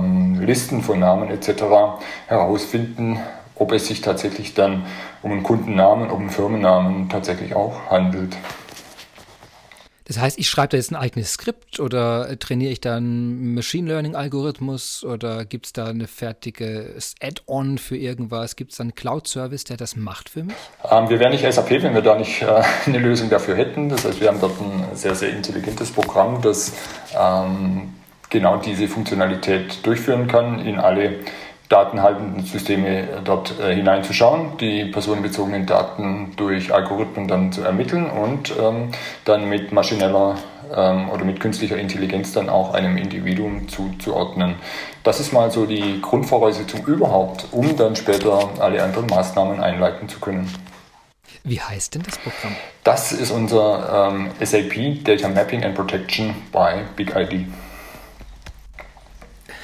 ähm, 0.00 0.40
Listen 0.40 0.80
von 0.80 0.98
Namen 0.98 1.28
etc. 1.28 1.64
herausfinden, 2.26 3.20
ob 3.54 3.72
es 3.72 3.86
sich 3.86 4.00
tatsächlich 4.00 4.54
dann 4.54 4.86
um 5.20 5.30
einen 5.30 5.42
Kundennamen, 5.42 6.10
um 6.10 6.20
einen 6.20 6.30
Firmennamen 6.30 7.10
tatsächlich 7.10 7.54
auch 7.54 7.90
handelt. 7.90 8.34
Das 10.04 10.18
heißt, 10.18 10.38
ich 10.38 10.48
schreibe 10.48 10.68
da 10.68 10.76
jetzt 10.76 10.90
ein 10.90 10.96
eigenes 10.96 11.32
Skript 11.32 11.80
oder 11.80 12.38
trainiere 12.38 12.72
ich 12.72 12.80
da 12.80 12.96
einen 12.96 13.54
Machine 13.54 13.88
Learning-Algorithmus 13.88 15.04
oder 15.04 15.44
gibt 15.44 15.66
es 15.66 15.72
da 15.72 15.86
eine 15.86 16.06
fertige 16.08 16.94
Add-on 17.20 17.78
für 17.78 17.96
irgendwas? 17.96 18.56
Gibt 18.56 18.72
es 18.72 18.78
da 18.78 18.82
einen 18.82 18.94
Cloud-Service, 18.94 19.64
der 19.64 19.76
das 19.76 19.96
macht 19.96 20.28
für 20.28 20.44
mich? 20.44 20.56
Ähm, 20.90 21.08
wir 21.08 21.20
wären 21.20 21.32
nicht 21.32 21.50
SAP, 21.50 21.70
wenn 21.82 21.94
wir 21.94 22.02
da 22.02 22.16
nicht 22.16 22.42
äh, 22.42 22.62
eine 22.86 22.98
Lösung 22.98 23.30
dafür 23.30 23.56
hätten. 23.56 23.88
Das 23.88 24.04
heißt, 24.04 24.20
wir 24.20 24.28
haben 24.28 24.40
dort 24.40 24.60
ein 24.60 24.84
sehr, 24.94 25.14
sehr 25.14 25.30
intelligentes 25.30 25.90
Programm, 25.90 26.42
das 26.42 26.72
ähm, 27.18 27.94
genau 28.30 28.56
diese 28.56 28.88
Funktionalität 28.88 29.84
durchführen 29.86 30.26
kann 30.26 30.58
in 30.58 30.78
alle 30.78 31.20
datenhaltenden 31.72 32.44
Systeme 32.44 33.08
dort 33.24 33.58
äh, 33.58 33.74
hineinzuschauen, 33.74 34.58
die 34.58 34.84
personenbezogenen 34.84 35.64
Daten 35.64 36.32
durch 36.36 36.72
Algorithmen 36.72 37.28
dann 37.28 37.50
zu 37.50 37.62
ermitteln 37.62 38.10
und 38.10 38.52
ähm, 38.60 38.90
dann 39.24 39.48
mit 39.48 39.72
maschineller 39.72 40.36
ähm, 40.74 41.08
oder 41.08 41.24
mit 41.24 41.40
künstlicher 41.40 41.78
Intelligenz 41.78 42.32
dann 42.32 42.50
auch 42.50 42.74
einem 42.74 42.98
Individuum 42.98 43.68
zuzuordnen. 43.68 44.56
Das 45.02 45.18
ist 45.18 45.32
mal 45.32 45.50
so 45.50 45.64
die 45.64 46.00
Grundvoraussetzung 46.02 46.84
überhaupt, 46.86 47.46
um 47.52 47.74
dann 47.76 47.96
später 47.96 48.50
alle 48.58 48.82
anderen 48.82 49.06
Maßnahmen 49.06 49.60
einleiten 49.60 50.08
zu 50.08 50.20
können. 50.20 50.52
Wie 51.44 51.60
heißt 51.60 51.94
denn 51.94 52.02
das 52.02 52.18
Programm? 52.18 52.54
Das 52.84 53.12
ist 53.12 53.30
unser 53.30 54.10
ähm, 54.12 54.30
SAP 54.40 55.04
Data 55.04 55.28
Mapping 55.28 55.64
and 55.64 55.74
Protection 55.74 56.34
by 56.52 56.82
Big 56.96 57.16
ID. 57.16 57.46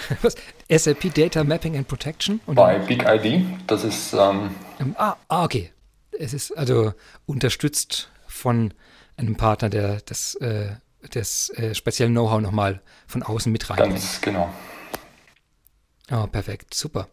Was? 0.23 0.35
SAP 0.71 1.15
Data 1.15 1.45
Mapping 1.45 1.77
and 1.77 1.89
Protection? 1.89 2.41
Und 2.47 2.57
Bei 2.57 2.79
Big 2.79 3.05
ID, 3.07 3.45
das 3.67 3.85
ist. 3.85 4.13
Ähm, 4.13 4.51
ähm, 4.81 4.95
ah, 4.99 5.17
ah, 5.29 5.45
okay. 5.45 5.73
Es 6.19 6.33
ist 6.35 6.53
also 6.53 6.93
unterstützt 7.27 8.11
von 8.27 8.75
einem 9.17 9.37
Partner, 9.37 9.71
der 9.71 10.01
das, 10.05 10.35
äh, 10.37 10.71
das 11.11 11.51
äh, 11.51 11.75
spezielle 11.75 12.11
Know-how 12.11 12.41
nochmal 12.41 12.83
von 13.07 13.23
außen 13.23 13.51
mit 13.51 13.69
reinbringt. 13.71 13.95
Ganz 13.95 14.21
genau. 14.21 14.53
Oh, 16.11 16.27
perfekt, 16.27 16.75
super. 16.75 17.09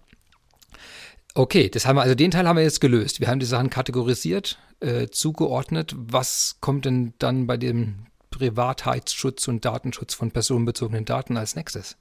Okay, 1.34 1.70
das 1.70 1.86
haben 1.86 1.98
wir, 1.98 2.02
also 2.02 2.16
den 2.16 2.32
Teil 2.32 2.48
haben 2.48 2.56
wir 2.56 2.64
jetzt 2.64 2.80
gelöst. 2.80 3.20
Wir 3.20 3.28
haben 3.28 3.40
die 3.40 3.46
Sachen 3.46 3.70
kategorisiert, 3.70 4.58
äh, 4.80 5.08
zugeordnet. 5.08 5.94
Was 5.98 6.58
kommt 6.62 6.86
denn 6.86 7.14
dann 7.20 7.46
bei 7.46 7.58
dem 7.58 8.08
Privatheitsschutz 8.38 9.48
und 9.48 9.64
Datenschutz 9.64 10.14
von 10.14 10.32
personenbezogenen 10.32 11.06
Daten 11.06 11.38
als 11.38 11.56
nächstes? 11.56 11.96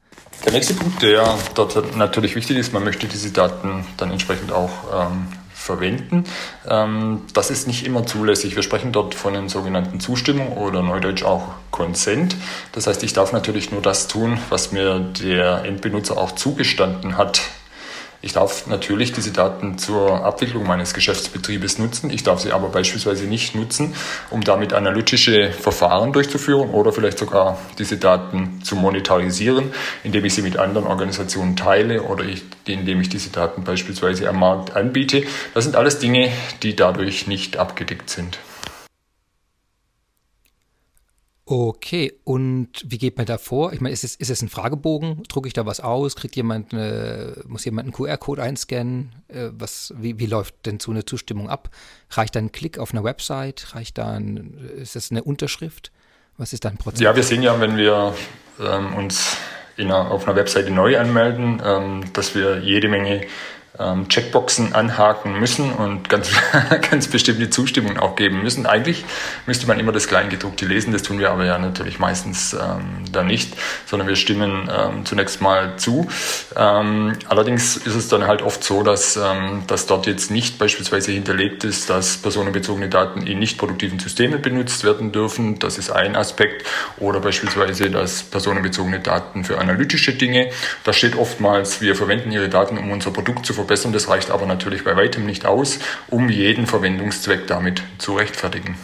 Der 0.44 0.52
nächste 0.52 0.74
Punkt, 0.74 1.02
der 1.02 1.38
dort 1.54 1.96
natürlich 1.96 2.34
wichtig 2.34 2.58
ist, 2.58 2.72
man 2.72 2.84
möchte 2.84 3.06
diese 3.06 3.30
Daten 3.30 3.86
dann 3.96 4.10
entsprechend 4.10 4.52
auch 4.52 4.70
ähm, 4.92 5.28
verwenden. 5.52 6.24
Ähm, 6.68 7.22
das 7.32 7.50
ist 7.50 7.66
nicht 7.66 7.86
immer 7.86 8.04
zulässig. 8.04 8.56
Wir 8.56 8.62
sprechen 8.62 8.92
dort 8.92 9.14
von 9.14 9.34
einer 9.34 9.48
sogenannten 9.48 10.00
Zustimmung 10.00 10.56
oder 10.56 10.82
neudeutsch 10.82 11.22
auch 11.22 11.54
Consent. 11.70 12.36
Das 12.72 12.86
heißt, 12.86 13.02
ich 13.02 13.12
darf 13.12 13.32
natürlich 13.32 13.70
nur 13.70 13.80
das 13.80 14.08
tun, 14.08 14.38
was 14.50 14.72
mir 14.72 15.00
der 15.00 15.64
Endbenutzer 15.64 16.18
auch 16.18 16.32
zugestanden 16.32 17.16
hat 17.16 17.40
ich 18.24 18.32
darf 18.32 18.66
natürlich 18.66 19.12
diese 19.12 19.32
Daten 19.32 19.76
zur 19.76 20.24
Abwicklung 20.24 20.66
meines 20.66 20.94
Geschäftsbetriebes 20.94 21.78
nutzen. 21.78 22.08
Ich 22.08 22.22
darf 22.22 22.40
sie 22.40 22.52
aber 22.52 22.70
beispielsweise 22.70 23.24
nicht 23.24 23.54
nutzen, 23.54 23.94
um 24.30 24.42
damit 24.42 24.72
analytische 24.72 25.52
Verfahren 25.52 26.14
durchzuführen 26.14 26.70
oder 26.70 26.90
vielleicht 26.90 27.18
sogar 27.18 27.58
diese 27.78 27.98
Daten 27.98 28.62
zu 28.64 28.76
monetarisieren, 28.76 29.72
indem 30.04 30.24
ich 30.24 30.34
sie 30.34 30.40
mit 30.40 30.56
anderen 30.56 30.86
Organisationen 30.86 31.54
teile 31.54 32.02
oder 32.02 32.24
ich, 32.24 32.42
indem 32.64 33.02
ich 33.02 33.10
diese 33.10 33.28
Daten 33.28 33.62
beispielsweise 33.62 34.26
am 34.26 34.38
Markt 34.40 34.74
anbiete. 34.74 35.24
Das 35.52 35.64
sind 35.64 35.76
alles 35.76 35.98
Dinge, 35.98 36.32
die 36.62 36.74
dadurch 36.74 37.26
nicht 37.26 37.58
abgedeckt 37.58 38.08
sind. 38.08 38.38
Okay, 41.46 42.14
und 42.24 42.68
wie 42.86 42.96
geht 42.96 43.18
man 43.18 43.26
da 43.26 43.36
vor? 43.36 43.74
Ich 43.74 43.80
meine, 43.82 43.92
ist 43.92 44.02
es, 44.02 44.16
ist 44.16 44.30
es 44.30 44.40
ein 44.40 44.48
Fragebogen? 44.48 45.24
Drucke 45.28 45.46
ich 45.46 45.52
da 45.52 45.66
was 45.66 45.80
aus? 45.80 46.16
Kriegt 46.16 46.36
jemand 46.36 46.72
eine, 46.72 47.42
muss 47.46 47.66
jemand 47.66 47.84
einen 47.86 47.92
QR-Code 47.92 48.42
einscannen? 48.42 49.14
Äh, 49.28 49.50
was, 49.52 49.92
wie, 49.98 50.18
wie 50.18 50.24
läuft 50.24 50.64
denn 50.64 50.80
so 50.80 50.90
eine 50.90 51.04
Zustimmung 51.04 51.50
ab? 51.50 51.68
Reicht 52.10 52.34
da 52.34 52.40
ein 52.40 52.50
Klick 52.50 52.78
auf 52.78 52.92
einer 52.92 53.04
Website? 53.04 53.74
Reicht 53.74 53.98
da 53.98 54.12
ein, 54.12 54.58
ist 54.76 54.96
das 54.96 55.10
eine 55.10 55.22
Unterschrift? 55.22 55.92
Was 56.38 56.54
ist 56.54 56.64
da 56.64 56.70
ein 56.70 56.78
Prozess? 56.78 57.00
Ja, 57.00 57.14
wir 57.14 57.22
sehen 57.22 57.42
ja, 57.42 57.60
wenn 57.60 57.76
wir 57.76 58.14
ähm, 58.58 58.94
uns 58.94 59.36
einer, 59.76 60.10
auf 60.10 60.26
einer 60.26 60.36
Webseite 60.36 60.70
neu 60.70 60.98
anmelden, 60.98 61.60
ähm, 61.62 62.04
dass 62.14 62.34
wir 62.34 62.60
jede 62.60 62.88
Menge 62.88 63.26
ähm, 63.78 64.08
Checkboxen 64.08 64.72
anhaken 64.72 65.38
müssen 65.40 65.72
und 65.72 66.08
ganz, 66.08 66.30
ganz 66.90 67.08
bestimmt 67.08 67.40
die 67.40 67.50
Zustimmung 67.50 67.98
auch 67.98 68.14
geben 68.14 68.42
müssen. 68.42 68.66
Eigentlich 68.66 69.04
müsste 69.46 69.66
man 69.66 69.80
immer 69.80 69.92
das 69.92 70.06
Kleingedruckte 70.06 70.64
lesen, 70.64 70.92
das 70.92 71.02
tun 71.02 71.18
wir 71.18 71.30
aber 71.30 71.44
ja 71.44 71.58
natürlich 71.58 71.98
meistens 71.98 72.54
ähm, 72.54 73.04
dann 73.10 73.26
nicht, 73.26 73.54
sondern 73.86 74.06
wir 74.06 74.16
stimmen 74.16 74.70
ähm, 74.72 75.04
zunächst 75.04 75.40
mal 75.40 75.76
zu. 75.76 76.06
Ähm, 76.56 77.14
allerdings 77.28 77.76
ist 77.76 77.94
es 77.94 78.08
dann 78.08 78.26
halt 78.26 78.42
oft 78.42 78.62
so, 78.62 78.82
dass, 78.82 79.16
ähm, 79.16 79.64
dass 79.66 79.86
dort 79.86 80.06
jetzt 80.06 80.30
nicht 80.30 80.58
beispielsweise 80.58 81.10
hinterlegt 81.10 81.64
ist, 81.64 81.90
dass 81.90 82.16
personenbezogene 82.18 82.88
Daten 82.88 83.26
in 83.26 83.40
nicht 83.40 83.58
produktiven 83.58 83.98
Systemen 83.98 84.40
benutzt 84.40 84.84
werden 84.84 85.10
dürfen. 85.10 85.58
Das 85.58 85.78
ist 85.78 85.90
ein 85.90 86.14
Aspekt. 86.14 86.64
Oder 86.98 87.20
beispielsweise, 87.20 87.90
dass 87.90 88.22
personenbezogene 88.22 89.00
Daten 89.00 89.44
für 89.44 89.58
analytische 89.58 90.12
Dinge, 90.12 90.50
da 90.84 90.92
steht 90.92 91.16
oftmals, 91.16 91.80
wir 91.80 91.96
verwenden 91.96 92.30
Ihre 92.30 92.48
Daten, 92.48 92.78
um 92.78 92.90
unser 92.90 93.10
Produkt 93.10 93.46
zu 93.46 93.52
verbessern. 93.64 93.92
Das 93.92 94.08
reicht 94.08 94.30
aber 94.30 94.46
natürlich 94.46 94.84
bei 94.84 94.96
weitem 94.96 95.26
nicht 95.26 95.46
aus, 95.46 95.78
um 96.08 96.28
jeden 96.28 96.66
Verwendungszweck 96.66 97.46
damit 97.46 97.82
zu 97.98 98.14
rechtfertigen. 98.14 98.76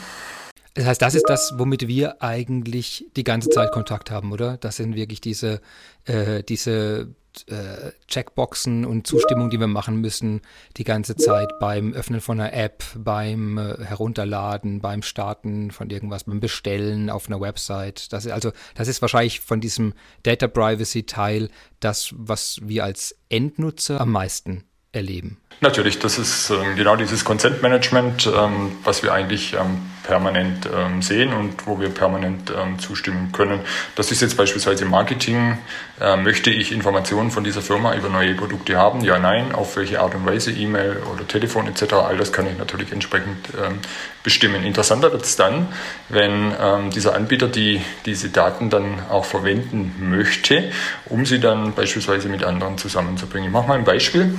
Das 0.74 0.87
heißt, 0.87 1.03
das 1.03 1.14
ist 1.14 1.28
das, 1.28 1.53
womit 1.57 1.89
wir 1.89 2.22
eigentlich 2.22 3.07
die 3.16 3.24
ganze 3.24 3.51
Zeit 3.51 3.72
Kontakt 3.72 4.11
haben, 4.11 4.33
oder? 4.33 4.57
Das 4.57 4.76
sind 4.76 4.95
wirklich 4.95 5.20
diese, 5.20 5.61
äh, 6.05 6.45
diese 6.45 7.09
äh, 7.47 7.91
Checkboxen 8.07 8.85
und 8.85 9.07
Zustimmung, 9.07 9.51
die 9.51 9.59
wir 9.59 9.66
machen 9.66 9.97
müssen, 9.97 10.43
die 10.76 10.85
ganze 10.85 11.16
Zeit 11.16 11.59
beim 11.61 11.93
Öffnen 11.93 12.20
von 12.20 12.41
einer 12.41 12.53
App, 12.53 12.85
beim 12.97 13.59
äh, 13.59 13.85
Herunterladen, 13.85 14.81
beim 14.81 15.03
Starten 15.03 15.70
von 15.70 15.91
irgendwas, 15.91 16.24
beim 16.24 16.41
Bestellen 16.41 17.11
auf 17.11 17.26
einer 17.26 17.41
Website. 17.41 18.12
Das 18.12 18.24
ist 18.24 18.33
also, 18.33 18.53
das 18.74 18.89
ist 18.89 19.03
wahrscheinlich 19.03 19.41
von 19.41 19.61
diesem 19.61 19.93
Data 20.22 20.47
Privacy 20.47 21.03
Teil 21.03 21.51
das, 21.81 22.14
was 22.16 22.61
wir 22.62 22.85
als 22.85 23.16
Endnutzer 23.28 24.01
am 24.01 24.12
meisten 24.12 24.64
erleben. 24.93 25.38
Natürlich, 25.62 25.99
das 25.99 26.18
ist 26.18 26.49
ähm, 26.49 26.74
genau 26.74 26.97
dieses 26.97 27.22
Consent 27.22 27.61
Management, 27.61 28.26
ähm, 28.26 28.72
was 28.82 29.03
wir 29.03 29.12
eigentlich 29.12 29.53
ähm, 29.53 29.82
permanent 30.05 30.66
ähm, 30.74 31.03
sehen 31.03 31.34
und 31.34 31.66
wo 31.66 31.78
wir 31.78 31.91
permanent 31.91 32.51
ähm, 32.51 32.78
zustimmen 32.78 33.30
können. 33.32 33.61
Das 33.95 34.11
ist 34.11 34.22
jetzt 34.22 34.38
beispielsweise 34.38 34.86
Marketing. 34.86 35.59
Äh, 36.01 36.16
möchte 36.16 36.49
ich 36.49 36.72
Informationen 36.72 37.30
von 37.30 37.45
dieser 37.45 37.61
Firma 37.61 37.95
über 37.95 38.09
neue 38.09 38.34
Produkte 38.34 38.78
haben? 38.78 39.05
Ja, 39.05 39.18
nein. 39.18 39.55
Auf 39.55 39.76
welche 39.76 40.01
Art 40.01 40.14
und 40.14 40.24
Weise? 40.24 40.51
E-Mail 40.51 41.03
oder 41.12 41.28
Telefon 41.28 41.66
etc. 41.66 41.93
All 41.93 42.16
das 42.16 42.32
kann 42.32 42.47
ich 42.47 42.57
natürlich 42.57 42.91
entsprechend 42.91 43.51
ähm, 43.62 43.80
bestimmen. 44.22 44.64
Interessanter 44.64 45.12
wird 45.12 45.24
es 45.24 45.36
dann, 45.36 45.68
wenn 46.11 46.53
dieser 46.91 47.14
Anbieter 47.14 47.49
die, 47.49 47.80
diese 48.05 48.28
Daten 48.28 48.68
dann 48.68 49.01
auch 49.09 49.24
verwenden 49.24 50.11
möchte, 50.11 50.70
um 51.07 51.24
sie 51.24 51.41
dann 51.41 51.72
beispielsweise 51.72 52.28
mit 52.28 52.45
anderen 52.45 52.76
zusammenzubringen. 52.76 53.49
Ich 53.49 53.53
mache 53.53 53.68
mal 53.68 53.78
ein 53.78 53.84
Beispiel. 53.84 54.38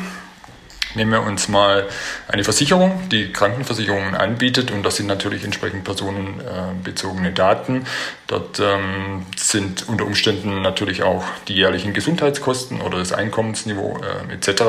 Nehmen 0.96 1.12
wir 1.12 1.22
uns 1.22 1.48
mal 1.48 1.88
eine 2.28 2.44
Versicherung, 2.44 3.10
die 3.10 3.32
Krankenversicherungen 3.32 4.16
anbietet 4.16 4.72
und 4.72 4.84
das 4.84 4.98
sind 4.98 5.08
natürlich 5.08 5.44
entsprechend 5.44 5.84
personenbezogene 5.84 7.32
Daten. 7.32 7.86
Dort 8.28 8.60
ähm, 8.60 9.26
sind 9.38 9.88
unter 9.88 10.06
Umständen 10.06 10.62
natürlich 10.62 11.04
auch 11.04 11.24
die 11.48 11.56
jährlichen 11.56 11.94
Gesundheitskosten 11.94 12.82
oder 12.82 13.00
das 13.00 13.14
Einkommensniveau 13.14 14.00
äh, 14.02 14.34
etc. 14.34 14.64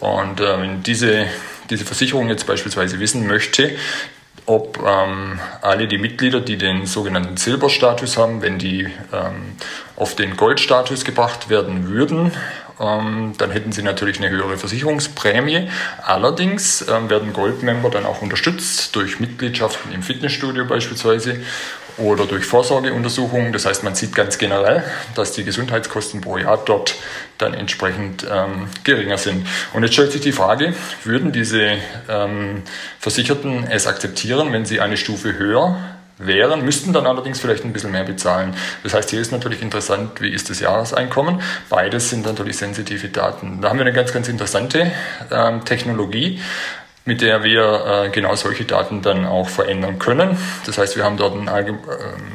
Und 0.00 0.40
äh, 0.40 0.60
wenn 0.60 0.82
diese, 0.82 1.26
diese 1.70 1.84
Versicherung 1.84 2.28
jetzt 2.28 2.46
beispielsweise 2.46 2.98
wissen 2.98 3.26
möchte, 3.26 3.76
ob 4.46 4.78
ähm, 4.86 5.40
alle 5.60 5.88
die 5.88 5.98
Mitglieder, 5.98 6.40
die 6.40 6.56
den 6.56 6.86
sogenannten 6.86 7.36
Silberstatus 7.36 8.16
haben, 8.16 8.42
wenn 8.42 8.58
die 8.58 8.84
ähm, 9.12 9.56
auf 9.96 10.14
den 10.14 10.36
Goldstatus 10.36 11.04
gebracht 11.04 11.48
werden 11.50 11.88
würden, 11.88 12.32
dann 12.78 13.50
hätten 13.50 13.72
sie 13.72 13.82
natürlich 13.82 14.18
eine 14.18 14.28
höhere 14.28 14.58
Versicherungsprämie. 14.58 15.68
Allerdings 16.02 16.86
ähm, 16.88 17.08
werden 17.08 17.32
Goldmember 17.32 17.88
dann 17.88 18.04
auch 18.04 18.20
unterstützt 18.20 18.94
durch 18.94 19.18
Mitgliedschaften 19.18 19.92
im 19.92 20.02
Fitnessstudio 20.02 20.66
beispielsweise 20.66 21.40
oder 21.98 22.26
durch 22.26 22.44
Vorsorgeuntersuchungen. 22.44 23.52
Das 23.52 23.64
heißt, 23.64 23.82
man 23.82 23.94
sieht 23.94 24.14
ganz 24.14 24.36
generell, 24.36 24.84
dass 25.14 25.32
die 25.32 25.44
Gesundheitskosten 25.44 26.20
pro 26.20 26.36
Jahr 26.36 26.62
dort 26.64 26.94
dann 27.38 27.54
entsprechend 27.54 28.26
ähm, 28.30 28.68
geringer 28.84 29.18
sind. 29.18 29.46
Und 29.72 29.82
jetzt 29.82 29.94
stellt 29.94 30.12
sich 30.12 30.20
die 30.20 30.32
Frage, 30.32 30.74
würden 31.04 31.32
diese 31.32 31.78
ähm, 32.08 32.62
Versicherten 32.98 33.66
es 33.70 33.86
akzeptieren, 33.86 34.52
wenn 34.52 34.66
sie 34.66 34.80
eine 34.80 34.96
Stufe 34.96 35.38
höher 35.38 35.95
wären, 36.18 36.64
müssten 36.64 36.92
dann 36.92 37.06
allerdings 37.06 37.40
vielleicht 37.40 37.64
ein 37.64 37.72
bisschen 37.72 37.92
mehr 37.92 38.04
bezahlen. 38.04 38.54
Das 38.82 38.94
heißt, 38.94 39.10
hier 39.10 39.20
ist 39.20 39.32
natürlich 39.32 39.62
interessant, 39.62 40.20
wie 40.20 40.30
ist 40.30 40.48
das 40.50 40.60
Jahreseinkommen. 40.60 41.40
Beides 41.68 42.10
sind 42.10 42.24
natürlich 42.24 42.56
sensitive 42.56 43.08
Daten. 43.08 43.60
Da 43.60 43.68
haben 43.68 43.78
wir 43.78 43.84
eine 43.86 43.94
ganz, 43.94 44.12
ganz 44.12 44.28
interessante 44.28 44.90
ähm, 45.30 45.64
Technologie 45.64 46.40
mit 47.06 47.22
der 47.22 47.44
wir 47.44 48.04
äh, 48.04 48.10
genau 48.10 48.34
solche 48.34 48.64
Daten 48.64 49.00
dann 49.00 49.24
auch 49.26 49.48
verändern 49.48 49.98
können. 49.98 50.36
Das 50.66 50.76
heißt, 50.76 50.96
wir 50.96 51.04
haben 51.04 51.16
dort 51.16 51.34
einen 51.34 51.48
Alg 51.48 51.68
äh, 51.68 51.72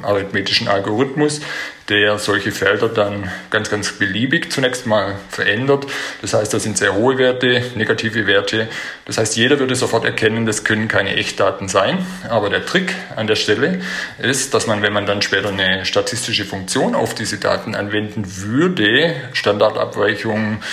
arithmetischen 0.01 0.69
Algorithmus, 0.69 1.41
der 1.89 2.17
solche 2.17 2.53
Felder 2.53 2.88
dann 2.88 3.30
ganz, 3.49 3.69
ganz 3.69 3.91
beliebig 3.91 4.49
zunächst 4.49 4.88
mal 4.88 5.15
verändert. 5.30 5.88
Das 6.22 6.34
heißt, 6.34 6.53
da 6.53 6.59
sind 6.59 6.78
sehr 6.78 6.95
hohe 6.95 7.17
Werte, 7.17 7.61
negative 7.76 8.28
Werte. 8.28 8.69
Das 9.03 9.17
heißt, 9.17 9.36
jeder 9.36 9.59
würde 9.59 9.76
sofort 9.76 10.05
erkennen, 10.05 10.45
das 10.45 10.63
können 10.63 10.88
keine 10.88 11.17
Echtdaten 11.17 11.67
sein. 11.67 12.05
Aber 12.30 12.49
der 12.49 12.65
Trick 12.65 12.95
an 13.17 13.28
der 13.28 13.36
Stelle 13.36 13.82
ist, 14.19 14.53
dass 14.53 14.67
man, 14.67 14.82
wenn 14.82 14.93
man 14.93 15.05
dann 15.05 15.22
später 15.22 15.49
eine 15.49 15.84
statistische 15.84 16.45
Funktion 16.45 16.95
auf 16.95 17.13
diese 17.13 17.39
Daten 17.39 17.76
anwenden 17.76 18.24
würde, 18.26 19.15
Standardabweichungen, 19.34 20.63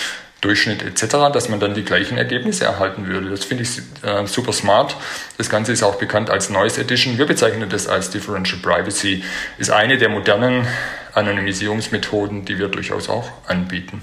Durchschnitt 0.41 0.83
etc., 0.83 1.33
dass 1.33 1.49
man 1.49 1.59
dann 1.59 1.75
die 1.75 1.85
gleichen 1.85 2.17
Ergebnisse 2.17 2.65
erhalten 2.65 3.07
würde. 3.07 3.31
Das 3.31 3.45
finde 3.45 3.65
ich 3.65 3.79
äh, 4.03 4.27
super 4.27 4.53
smart. 4.53 4.97
Das 5.37 5.51
Ganze 5.51 5.73
ist 5.73 5.83
auch 5.83 5.97
bekannt 5.97 6.31
als 6.31 6.49
Noise 6.49 6.81
Edition. 6.81 7.19
Wir 7.19 7.27
bezeichnen 7.27 7.69
das 7.69 7.89
als 7.89 8.11
Differential 8.11 8.61
Privacy. 8.61 9.25
Ist 9.59 9.71
eine 9.71 9.99
der 9.99 10.09
modernen 10.09 10.67
Anonymisierungsmethoden, 11.15 12.45
die 12.45 12.59
wir 12.59 12.69
durchaus 12.69 13.09
auch 13.09 13.29
anbieten. 13.49 14.03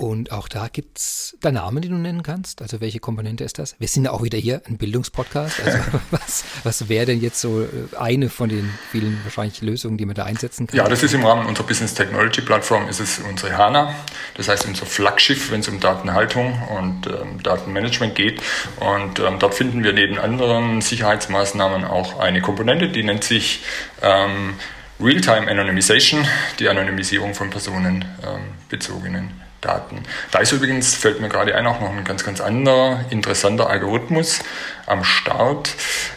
Und 0.00 0.32
auch 0.32 0.48
da 0.48 0.68
gibt 0.68 0.96
es 0.96 1.36
da 1.42 1.52
Namen, 1.52 1.82
die 1.82 1.90
du 1.90 1.94
nennen 1.94 2.22
kannst? 2.22 2.62
Also 2.62 2.80
welche 2.80 3.00
Komponente 3.00 3.44
ist 3.44 3.58
das? 3.58 3.76
Wir 3.78 3.86
sind 3.86 4.06
ja 4.06 4.12
auch 4.12 4.22
wieder 4.22 4.38
hier, 4.38 4.62
ein 4.66 4.78
Bildungspodcast. 4.78 5.60
Also 5.62 5.78
was, 6.10 6.44
was 6.64 6.88
wäre 6.88 7.04
denn 7.04 7.20
jetzt 7.20 7.38
so 7.38 7.60
äh, 7.60 7.66
eine 7.98 8.30
von 8.30 8.48
den 8.48 8.70
vielen 8.90 9.22
wahrscheinlich 9.24 9.60
Lösungen, 9.60 9.98
die 9.98 10.06
man 10.06 10.14
da 10.14 10.24
einsetzen 10.24 10.66
kann? 10.66 10.78
Ja, 10.78 10.88
das 10.88 11.02
ist 11.02 11.12
im 11.12 11.22
Rahmen 11.22 11.46
unserer 11.46 11.66
Business 11.66 11.92
Technology 11.92 12.40
Plattform, 12.40 12.88
ist 12.88 12.98
es 12.98 13.18
unsere 13.18 13.58
HANA. 13.58 13.94
Das 14.38 14.48
heißt 14.48 14.64
unser 14.64 14.86
Flaggschiff, 14.86 15.50
wenn 15.50 15.60
es 15.60 15.68
um 15.68 15.80
Datenhaltung 15.80 16.58
und 16.78 17.06
ähm, 17.06 17.42
Datenmanagement 17.42 18.14
geht. 18.14 18.40
Und 18.80 19.18
ähm, 19.18 19.38
dort 19.38 19.54
finden 19.54 19.84
wir 19.84 19.92
neben 19.92 20.18
anderen 20.18 20.80
Sicherheitsmaßnahmen 20.80 21.84
auch 21.84 22.18
eine 22.18 22.40
Komponente, 22.40 22.88
die 22.88 23.02
nennt 23.02 23.24
sich 23.24 23.64
ähm, 24.00 24.54
Real-Time 24.98 25.46
Anonymization, 25.46 26.26
die 26.58 26.70
Anonymisierung 26.70 27.34
von 27.34 27.50
personenbezogenen 27.50 29.24
ähm, 29.24 29.49
Daten. 29.60 30.02
Da 30.30 30.40
ist 30.40 30.52
übrigens, 30.52 30.94
fällt 30.94 31.20
mir 31.20 31.28
gerade 31.28 31.54
ein, 31.54 31.66
auch 31.66 31.80
noch 31.80 31.90
ein 31.90 32.04
ganz, 32.04 32.24
ganz 32.24 32.40
anderer 32.40 33.04
interessanter 33.10 33.68
Algorithmus 33.68 34.40
am 34.86 35.04
Start. 35.04 35.70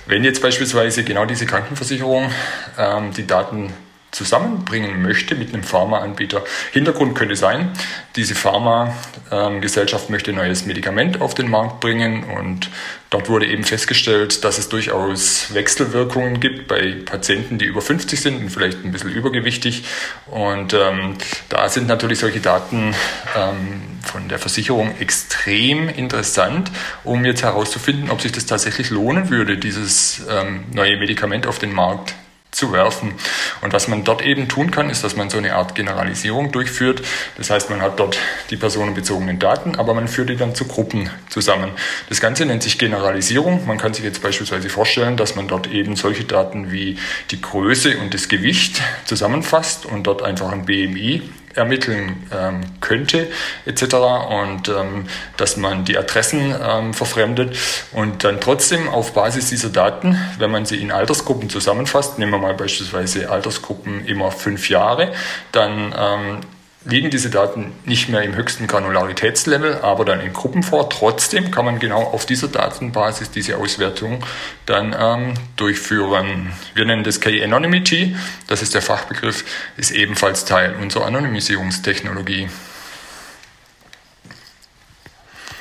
Wenn 0.06 0.24
jetzt 0.24 0.42
beispielsweise 0.42 1.04
genau 1.04 1.26
diese 1.26 1.46
Krankenversicherung 1.46 2.32
ähm, 2.78 3.12
die 3.14 3.28
Daten 3.28 3.74
zusammenbringen 4.14 5.02
möchte 5.02 5.36
mit 5.36 5.54
einem 5.54 5.64
Pharmaanbieter. 5.64 6.44
Hintergrund 6.72 7.16
könnte 7.16 7.36
sein, 7.36 7.72
diese 8.16 8.36
Pharmagesellschaft 8.36 10.10
möchte 10.10 10.32
ein 10.32 10.38
neues 10.38 10.66
Medikament 10.66 11.22
auf 11.22 11.34
den 11.34 11.50
Markt 11.50 11.80
bringen 11.80 12.24
und 12.24 12.70
dort 13.10 13.30
wurde 13.30 13.48
eben 13.48 13.64
festgestellt, 13.64 14.44
dass 14.44 14.58
es 14.58 14.70
durchaus 14.70 15.54
Wechselwirkungen 15.54 16.40
gibt 16.40 16.68
bei 16.68 16.96
Patienten, 17.06 17.58
die 17.58 17.66
über 17.66 17.82
50 17.82 18.20
sind 18.20 18.38
und 18.38 18.50
vielleicht 18.50 18.84
ein 18.86 18.92
bisschen 18.92 19.12
übergewichtig. 19.12 19.84
Und 20.28 20.74
ähm, 20.74 21.16
da 21.50 21.68
sind 21.70 21.88
natürlich 21.88 22.20
solche 22.20 22.40
Daten 22.40 22.96
ähm, 23.36 23.82
von 24.04 24.30
der 24.30 24.40
Versicherung 24.40 24.96
extrem 25.00 25.90
interessant, 25.90 26.72
um 27.04 27.26
jetzt 27.26 27.44
herauszufinden, 27.44 28.12
ob 28.12 28.22
sich 28.22 28.32
das 28.32 28.46
tatsächlich 28.46 28.90
lohnen 28.90 29.30
würde, 29.30 29.58
dieses 29.58 30.22
ähm, 30.30 30.66
neue 30.72 30.98
Medikament 30.98 31.48
auf 31.48 31.60
den 31.60 31.74
Markt 31.74 32.14
zu 32.54 32.72
werfen. 32.72 33.14
Und 33.62 33.74
was 33.74 33.88
man 33.88 34.04
dort 34.04 34.22
eben 34.22 34.48
tun 34.48 34.72
kann, 34.72 34.90
ist, 34.90 35.04
dass 35.04 35.16
man 35.16 35.30
so 35.30 35.38
eine 35.38 35.56
Art 35.56 35.76
Generalisierung 35.76 36.52
durchführt. 36.52 37.02
Das 37.38 37.50
heißt, 37.50 37.70
man 37.70 37.82
hat 37.82 38.00
dort 38.00 38.18
die 38.50 38.58
personenbezogenen 38.58 39.40
Daten, 39.40 39.76
aber 39.76 39.94
man 39.94 40.08
führt 40.08 40.30
die 40.30 40.38
dann 40.38 40.56
zu 40.56 40.66
Gruppen 40.66 41.10
zusammen. 41.30 41.72
Das 42.10 42.22
Ganze 42.22 42.46
nennt 42.46 42.64
sich 42.64 42.78
Generalisierung. 42.78 43.66
Man 43.66 43.78
kann 43.78 43.94
sich 43.94 44.04
jetzt 44.04 44.22
beispielsweise 44.22 44.70
vorstellen, 44.70 45.18
dass 45.18 45.36
man 45.36 45.48
dort 45.48 45.68
eben 45.68 45.96
solche 45.96 46.24
Daten 46.24 46.72
wie 46.72 46.98
die 47.32 47.42
Größe 47.42 47.98
und 47.98 48.14
das 48.14 48.30
Gewicht 48.30 48.82
zusammenfasst 49.06 49.86
und 49.86 50.04
dort 50.04 50.22
einfach 50.22 50.52
ein 50.52 50.66
BMI 50.66 51.22
ermitteln 51.56 52.28
ähm, 52.34 52.62
könnte 52.82 53.28
etc. 53.66 53.84
und 54.30 54.70
ähm, 54.70 55.06
dass 55.38 55.58
man 55.58 55.86
die 55.86 55.98
Adressen 55.98 56.56
ähm, 56.62 56.94
verfremdet 56.94 57.58
und 57.92 58.24
dann 58.24 58.40
trotzdem 58.40 58.90
auf 58.90 59.14
Basis 59.14 59.50
dieser 59.50 59.70
Daten, 59.70 60.18
wenn 60.38 60.52
man 60.52 60.66
sie 60.66 60.82
in 60.82 60.92
Altersgruppen 60.92 61.50
zusammenfasst, 61.50 62.20
nehmen 62.20 62.32
wir 62.32 62.40
mal 62.40 62.54
beispielsweise 62.54 63.30
Altersgruppen 63.30 64.06
immer 64.06 64.32
fünf 64.32 64.70
Jahre, 64.70 65.14
dann 65.52 65.94
ähm, 65.98 66.40
liegen 66.86 67.10
diese 67.10 67.30
Daten 67.30 67.72
nicht 67.86 68.10
mehr 68.10 68.24
im 68.24 68.36
höchsten 68.36 68.68
Granularitätslevel, 68.68 69.80
aber 69.82 70.06
dann 70.06 70.20
in 70.20 70.34
Gruppen 70.34 70.64
vor. 70.64 70.90
Trotzdem 70.90 71.52
kann 71.52 71.66
man 71.66 71.80
genau 71.80 72.02
auf 72.04 72.26
dieser 72.26 72.48
Datenbasis 72.48 73.32
diese 73.32 73.58
Auswertung 73.58 74.24
dann 74.66 74.96
ähm, 74.98 75.34
durchführen. 75.56 76.52
Wir 76.74 76.86
nennen 76.86 77.04
das 77.04 77.22
K-Anonymity, 77.22 78.16
das 78.48 78.62
ist 78.62 78.74
der 78.74 78.82
Fachbegriff, 78.82 79.46
ist 79.78 79.92
ebenfalls 79.92 80.46
Teil 80.46 80.76
unserer 80.76 81.06
Anonymisierungstechnologie. 81.06 82.50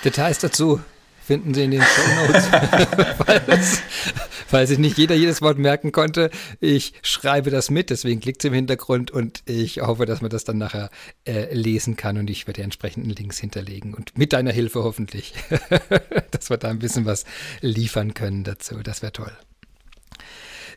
Details 0.04 0.38
dazu 0.38 0.80
finden 1.24 1.54
Sie 1.54 1.64
in 1.64 1.70
den 1.70 1.82
Show 1.82 2.26
Notes, 2.26 2.46
falls, 3.26 3.82
falls 4.46 4.68
sich 4.70 4.78
nicht 4.78 4.98
jeder 4.98 5.14
jedes 5.14 5.42
Wort 5.42 5.58
merken 5.58 5.92
konnte. 5.92 6.30
Ich 6.60 6.94
schreibe 7.02 7.50
das 7.50 7.70
mit, 7.70 7.90
deswegen 7.90 8.20
klickt 8.20 8.44
es 8.44 8.48
im 8.48 8.54
Hintergrund 8.54 9.10
und 9.10 9.42
ich 9.46 9.80
hoffe, 9.80 10.06
dass 10.06 10.20
man 10.20 10.30
das 10.30 10.44
dann 10.44 10.58
nachher 10.58 10.90
äh, 11.24 11.54
lesen 11.54 11.96
kann 11.96 12.18
und 12.18 12.28
ich 12.28 12.46
werde 12.46 12.60
die 12.60 12.64
entsprechenden 12.64 13.10
Links 13.10 13.38
hinterlegen 13.38 13.94
und 13.94 14.16
mit 14.18 14.32
deiner 14.32 14.52
Hilfe 14.52 14.82
hoffentlich, 14.82 15.34
dass 16.30 16.50
wir 16.50 16.56
da 16.56 16.68
ein 16.68 16.78
bisschen 16.78 17.06
was 17.06 17.24
liefern 17.60 18.14
können 18.14 18.44
dazu. 18.44 18.76
Das 18.82 19.02
wäre 19.02 19.12
toll. 19.12 19.32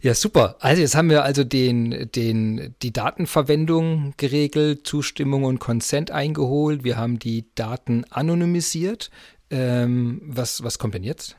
Ja, 0.02 0.14
super. 0.14 0.58
Also 0.60 0.84
jetzt 0.84 0.93
haben 0.93 1.10
wir 1.10 1.24
also 1.24 1.43
den, 1.43 2.10
den, 2.14 2.76
die 2.84 2.93
Datenverwendung 2.93 4.14
geregelt, 4.18 4.86
Zustimmung 4.86 5.46
und 5.46 5.60
Consent 5.60 6.12
eingeholt. 6.12 6.84
Wir 6.84 6.98
haben 6.98 7.18
die 7.18 7.46
Daten 7.56 8.04
anonymisiert. 8.12 9.10
Ähm, 9.56 10.22
was, 10.26 10.64
was 10.64 10.78
kommt 10.78 10.95
denn 10.95 11.03
jetzt? 11.03 11.38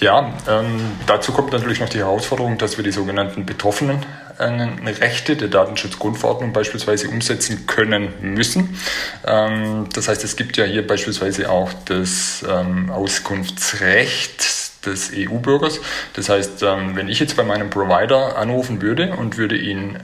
Ja, 0.00 0.32
ähm, 0.48 0.80
dazu 1.06 1.32
kommt 1.32 1.52
natürlich 1.52 1.80
noch 1.80 1.88
die 1.88 1.98
Herausforderung, 1.98 2.58
dass 2.58 2.76
wir 2.76 2.84
die 2.84 2.92
sogenannten 2.92 3.46
betroffenen 3.46 4.04
äh, 4.38 4.90
Rechte 4.90 5.36
der 5.36 5.48
Datenschutzgrundverordnung 5.48 6.52
beispielsweise 6.52 7.08
umsetzen 7.08 7.66
können 7.66 8.12
müssen. 8.20 8.78
Ähm, 9.26 9.86
das 9.94 10.08
heißt, 10.08 10.24
es 10.24 10.36
gibt 10.36 10.56
ja 10.56 10.64
hier 10.64 10.86
beispielsweise 10.86 11.50
auch 11.50 11.72
das 11.86 12.44
ähm, 12.48 12.90
Auskunftsrecht 12.90 14.86
des 14.86 15.12
EU-Bürgers. 15.14 15.80
Das 16.14 16.28
heißt, 16.28 16.62
ähm, 16.62 16.94
wenn 16.94 17.08
ich 17.08 17.18
jetzt 17.18 17.36
bei 17.36 17.44
meinem 17.44 17.70
Provider 17.70 18.36
anrufen 18.36 18.82
würde 18.82 19.14
und 19.16 19.36
würde 19.36 19.56
ihn 19.56 19.98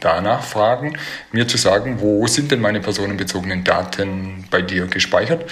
danach 0.00 0.42
fragen, 0.44 0.98
mir 1.32 1.46
zu 1.46 1.56
sagen, 1.56 2.00
wo 2.00 2.26
sind 2.26 2.50
denn 2.50 2.60
meine 2.60 2.80
personenbezogenen 2.80 3.64
Daten 3.64 4.46
bei 4.50 4.62
dir 4.62 4.86
gespeichert, 4.86 5.44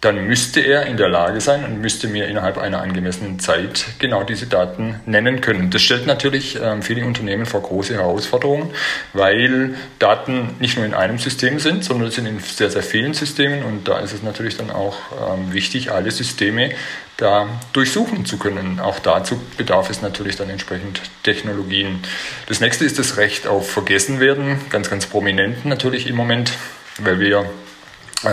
dann 0.00 0.26
müsste 0.26 0.60
er 0.60 0.86
in 0.86 0.96
der 0.96 1.08
Lage 1.08 1.40
sein 1.40 1.64
und 1.64 1.80
müsste 1.80 2.08
mir 2.08 2.28
innerhalb 2.28 2.58
einer 2.58 2.82
angemessenen 2.82 3.38
Zeit 3.38 3.86
genau 3.98 4.24
diese 4.24 4.46
Daten 4.46 5.00
nennen 5.06 5.40
können. 5.40 5.70
Das 5.70 5.82
stellt 5.82 6.06
natürlich 6.06 6.58
ähm, 6.62 6.82
viele 6.82 7.04
Unternehmen 7.04 7.46
vor 7.46 7.62
große 7.62 7.94
Herausforderungen, 7.94 8.70
weil 9.14 9.74
Daten 9.98 10.54
nicht 10.60 10.76
nur 10.76 10.84
in 10.84 10.94
einem 10.94 11.18
System 11.18 11.58
sind, 11.58 11.82
sondern 11.84 12.10
sind 12.10 12.26
in 12.26 12.40
sehr, 12.40 12.70
sehr 12.70 12.82
vielen 12.82 13.14
Systemen 13.14 13.62
und 13.62 13.88
da 13.88 13.98
ist 13.98 14.12
es 14.12 14.22
natürlich 14.22 14.56
dann 14.56 14.70
auch 14.70 14.96
ähm, 15.32 15.52
wichtig, 15.52 15.90
alle 15.90 16.10
Systeme 16.10 16.70
da 17.16 17.48
durchsuchen 17.72 18.26
zu 18.26 18.38
können. 18.38 18.78
Auch 18.78 18.98
dazu 18.98 19.40
bedarf 19.56 19.88
es 19.88 20.02
natürlich 20.02 20.36
dann 20.36 20.50
entsprechend 20.50 21.00
Technologien. 21.22 22.00
Das 22.46 22.60
nächste 22.60 22.84
ist 22.84 22.98
das 22.98 23.16
Recht 23.16 23.46
auf 23.46 23.70
Vergessenwerden, 23.70 24.58
ganz, 24.68 24.90
ganz 24.90 25.06
prominent 25.06 25.64
natürlich 25.64 26.06
im 26.06 26.16
Moment, 26.16 26.52
weil 26.98 27.18
wir 27.18 27.46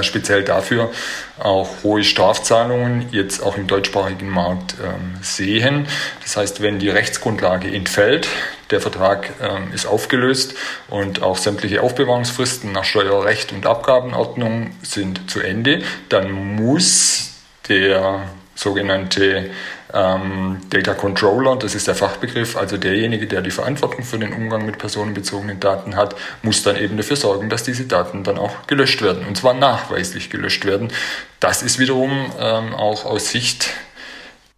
speziell 0.02 0.44
dafür 0.44 0.92
auch 1.40 1.70
hohe 1.84 2.04
Strafzahlungen 2.04 3.08
jetzt 3.12 3.44
auch 3.44 3.58
im 3.58 3.68
deutschsprachigen 3.68 4.30
Markt 4.30 4.76
ähm, 4.82 5.16
sehen. 5.22 5.88
Das 6.22 6.38
heißt, 6.38 6.62
wenn 6.62 6.80
die 6.80 6.90
Rechtsgrundlage 6.90 7.70
entfällt, 7.70 8.28
der 8.72 8.80
Vertrag 8.82 9.32
ähm, 9.42 9.74
ist 9.74 9.86
aufgelöst 9.86 10.56
und 10.90 11.22
auch 11.22 11.38
sämtliche 11.38 11.82
Aufbewahrungsfristen 11.82 12.72
nach 12.72 12.86
Steuerrecht 12.86 13.52
und 13.52 13.66
Abgabenordnung 13.66 14.72
sind 14.82 15.30
zu 15.30 15.42
Ende, 15.42 15.82
dann 16.10 16.32
muss 16.32 17.34
der 17.68 18.24
sogenannte 18.56 19.50
ähm, 19.94 20.62
Data 20.70 20.94
Controller, 20.94 21.56
das 21.56 21.76
ist 21.76 21.88
der 21.88 21.96
Fachbegriff, 21.96 22.58
also 22.58 22.78
derjenige, 22.78 23.28
der 23.28 23.41
die 23.41 23.52
Verantwortung 23.52 24.04
für 24.04 24.18
den 24.18 24.34
Umgang 24.34 24.66
mit 24.66 24.78
personenbezogenen 24.80 25.60
Daten 25.60 25.96
hat, 25.96 26.16
muss 26.41 26.64
dann 26.64 26.78
eben 26.78 26.98
dafür 26.98 27.16
sorgen, 27.16 27.50
dass 27.50 27.64
diese 27.64 27.86
Daten 27.86 28.24
dann 28.24 28.38
auch 28.38 28.66
gelöscht 28.68 29.02
werden 29.02 29.26
und 29.28 29.38
zwar 29.38 29.54
nachweislich 29.54 30.30
gelöscht 30.30 30.66
werden. 30.66 30.91
Das 31.39 31.62
ist 31.62 31.80
wiederum 31.80 32.32
ähm, 32.39 32.74
auch 32.74 33.06
aus 33.06 33.30
Sicht 33.30 33.70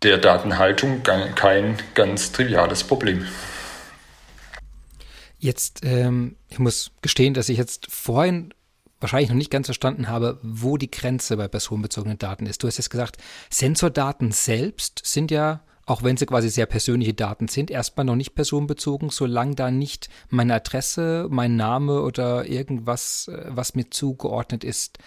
der 0.03 0.17
Datenhaltung 0.17 1.03
kein 1.03 1.77
ganz 1.93 2.31
triviales 2.31 2.83
Problem. 2.83 3.25
Jetzt, 5.39 5.81
ähm, 5.83 6.38
ich 6.49 6.59
muss 6.59 6.91
gestehen, 7.01 7.33
dass 7.33 7.49
ich 7.49 7.57
jetzt 7.57 7.88
vorhin 7.91 8.53
wahrscheinlich 8.99 9.29
noch 9.29 9.35
nicht 9.35 9.51
ganz 9.51 9.67
verstanden 9.67 10.07
habe, 10.07 10.39
wo 10.41 10.77
die 10.77 10.91
Grenze 10.91 11.37
bei 11.37 11.47
personenbezogenen 11.47 12.17
Daten 12.17 12.45
ist. 12.45 12.63
Du 12.63 12.67
hast 12.67 12.77
jetzt 12.77 12.89
gesagt, 12.89 13.17
Sensordaten 13.49 14.31
selbst 14.31 15.01
sind 15.03 15.31
ja, 15.31 15.61
auch 15.85 16.01
wenn 16.01 16.17
sie 16.17 16.25
quasi 16.25 16.49
sehr 16.49 16.65
persönliche 16.65 17.13
Daten 17.13 17.47
sind, 17.47 17.69
erstmal 17.69 18.05
noch 18.05 18.15
nicht 18.15 18.35
personenbezogen, 18.35 19.09
solange 19.09 19.55
da 19.55 19.69
nicht 19.69 20.09
meine 20.29 20.55
Adresse, 20.55 21.27
mein 21.29 21.55
Name 21.55 22.01
oder 22.01 22.47
irgendwas, 22.47 23.27
äh, 23.27 23.45
was 23.49 23.75
mir 23.75 23.89
zugeordnet 23.89 24.63
ist, 24.63 24.97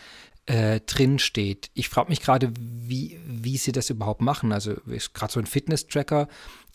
äh, 0.46 0.80
drin 0.80 1.18
steht. 1.18 1.70
Ich 1.74 1.88
frage 1.88 2.08
mich 2.08 2.20
gerade, 2.20 2.52
wie, 2.58 3.18
wie 3.26 3.56
sie 3.56 3.72
das 3.72 3.90
überhaupt 3.90 4.22
machen. 4.22 4.52
Also 4.52 4.76
gerade 5.12 5.32
so 5.32 5.40
ein 5.40 5.46
Fitness-Tracker 5.46 6.28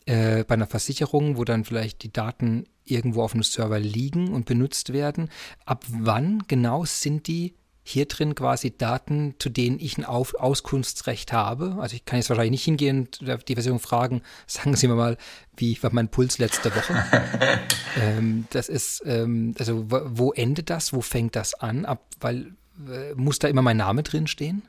äh, 0.06 0.44
bei 0.44 0.54
einer 0.54 0.68
Versicherung, 0.68 1.38
wo 1.38 1.44
dann 1.44 1.64
vielleicht 1.64 2.04
die 2.04 2.14
Daten 2.14 2.66
irgendwo 2.86 3.24
auf 3.24 3.34
einem 3.34 3.44
Server 3.44 3.80
liegen 3.80 4.34
und 4.34 4.46
benutzt 4.46 4.94
werden. 4.94 5.30
Ab 5.66 5.86
wann 5.90 6.44
genau 6.48 6.86
sind 6.86 7.28
die 7.28 7.56
hier 7.86 8.06
drin 8.06 8.34
quasi 8.34 8.76
Daten, 8.76 9.36
zu 9.40 9.50
denen 9.50 9.78
ich 9.78 9.98
ein 9.98 10.06
auf 10.06 10.36
Auskunftsrecht 10.36 11.34
habe. 11.34 11.78
Also 11.80 11.96
ich 11.96 12.06
kann 12.06 12.18
jetzt 12.18 12.30
wahrscheinlich 12.30 12.52
nicht 12.52 12.64
hingehen 12.64 13.10
und 13.20 13.50
die 13.50 13.56
Version 13.56 13.80
fragen, 13.80 14.22
sagen 14.48 14.76
Sie 14.76 14.88
mir 14.88 14.96
mal, 14.96 15.18
wie 15.58 15.82
war 15.84 15.94
mein 15.94 16.08
Puls 16.08 16.38
letzte 16.38 16.74
Woche? 16.74 17.04
ähm, 18.02 18.48
das 18.52 18.70
ist, 18.70 19.04
ähm, 19.06 19.54
also 19.60 19.86
wo 19.90 20.32
endet 20.32 20.70
das, 20.70 20.94
wo 20.94 21.02
fängt 21.02 21.36
das 21.36 21.54
an? 21.56 21.86
Ab, 21.86 22.06
weil 22.22 22.54
äh, 22.90 23.14
muss 23.16 23.40
da 23.40 23.50
immer 23.50 23.62
mein 23.62 23.78
Name 23.78 24.04
drin 24.04 24.28
stehen? 24.28 24.64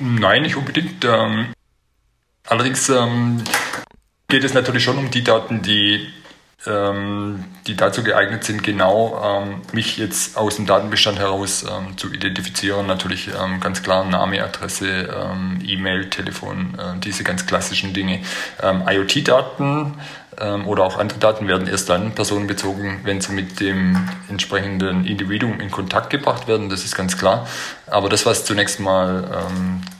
Nein, 0.00 0.42
nicht 0.42 0.56
unbedingt. 0.56 1.04
Ähm, 1.04 1.52
allerdings 2.44 2.88
ähm, 2.88 3.42
geht 4.28 4.44
es 4.44 4.54
natürlich 4.54 4.82
schon 4.82 4.98
um 4.98 5.10
die 5.10 5.22
Daten, 5.22 5.62
die 5.62 6.08
die 6.66 7.76
dazu 7.76 8.02
geeignet 8.02 8.44
sind, 8.44 8.62
genau 8.62 9.20
ähm, 9.24 9.60
mich 9.72 9.98
jetzt 9.98 10.36
aus 10.36 10.56
dem 10.56 10.66
Datenbestand 10.66 11.18
heraus 11.18 11.64
ähm, 11.64 11.96
zu 11.96 12.12
identifizieren. 12.12 12.86
Natürlich 12.86 13.28
ähm, 13.28 13.60
ganz 13.60 13.82
klar 13.82 14.04
Name, 14.04 14.42
Adresse, 14.42 14.86
ähm, 14.86 15.58
E-Mail, 15.64 16.10
Telefon, 16.10 16.76
äh, 16.78 16.98
diese 17.00 17.24
ganz 17.24 17.46
klassischen 17.46 17.92
Dinge. 17.92 18.20
Ähm, 18.62 18.82
IoT-Daten 18.88 19.94
oder 20.66 20.84
auch 20.84 20.98
andere 20.98 21.18
Daten 21.18 21.48
werden 21.48 21.66
erst 21.66 21.88
dann 21.88 22.14
personenbezogen, 22.14 23.00
wenn 23.04 23.22
sie 23.22 23.32
mit 23.32 23.58
dem 23.58 24.06
entsprechenden 24.28 25.06
Individuum 25.06 25.60
in 25.60 25.70
Kontakt 25.70 26.10
gebracht 26.10 26.46
werden, 26.46 26.68
das 26.68 26.84
ist 26.84 26.94
ganz 26.94 27.16
klar. 27.16 27.48
Aber 27.86 28.10
das, 28.10 28.26
was 28.26 28.44
zunächst 28.44 28.78
mal 28.78 29.48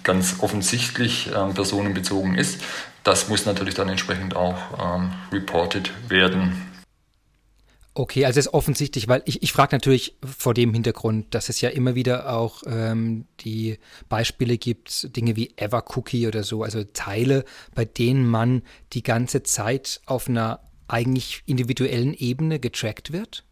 ganz 0.05 0.37
offensichtlich 0.41 1.31
personenbezogen 1.55 2.37
ist, 2.37 2.61
das 3.07 3.29
muss 3.29 3.47
natürlich 3.47 3.75
dann 3.75 3.89
entsprechend 3.89 4.35
auch 4.35 4.57
ähm, 4.79 5.13
reported 5.33 5.93
werden. 6.11 6.63
Okay, 7.95 8.27
also 8.27 8.39
ist 8.39 8.53
offensichtlich, 8.53 9.09
weil 9.09 9.23
ich, 9.25 9.43
ich 9.43 9.53
frage 9.53 9.75
natürlich 9.75 10.19
vor 10.23 10.53
dem 10.53 10.75
Hintergrund, 10.75 11.35
dass 11.35 11.49
es 11.49 11.61
ja 11.61 11.71
immer 11.71 11.95
wieder 11.95 12.37
auch 12.37 12.63
ähm, 12.67 13.27
die 13.41 13.79
Beispiele 14.09 14.59
gibt, 14.59 15.17
Dinge 15.17 15.35
wie 15.37 15.55
Evercookie 15.57 16.27
oder 16.27 16.43
so, 16.43 16.63
also 16.63 16.85
Teile, 16.85 17.45
bei 17.75 17.87
denen 17.87 18.27
man 18.27 18.63
die 18.93 19.03
ganze 19.03 19.43
Zeit 19.45 20.03
auf 20.05 20.29
einer 20.29 20.61
eigentlich 20.89 21.43
individuellen 21.47 22.13
Ebene 22.13 22.59
getrackt 22.61 23.13
wird 23.13 23.45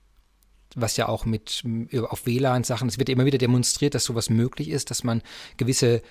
was 0.76 0.96
ja 0.96 1.08
auch 1.08 1.24
mit 1.24 1.62
auf 2.08 2.26
WLAN-Sachen, 2.26 2.88
es 2.88 2.98
wird 2.98 3.08
immer 3.08 3.24
wieder 3.24 3.38
demonstriert, 3.38 3.94
dass 3.94 4.04
sowas 4.04 4.28
möglich 4.28 4.70
ist, 4.70 4.90
dass 4.90 5.04
man 5.04 5.22
gewisse 5.56 6.02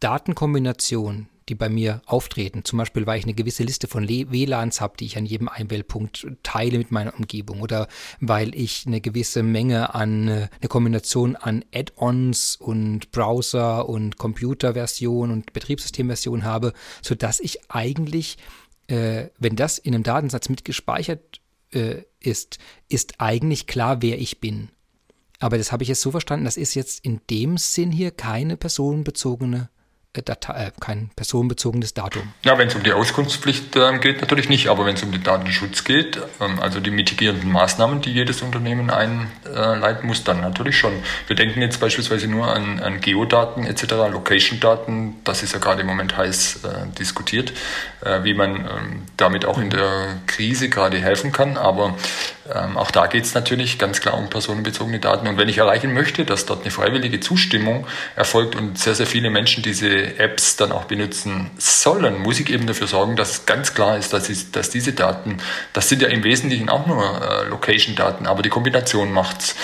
Datenkombinationen, 0.00 1.28
die 1.48 1.54
bei 1.54 1.68
mir 1.68 2.02
auftreten, 2.06 2.64
zum 2.64 2.78
Beispiel, 2.78 3.06
weil 3.06 3.18
ich 3.18 3.24
eine 3.24 3.34
gewisse 3.34 3.62
Liste 3.62 3.88
von 3.88 4.08
WLANs 4.08 4.80
habe, 4.80 4.96
die 4.96 5.06
ich 5.06 5.16
an 5.16 5.26
jedem 5.26 5.48
Einwählpunkt 5.48 6.26
teile 6.42 6.78
mit 6.78 6.90
meiner 6.90 7.14
Umgebung 7.14 7.60
oder 7.60 7.88
weil 8.20 8.54
ich 8.54 8.84
eine 8.86 9.00
gewisse 9.00 9.42
Menge 9.42 9.94
an, 9.94 10.28
äh, 10.28 10.48
eine 10.60 10.68
Kombination 10.68 11.36
an 11.36 11.64
Add-ons 11.74 12.56
und 12.56 13.10
Browser 13.10 13.88
und 13.88 14.18
Computerversion 14.18 15.30
und 15.30 15.52
Betriebssystemversion 15.52 16.44
habe, 16.44 16.72
sodass 17.02 17.40
ich 17.40 17.70
eigentlich, 17.70 18.38
äh, 18.86 19.26
wenn 19.38 19.56
das 19.56 19.78
in 19.78 19.94
einem 19.94 20.04
Datensatz 20.04 20.48
mitgespeichert 20.48 21.40
äh, 21.72 22.02
ist, 22.20 22.58
ist 22.88 23.14
eigentlich 23.18 23.66
klar, 23.66 24.02
wer 24.02 24.20
ich 24.20 24.40
bin. 24.40 24.68
Aber 25.42 25.58
das 25.58 25.72
habe 25.72 25.82
ich 25.82 25.88
jetzt 25.88 26.02
so 26.02 26.12
verstanden, 26.12 26.44
das 26.44 26.56
ist 26.56 26.74
jetzt 26.74 27.04
in 27.04 27.20
dem 27.28 27.58
Sinn 27.58 27.90
hier 27.90 28.12
keine 28.12 28.56
personenbezogene 28.56 29.70
Datei, 30.20 30.66
äh, 30.66 30.70
kein 30.78 31.10
personenbezogenes 31.16 31.94
Datum. 31.94 32.34
Ja, 32.44 32.58
wenn 32.58 32.68
es 32.68 32.74
um 32.74 32.82
die 32.82 32.92
Auskunftspflicht 32.92 33.74
äh, 33.76 33.98
geht, 33.98 34.20
natürlich 34.20 34.50
nicht, 34.50 34.68
aber 34.68 34.84
wenn 34.84 34.94
es 34.94 35.02
um 35.02 35.10
den 35.10 35.22
Datenschutz 35.22 35.84
geht, 35.84 36.20
ähm, 36.38 36.60
also 36.60 36.80
die 36.80 36.90
mitigierenden 36.90 37.50
Maßnahmen, 37.50 38.02
die 38.02 38.12
jedes 38.12 38.42
Unternehmen 38.42 38.90
einleiten 38.90 40.06
muss, 40.06 40.22
dann 40.22 40.42
natürlich 40.42 40.76
schon. 40.76 40.92
Wir 41.28 41.36
denken 41.36 41.62
jetzt 41.62 41.80
beispielsweise 41.80 42.28
nur 42.28 42.54
an, 42.54 42.80
an 42.80 43.00
Geodaten 43.00 43.64
etc., 43.64 43.92
Location-Daten, 44.12 45.16
das 45.24 45.42
ist 45.42 45.54
ja 45.54 45.58
gerade 45.58 45.80
im 45.80 45.86
Moment 45.86 46.14
heiß 46.14 46.60
äh, 46.64 46.98
diskutiert, 46.98 47.54
äh, 48.04 48.22
wie 48.22 48.34
man 48.34 48.56
ähm, 48.56 49.02
damit 49.16 49.46
auch 49.46 49.56
in 49.56 49.70
der 49.70 50.18
Krise 50.26 50.68
gerade 50.68 50.98
helfen 50.98 51.32
kann, 51.32 51.56
aber 51.56 51.96
ähm, 52.52 52.76
auch 52.76 52.90
da 52.90 53.06
geht 53.06 53.24
es 53.24 53.34
natürlich 53.34 53.78
ganz 53.78 54.00
klar 54.00 54.18
um 54.18 54.28
personenbezogene 54.28 54.98
Daten. 54.98 55.26
Und 55.26 55.38
wenn 55.38 55.48
ich 55.48 55.58
erreichen 55.58 55.94
möchte, 55.94 56.24
dass 56.24 56.44
dort 56.44 56.62
eine 56.62 56.70
freiwillige 56.70 57.20
Zustimmung 57.20 57.86
erfolgt 58.16 58.56
und 58.56 58.78
sehr, 58.78 58.94
sehr 58.94 59.06
viele 59.06 59.30
Menschen 59.30 59.62
diese 59.62 60.01
Apps 60.04 60.56
dann 60.56 60.72
auch 60.72 60.84
benutzen 60.84 61.50
sollen, 61.58 62.18
muss 62.18 62.40
ich 62.40 62.50
eben 62.50 62.66
dafür 62.66 62.86
sorgen, 62.86 63.16
dass 63.16 63.30
es 63.30 63.46
ganz 63.46 63.74
klar 63.74 63.96
ist, 63.96 64.12
dass, 64.12 64.28
ich, 64.28 64.50
dass 64.50 64.70
diese 64.70 64.92
Daten, 64.92 65.38
das 65.72 65.88
sind 65.88 66.02
ja 66.02 66.08
im 66.08 66.24
Wesentlichen 66.24 66.68
auch 66.68 66.86
nur 66.86 67.02
äh, 67.02 67.48
Location-Daten, 67.48 68.26
aber 68.26 68.42
die 68.42 68.48
Kombination 68.48 69.12
macht's. 69.12 69.54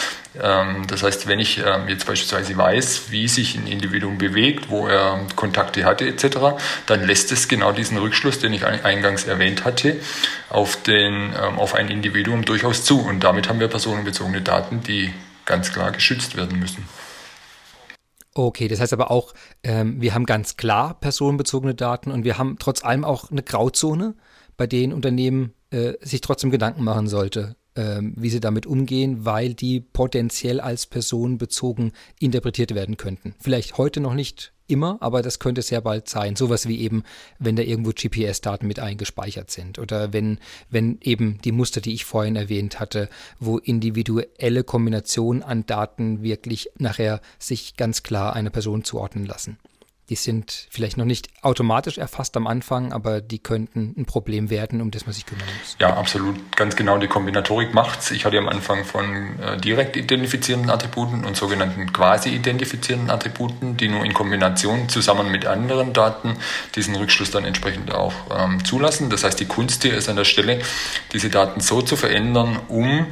Ähm, 0.41 0.87
das 0.87 1.03
heißt, 1.03 1.27
wenn 1.27 1.41
ich 1.41 1.59
ähm, 1.59 1.89
jetzt 1.89 2.07
beispielsweise 2.07 2.57
weiß, 2.57 3.11
wie 3.11 3.29
sich 3.29 3.57
ein 3.57 3.67
Individuum 3.67 4.19
bewegt, 4.19 4.71
wo 4.71 4.87
er 4.87 5.21
Kontakte 5.37 5.85
hatte 5.85 6.07
etc., 6.07 6.39
dann 6.87 7.07
lässt 7.07 7.33
es 7.33 7.49
genau 7.49 7.73
diesen 7.73 7.99
Rückschluss, 7.99 8.39
den 8.39 8.53
ich 8.53 8.65
eingangs 8.65 9.25
erwähnt 9.25 9.65
hatte, 9.65 9.97
auf, 10.51 10.83
den, 10.83 11.35
ähm, 11.43 11.59
auf 11.59 11.75
ein 11.75 11.89
Individuum 11.89 12.45
durchaus 12.45 12.85
zu. 12.85 13.01
Und 13.01 13.25
damit 13.25 13.49
haben 13.49 13.61
wir 13.61 13.69
personenbezogene 13.69 14.43
Daten, 14.43 14.83
die 14.83 15.13
ganz 15.45 15.73
klar 15.73 15.93
geschützt 15.93 16.37
werden 16.37 16.59
müssen. 16.59 16.87
Okay, 18.39 18.69
das 18.69 18.79
heißt 18.79 18.93
aber 18.93 19.11
auch, 19.11 19.35
ähm, 19.65 20.01
wir 20.01 20.15
haben 20.15 20.25
ganz 20.25 20.57
klar 20.57 20.95
personenbezogene 21.01 21.75
Daten 21.75 22.13
und 22.13 22.23
wir 22.23 22.39
haben 22.39 22.57
trotz 22.61 22.85
allem 22.85 23.05
auch 23.05 23.33
eine 23.33 23.43
Grauzone, 23.43 24.15
bei 24.57 24.69
denen 24.69 24.93
Unternehmen 24.93 25.55
äh, 25.71 25.95
sich 26.03 26.21
trotzdem 26.21 26.53
Gedanken 26.53 26.85
machen 26.85 27.09
sollte, 27.09 27.57
ähm, 27.79 28.13
wie 28.17 28.29
sie 28.29 28.41
damit 28.41 28.67
umgehen, 28.67 29.25
weil 29.25 29.55
die 29.55 29.79
potenziell 29.79 30.61
als 30.61 30.87
personenbezogen 30.87 31.93
interpretiert 32.19 32.75
werden 32.75 32.97
könnten. 32.97 33.37
Vielleicht 33.39 33.79
heute 33.79 34.01
noch 34.01 34.15
nicht 34.15 34.53
immer, 34.67 34.99
aber 34.99 35.23
das 35.23 35.39
könnte 35.39 35.63
sehr 35.63 35.81
bald 35.81 36.09
sein. 36.09 36.35
Sowas 36.35 36.67
wie 36.67 36.81
eben, 36.81 37.05
wenn 37.39 37.55
da 37.55 37.63
irgendwo 37.63 37.93
GPS-Daten 37.93 38.67
mit 38.67 38.81
eingespeichert 38.81 39.53
sind 39.53 39.79
oder 39.79 40.13
wenn, 40.13 40.39
wenn 40.71 40.99
eben 41.03 41.39
die 41.45 41.53
Muster, 41.53 41.81
die 41.81 41.95
ich 41.95 42.05
vorhin 42.05 42.35
erwähnt 42.35 42.81
hatte, 42.81 43.09
wo 43.39 43.59
individuelle 43.59 44.65
Kombinationen 44.65 45.45
an 45.45 45.65
Daten 45.65 46.23
wirklich 46.23 46.71
nachher 46.79 47.21
sich 47.39 47.77
ganz 47.77 48.03
klar 48.03 48.35
einer 48.35 48.51
Person 48.51 48.83
zuordnen 48.83 49.25
lassen. 49.25 49.57
Die 50.09 50.15
sind 50.15 50.67
vielleicht 50.71 50.97
noch 50.97 51.05
nicht 51.05 51.29
automatisch 51.43 51.99
erfasst 51.99 52.37
am 52.37 52.47
Anfang, 52.47 52.93
aber 52.93 53.21
die 53.21 53.39
könnten 53.39 53.95
ein 53.97 54.07
Problem 54.07 54.49
werden, 54.49 54.81
um 54.81 54.91
das 54.91 55.05
man 55.05 55.13
sich 55.13 55.27
kümmern 55.27 55.47
muss. 55.61 55.77
Ja, 55.79 55.97
absolut. 55.97 56.57
Ganz 56.57 56.77
genau. 56.77 56.99
Die 56.99 57.09
Kombinatorik 57.09 57.75
macht's. 57.75 58.11
Ich 58.11 58.25
hatte 58.25 58.39
am 58.39 58.49
Anfang 58.49 58.85
von 58.85 59.39
äh, 59.41 59.59
direkt 59.59 59.97
identifizierenden 59.97 60.71
Attributen 60.71 61.25
und 61.25 61.37
sogenannten 61.37 61.93
quasi 61.93 62.31
identifizierenden 62.31 63.11
Attributen, 63.11 63.77
die 63.77 63.89
nur 63.89 64.05
in 64.05 64.15
Kombination 64.15 64.89
zusammen 64.89 65.31
mit 65.31 65.47
anderen 65.47 65.93
Daten 65.93 66.37
diesen 66.75 66.97
Rückschluss 66.97 67.31
dann 67.31 67.45
entsprechend 67.45 67.93
auch 67.93 68.15
ähm, 68.31 68.65
zulassen. 68.65 69.11
Das 69.11 69.25
heißt, 69.25 69.39
die 69.39 69.47
Kunst 69.47 69.83
hier 69.83 69.95
ist 69.95 70.09
an 70.09 70.17
der 70.17 70.25
Stelle, 70.25 70.61
diese 71.13 71.29
Daten 71.29 71.61
so 71.61 71.83
zu 71.83 71.97
verändern, 71.97 72.59
um 72.69 73.07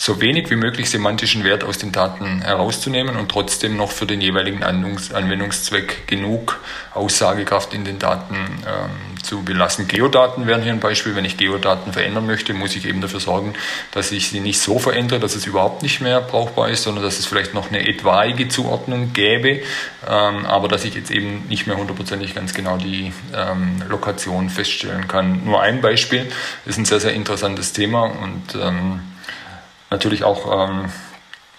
so 0.00 0.18
wenig 0.18 0.48
wie 0.48 0.56
möglich 0.56 0.88
semantischen 0.88 1.44
Wert 1.44 1.62
aus 1.62 1.76
den 1.76 1.92
Daten 1.92 2.40
herauszunehmen 2.40 3.16
und 3.16 3.30
trotzdem 3.30 3.76
noch 3.76 3.92
für 3.92 4.06
den 4.06 4.22
jeweiligen 4.22 4.62
Anwendungszweck 4.62 6.06
genug 6.06 6.58
Aussagekraft 6.94 7.74
in 7.74 7.84
den 7.84 7.98
Daten 7.98 8.34
ähm, 8.34 9.22
zu 9.22 9.42
belassen. 9.42 9.88
Geodaten 9.88 10.46
wären 10.46 10.62
hier 10.62 10.72
ein 10.72 10.80
Beispiel. 10.80 11.14
Wenn 11.16 11.26
ich 11.26 11.36
Geodaten 11.36 11.92
verändern 11.92 12.24
möchte, 12.24 12.54
muss 12.54 12.76
ich 12.76 12.86
eben 12.86 13.02
dafür 13.02 13.20
sorgen, 13.20 13.52
dass 13.92 14.10
ich 14.10 14.30
sie 14.30 14.40
nicht 14.40 14.58
so 14.58 14.78
verändere, 14.78 15.20
dass 15.20 15.36
es 15.36 15.44
überhaupt 15.44 15.82
nicht 15.82 16.00
mehr 16.00 16.22
brauchbar 16.22 16.70
ist, 16.70 16.84
sondern 16.84 17.04
dass 17.04 17.18
es 17.18 17.26
vielleicht 17.26 17.52
noch 17.52 17.68
eine 17.68 17.86
etwaige 17.86 18.48
Zuordnung 18.48 19.12
gäbe, 19.12 19.60
ähm, 20.08 20.46
aber 20.46 20.68
dass 20.68 20.86
ich 20.86 20.94
jetzt 20.94 21.10
eben 21.10 21.46
nicht 21.50 21.66
mehr 21.66 21.76
hundertprozentig 21.76 22.34
ganz 22.34 22.54
genau 22.54 22.78
die 22.78 23.12
ähm, 23.36 23.82
Lokation 23.86 24.48
feststellen 24.48 25.08
kann. 25.08 25.44
Nur 25.44 25.60
ein 25.60 25.82
Beispiel 25.82 26.32
ist 26.64 26.78
ein 26.78 26.86
sehr, 26.86 27.00
sehr 27.00 27.12
interessantes 27.12 27.74
Thema 27.74 28.04
und 28.04 28.54
ähm, 28.54 29.00
natürlich 29.90 30.24
auch 30.24 30.68
ähm, 30.68 30.90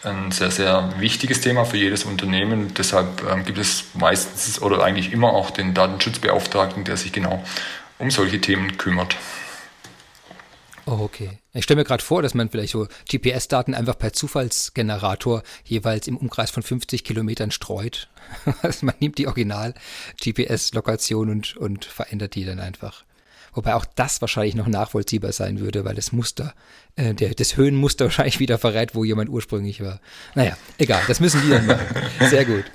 ein 0.04 0.32
sehr, 0.32 0.52
sehr 0.52 1.00
wichtiges 1.00 1.42
Thema 1.42 1.66
für 1.66 1.78
jedes 1.78 2.06
Unternehmen. 2.06 2.74
Deshalb 2.74 3.24
ähm, 3.30 3.46
gibt 3.46 3.58
es 3.58 3.86
meistens 3.94 4.62
oder 4.62 4.84
eigentlich 4.84 5.12
immer 5.12 5.34
auch 5.34 5.52
den 5.52 5.74
Datenschutzbeauftragten, 5.74 6.84
der 6.84 6.98
sich 6.98 7.12
genau 7.12 7.44
um 8.00 8.10
solche 8.10 8.42
Themen 8.42 8.78
kümmert. 8.78 9.16
Okay. 10.86 11.38
Ich 11.54 11.66
stelle 11.66 11.82
mir 11.82 11.86
gerade 11.86 12.04
vor, 12.04 12.24
dass 12.24 12.34
man 12.34 12.50
vielleicht 12.50 12.72
so 12.72 12.88
GPS-Daten 13.10 13.76
einfach 13.76 13.98
per 13.98 14.14
Zufallsgenerator 14.14 15.44
jeweils 15.64 16.08
im 16.08 16.18
Umkreis 16.18 16.50
von 16.50 16.64
50 16.64 17.04
Kilometern 17.04 17.52
streut. 17.52 18.10
also 18.64 18.88
man 18.88 18.96
nimmt 19.00 19.18
die 19.18 19.28
Original-GPS-Lokation 19.28 21.30
und, 21.30 21.58
und 21.58 21.86
verändert 21.86 22.36
die 22.36 22.46
dann 22.46 22.60
einfach. 22.60 23.04
Wobei 23.54 23.76
auch 23.76 23.86
das 23.86 24.22
wahrscheinlich 24.22 24.56
noch 24.56 24.68
nachvollziehbar 24.68 25.32
sein 25.32 25.60
würde, 25.60 25.86
weil 25.86 25.96
das 25.96 26.12
Muster, 26.12 26.54
äh, 26.96 27.14
der, 27.14 27.34
das 27.34 27.58
Höhenmuster 27.58 28.06
wahrscheinlich 28.06 28.40
wieder 28.40 28.58
verrät, 28.58 28.96
wo 28.96 29.04
jemand 29.04 29.30
ursprünglich 29.30 29.82
war. 29.82 30.00
Naja, 30.36 30.58
egal, 30.78 31.02
das 31.08 31.20
müssen 31.20 31.42
die 31.42 31.50
dann 31.50 31.66
machen. 31.66 31.86
Sehr 32.30 32.46
gut. 32.46 32.66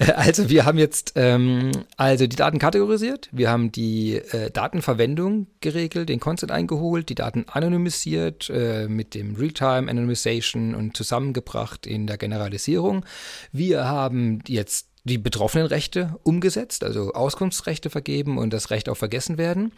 Äh, 0.00 0.12
also 0.12 0.48
wir 0.48 0.64
haben 0.64 0.78
jetzt 0.78 1.12
ähm, 1.14 1.70
also 1.96 2.26
die 2.26 2.36
Daten 2.36 2.58
kategorisiert, 2.58 3.28
wir 3.32 3.50
haben 3.50 3.70
die 3.70 4.16
äh, 4.16 4.50
Datenverwendung 4.50 5.46
geregelt, 5.60 6.08
den 6.08 6.20
Consent 6.20 6.50
eingeholt, 6.50 7.08
die 7.08 7.14
Daten 7.14 7.44
anonymisiert 7.48 8.50
äh, 8.50 8.88
mit 8.88 9.14
dem 9.14 9.36
Realtime 9.36 9.90
Anonymization 9.90 10.74
und 10.74 10.96
zusammengebracht 10.96 11.86
in 11.86 12.06
der 12.06 12.18
Generalisierung. 12.18 13.04
Wir 13.52 13.84
haben 13.84 14.40
jetzt 14.48 14.89
die 15.04 15.18
betroffenen 15.18 15.66
Rechte 15.66 16.18
umgesetzt, 16.22 16.84
also 16.84 17.12
Auskunftsrechte 17.12 17.90
vergeben 17.90 18.38
und 18.38 18.52
das 18.52 18.70
Recht 18.70 18.88
auf 18.88 18.98
vergessen 18.98 19.38
werden. 19.38 19.72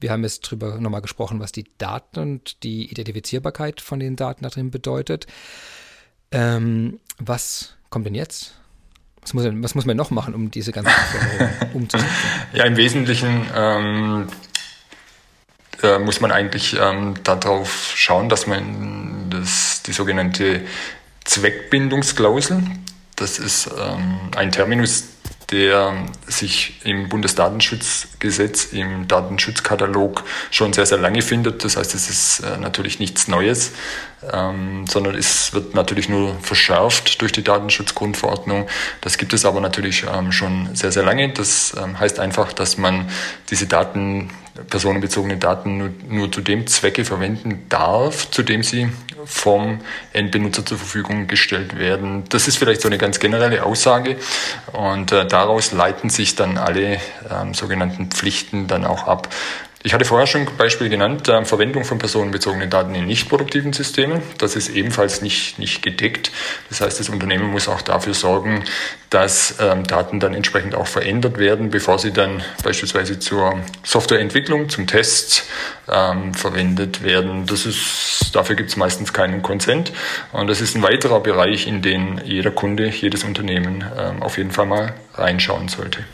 Wir 0.00 0.10
haben 0.10 0.24
jetzt 0.24 0.46
darüber 0.46 0.80
nochmal 0.80 1.02
gesprochen, 1.02 1.40
was 1.40 1.52
die 1.52 1.66
Daten 1.78 2.18
und 2.18 2.62
die 2.64 2.90
Identifizierbarkeit 2.90 3.80
von 3.80 4.00
den 4.00 4.16
Daten 4.16 4.42
da 4.42 4.50
drin 4.50 4.70
bedeutet. 4.70 5.26
Ähm, 6.32 6.98
was 7.18 7.76
kommt 7.90 8.06
denn 8.06 8.14
jetzt? 8.14 8.54
Was 9.22 9.32
muss, 9.32 9.44
was 9.48 9.74
muss 9.74 9.86
man 9.86 9.96
noch 9.96 10.10
machen, 10.10 10.34
um 10.34 10.50
diese 10.50 10.72
ganzen 10.72 10.92
Anforderungen 10.92 11.54
umzusetzen? 11.74 12.12
Ja, 12.52 12.64
im 12.64 12.76
Wesentlichen 12.76 13.46
ähm, 13.54 14.26
äh, 15.82 15.98
muss 15.98 16.20
man 16.20 16.32
eigentlich 16.32 16.76
ähm, 16.78 17.14
darauf 17.22 17.92
schauen, 17.94 18.28
dass 18.28 18.46
man 18.46 19.30
das, 19.30 19.82
die 19.82 19.92
sogenannte 19.92 20.62
Zweckbindungsklausel, 21.24 22.62
das 23.16 23.38
ist 23.38 23.70
ähm, 23.78 24.18
ein 24.36 24.50
Terminus, 24.50 25.04
der 25.50 25.94
sich 26.26 26.80
im 26.84 27.08
Bundesdatenschutzgesetz, 27.08 28.72
im 28.72 29.06
Datenschutzkatalog 29.06 30.24
schon 30.50 30.72
sehr, 30.72 30.86
sehr 30.86 30.98
lange 30.98 31.22
findet. 31.22 31.64
Das 31.64 31.76
heißt, 31.76 31.94
es 31.94 32.08
ist 32.08 32.40
äh, 32.40 32.56
natürlich 32.56 32.98
nichts 32.98 33.28
Neues, 33.28 33.72
ähm, 34.32 34.86
sondern 34.88 35.14
es 35.14 35.52
wird 35.52 35.74
natürlich 35.74 36.08
nur 36.08 36.34
verschärft 36.40 37.20
durch 37.20 37.32
die 37.32 37.44
Datenschutzgrundverordnung. 37.44 38.66
Das 39.00 39.18
gibt 39.18 39.32
es 39.32 39.44
aber 39.44 39.60
natürlich 39.60 40.04
ähm, 40.12 40.32
schon 40.32 40.74
sehr, 40.74 40.92
sehr 40.92 41.04
lange. 41.04 41.32
Das 41.32 41.74
ähm, 41.80 42.00
heißt 42.00 42.20
einfach, 42.20 42.52
dass 42.52 42.78
man 42.78 43.08
diese 43.50 43.66
Daten 43.66 44.30
personenbezogene 44.68 45.36
Daten 45.36 45.78
nur, 45.78 45.90
nur 46.08 46.30
zu 46.30 46.40
dem 46.40 46.66
Zwecke 46.66 47.04
verwenden 47.04 47.66
darf, 47.68 48.30
zu 48.30 48.42
dem 48.42 48.62
sie 48.62 48.88
vom 49.24 49.80
Endbenutzer 50.12 50.64
zur 50.64 50.78
Verfügung 50.78 51.26
gestellt 51.26 51.78
werden. 51.78 52.24
Das 52.28 52.46
ist 52.46 52.58
vielleicht 52.58 52.82
so 52.82 52.88
eine 52.88 52.98
ganz 52.98 53.18
generelle 53.18 53.64
Aussage 53.64 54.16
und 54.72 55.12
äh, 55.12 55.26
daraus 55.26 55.72
leiten 55.72 56.10
sich 56.10 56.36
dann 56.36 56.58
alle 56.58 57.00
ähm, 57.30 57.54
sogenannten 57.54 58.10
Pflichten 58.10 58.66
dann 58.66 58.84
auch 58.84 59.06
ab. 59.06 59.28
Ich 59.86 59.92
hatte 59.92 60.06
vorher 60.06 60.26
schon 60.26 60.40
ein 60.40 60.56
Beispiel 60.56 60.88
genannt, 60.88 61.28
äh, 61.28 61.44
Verwendung 61.44 61.84
von 61.84 61.98
personenbezogenen 61.98 62.70
Daten 62.70 62.94
in 62.94 63.04
nicht 63.04 63.28
produktiven 63.28 63.74
Systemen. 63.74 64.22
Das 64.38 64.56
ist 64.56 64.70
ebenfalls 64.70 65.20
nicht, 65.20 65.58
nicht 65.58 65.82
gedeckt. 65.82 66.32
Das 66.70 66.80
heißt, 66.80 67.00
das 67.00 67.10
Unternehmen 67.10 67.50
muss 67.50 67.68
auch 67.68 67.82
dafür 67.82 68.14
sorgen, 68.14 68.64
dass 69.10 69.56
ähm, 69.60 69.84
Daten 69.86 70.20
dann 70.20 70.32
entsprechend 70.32 70.74
auch 70.74 70.86
verändert 70.86 71.36
werden, 71.36 71.68
bevor 71.68 71.98
sie 71.98 72.12
dann 72.12 72.42
beispielsweise 72.62 73.18
zur 73.18 73.60
Softwareentwicklung, 73.82 74.70
zum 74.70 74.86
Test 74.86 75.44
ähm, 75.92 76.32
verwendet 76.32 77.02
werden. 77.02 77.44
Das 77.44 77.66
ist, 77.66 78.30
dafür 78.32 78.56
gibt 78.56 78.70
es 78.70 78.76
meistens 78.76 79.12
keinen 79.12 79.42
Konsent. 79.42 79.92
Und 80.32 80.46
das 80.46 80.62
ist 80.62 80.74
ein 80.76 80.82
weiterer 80.82 81.20
Bereich, 81.20 81.66
in 81.66 81.82
den 81.82 82.22
jeder 82.24 82.52
Kunde, 82.52 82.88
jedes 82.88 83.22
Unternehmen 83.22 83.84
ähm, 83.98 84.22
auf 84.22 84.38
jeden 84.38 84.50
Fall 84.50 84.64
mal 84.64 84.94
reinschauen 85.12 85.68
sollte. 85.68 86.04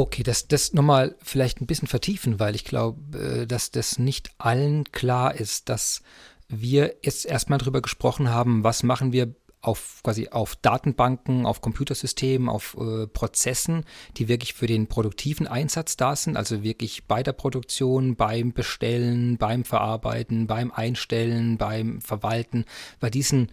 Okay, 0.00 0.22
das, 0.22 0.48
das 0.48 0.72
nochmal 0.72 1.14
vielleicht 1.22 1.60
ein 1.60 1.66
bisschen 1.66 1.86
vertiefen, 1.86 2.40
weil 2.40 2.54
ich 2.54 2.64
glaube, 2.64 3.18
äh, 3.18 3.46
dass 3.46 3.70
das 3.70 3.98
nicht 3.98 4.30
allen 4.38 4.90
klar 4.92 5.34
ist, 5.34 5.68
dass 5.68 6.00
wir 6.48 6.96
jetzt 7.02 7.26
erstmal 7.26 7.58
darüber 7.58 7.82
gesprochen 7.82 8.30
haben, 8.30 8.64
was 8.64 8.82
machen 8.82 9.12
wir 9.12 9.34
auf 9.60 10.00
quasi 10.02 10.30
auf 10.30 10.56
Datenbanken, 10.56 11.44
auf 11.44 11.60
Computersystemen, 11.60 12.48
auf 12.48 12.78
äh, 12.80 13.08
Prozessen, 13.08 13.84
die 14.16 14.28
wirklich 14.28 14.54
für 14.54 14.66
den 14.66 14.86
produktiven 14.86 15.46
Einsatz 15.46 15.98
da 15.98 16.16
sind, 16.16 16.38
also 16.38 16.62
wirklich 16.62 17.04
bei 17.04 17.22
der 17.22 17.34
Produktion, 17.34 18.16
beim 18.16 18.54
Bestellen, 18.54 19.36
beim 19.36 19.64
Verarbeiten, 19.64 20.46
beim 20.46 20.72
Einstellen, 20.72 21.58
beim 21.58 22.00
Verwalten, 22.00 22.64
bei 23.00 23.10
diesen 23.10 23.52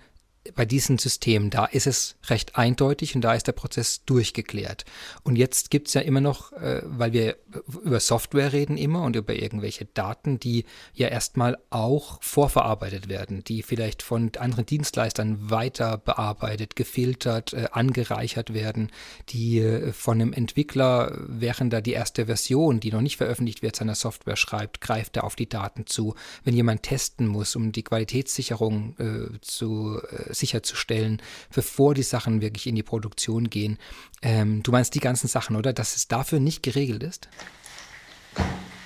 bei 0.56 0.66
diesen 0.66 0.98
Systemen, 0.98 1.50
da 1.50 1.66
ist 1.66 1.88
es 1.88 2.16
recht 2.28 2.56
eindeutig 2.58 3.16
und 3.16 3.22
da 3.22 3.34
ist 3.34 3.48
der 3.48 3.54
Prozess 3.54 4.04
durchgeklärt. 4.06 4.86
Und 5.24 5.36
jetzt 5.36 5.70
gibt 5.70 5.88
es 5.88 5.94
ja 5.94 6.02
immer 6.02 6.22
noch, 6.22 6.54
äh, 6.54 6.82
weil 6.86 7.14
wir 7.14 7.38
über 7.84 8.00
Software 8.00 8.54
reden 8.54 8.78
immer 8.78 9.04
und 9.04 9.16
über 9.16 9.36
irgendwelche 9.36 9.86
Daten, 9.86 10.40
die 10.40 10.66
ja 10.94 11.08
erstmal 11.08 11.58
auch 11.70 12.22
vorverarbeitet 12.22 13.10
werden, 13.10 13.44
die 13.44 13.64
vielleicht 13.64 14.02
von 14.02 14.32
anderen 14.38 14.66
Dienstleistern 14.66 15.50
weiter 15.50 15.98
bearbeitet, 15.98 16.76
gefiltert, 16.76 17.54
äh, 17.54 17.68
angereichert 17.72 18.54
werden, 18.54 18.92
die 19.30 19.60
äh, 19.60 19.92
von 19.94 20.22
einem 20.22 20.34
Entwickler, 20.34 21.18
während 21.28 21.74
er 21.74 21.82
die 21.82 21.94
erste 21.94 22.26
Version, 22.28 22.80
die 22.80 22.92
noch 22.92 23.02
nicht 23.02 23.18
veröffentlicht 23.18 23.62
wird, 23.62 23.76
seiner 23.76 23.96
Software 23.96 24.36
schreibt, 24.36 24.82
greift 24.82 25.18
er 25.18 25.24
auf 25.24 25.36
die 25.36 25.50
Daten 25.50 25.86
zu. 25.86 26.16
Wenn 26.44 26.56
jemand 26.56 26.84
testen 26.84 27.28
muss, 27.28 27.56
um 27.56 27.72
die 27.72 27.84
Qualitätssicherung 27.84 28.96
äh, 28.98 29.40
zu 29.42 30.00
äh, 30.10 30.34
sicherzustellen, 30.38 31.22
bevor 31.54 31.94
die 31.94 32.04
Sachen 32.04 32.42
wirklich 32.42 32.68
in 32.68 32.76
die 32.76 32.84
Produktion 32.84 33.50
gehen. 33.50 33.78
Ähm, 34.22 34.64
du 34.64 34.72
meinst 34.72 34.96
die 34.96 35.00
ganzen 35.00 35.28
Sachen, 35.28 35.56
oder? 35.56 35.74
Dass 35.74 35.96
es 35.96 36.08
dafür 36.08 36.40
nicht 36.40 36.64
geregelt 36.64 37.04
ist? 37.04 37.30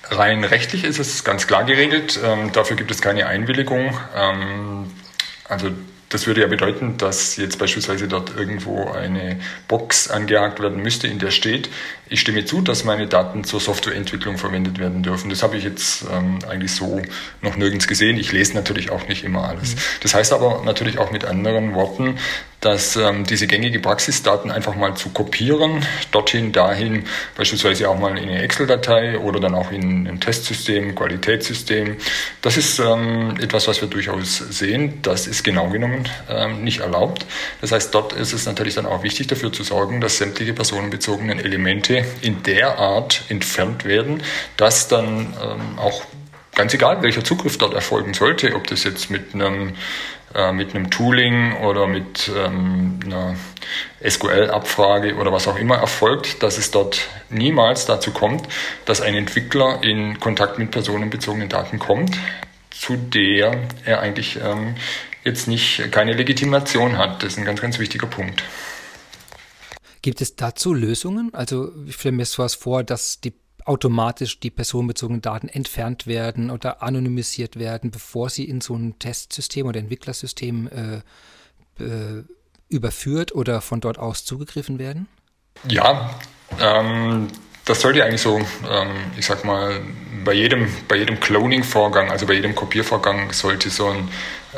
Rein 0.04 0.44
rechtlich 0.44 0.84
ist 0.84 0.98
es 0.98 1.24
ganz 1.24 1.46
klar 1.46 1.64
geregelt. 1.64 2.18
Ähm, 2.22 2.52
dafür 2.52 2.76
gibt 2.76 2.90
es 2.90 3.00
keine 3.00 3.26
Einwilligung. 3.26 3.98
Ähm, 4.14 4.90
also 5.48 5.70
das 6.12 6.26
würde 6.26 6.42
ja 6.42 6.46
bedeuten, 6.46 6.96
dass 6.98 7.36
jetzt 7.36 7.58
beispielsweise 7.58 8.08
dort 8.08 8.36
irgendwo 8.36 8.90
eine 8.90 9.38
Box 9.68 10.10
angehakt 10.10 10.60
werden 10.60 10.82
müsste, 10.82 11.08
in 11.08 11.18
der 11.18 11.30
steht, 11.30 11.70
ich 12.08 12.20
stimme 12.20 12.44
zu, 12.44 12.60
dass 12.60 12.84
meine 12.84 13.06
Daten 13.06 13.44
zur 13.44 13.60
Softwareentwicklung 13.60 14.36
verwendet 14.36 14.78
werden 14.78 15.02
dürfen. 15.02 15.30
Das 15.30 15.42
habe 15.42 15.56
ich 15.56 15.64
jetzt 15.64 16.04
ähm, 16.12 16.40
eigentlich 16.48 16.72
so 16.72 17.00
noch 17.40 17.56
nirgends 17.56 17.88
gesehen. 17.88 18.18
Ich 18.18 18.32
lese 18.32 18.54
natürlich 18.54 18.90
auch 18.90 19.08
nicht 19.08 19.24
immer 19.24 19.48
alles. 19.48 19.74
Mhm. 19.74 19.78
Das 20.02 20.14
heißt 20.14 20.32
aber 20.32 20.62
natürlich 20.64 20.98
auch 20.98 21.10
mit 21.10 21.24
anderen 21.24 21.74
Worten, 21.74 22.18
dass 22.62 22.96
ähm, 22.96 23.24
diese 23.24 23.46
gängige 23.46 23.80
Praxis, 23.80 24.22
Daten 24.22 24.50
einfach 24.50 24.76
mal 24.76 24.94
zu 24.94 25.10
kopieren, 25.10 25.84
dorthin, 26.12 26.52
dahin, 26.52 27.04
beispielsweise 27.36 27.88
auch 27.90 27.98
mal 27.98 28.16
in 28.16 28.28
eine 28.28 28.40
Excel-Datei 28.40 29.18
oder 29.18 29.40
dann 29.40 29.54
auch 29.54 29.72
in 29.72 30.06
ein 30.06 30.20
Testsystem, 30.20 30.94
Qualitätssystem, 30.94 31.96
das 32.40 32.56
ist 32.56 32.78
ähm, 32.78 33.34
etwas, 33.40 33.66
was 33.66 33.80
wir 33.80 33.88
durchaus 33.88 34.38
sehen. 34.38 35.00
Das 35.02 35.26
ist 35.26 35.42
genau 35.42 35.70
genommen 35.70 36.08
ähm, 36.30 36.62
nicht 36.62 36.80
erlaubt. 36.80 37.26
Das 37.60 37.72
heißt, 37.72 37.92
dort 37.94 38.12
ist 38.12 38.32
es 38.32 38.46
natürlich 38.46 38.74
dann 38.74 38.86
auch 38.86 39.02
wichtig 39.02 39.26
dafür 39.26 39.52
zu 39.52 39.64
sorgen, 39.64 40.00
dass 40.00 40.18
sämtliche 40.18 40.54
personenbezogenen 40.54 41.40
Elemente 41.40 42.04
in 42.20 42.44
der 42.44 42.78
Art 42.78 43.24
entfernt 43.28 43.84
werden, 43.84 44.22
dass 44.56 44.86
dann 44.86 45.34
ähm, 45.42 45.78
auch 45.78 46.04
ganz 46.54 46.74
egal, 46.74 47.02
welcher 47.02 47.24
Zugriff 47.24 47.58
dort 47.58 47.74
erfolgen 47.74 48.14
sollte, 48.14 48.54
ob 48.54 48.66
das 48.68 48.84
jetzt 48.84 49.10
mit 49.10 49.34
einem 49.34 49.72
äh, 50.34 50.52
mit 50.52 50.74
einem 50.74 50.90
Tooling 50.90 51.56
oder 51.58 51.86
mit 51.86 52.30
ähm, 52.34 53.00
einer 53.04 53.36
SQL-Abfrage 54.06 55.16
oder 55.16 55.32
was 55.32 55.48
auch 55.48 55.56
immer 55.56 55.76
erfolgt, 55.76 56.42
dass 56.42 56.58
es 56.58 56.70
dort 56.70 57.08
niemals 57.30 57.86
dazu 57.86 58.12
kommt, 58.12 58.48
dass 58.84 59.00
ein 59.00 59.14
Entwickler 59.14 59.82
in 59.82 60.18
Kontakt 60.20 60.58
mit 60.58 60.70
personenbezogenen 60.70 61.48
Daten 61.48 61.78
kommt, 61.78 62.16
zu 62.70 62.96
der 62.96 63.68
er 63.84 64.00
eigentlich 64.00 64.38
ähm, 64.42 64.74
jetzt 65.24 65.48
nicht 65.48 65.90
keine 65.92 66.12
Legitimation 66.12 66.98
hat. 66.98 67.22
Das 67.22 67.32
ist 67.32 67.38
ein 67.38 67.44
ganz, 67.44 67.60
ganz 67.60 67.78
wichtiger 67.78 68.06
Punkt. 68.06 68.42
Gibt 70.02 70.20
es 70.20 70.34
dazu 70.34 70.74
Lösungen? 70.74 71.32
Also 71.32 71.70
ich 71.86 71.94
stelle 71.94 72.16
mir 72.16 72.24
sowas 72.24 72.56
vor, 72.56 72.82
dass 72.82 73.20
die 73.20 73.32
automatisch 73.64 74.40
die 74.40 74.50
personenbezogenen 74.50 75.22
Daten 75.22 75.48
entfernt 75.48 76.06
werden 76.06 76.50
oder 76.50 76.82
anonymisiert 76.82 77.58
werden, 77.58 77.90
bevor 77.90 78.30
sie 78.30 78.44
in 78.44 78.60
so 78.60 78.74
ein 78.74 78.98
Testsystem 78.98 79.66
oder 79.66 79.80
Entwicklersystem 79.80 80.68
äh, 80.68 81.82
äh, 81.82 82.24
überführt 82.68 83.34
oder 83.34 83.60
von 83.60 83.80
dort 83.80 83.98
aus 83.98 84.24
zugegriffen 84.24 84.78
werden? 84.78 85.08
Ja, 85.68 86.18
ähm, 86.60 87.28
das 87.64 87.80
sollte 87.80 88.04
eigentlich 88.04 88.22
so, 88.22 88.38
ähm, 88.38 88.90
ich 89.16 89.26
sag 89.26 89.44
mal, 89.44 89.80
bei 90.24 90.32
jedem, 90.32 90.68
bei 90.88 90.96
jedem 90.96 91.20
Cloning-Vorgang, 91.20 92.10
also 92.10 92.26
bei 92.26 92.34
jedem 92.34 92.54
Kopiervorgang, 92.54 93.32
sollte 93.32 93.70
so 93.70 93.88
ein 93.88 94.08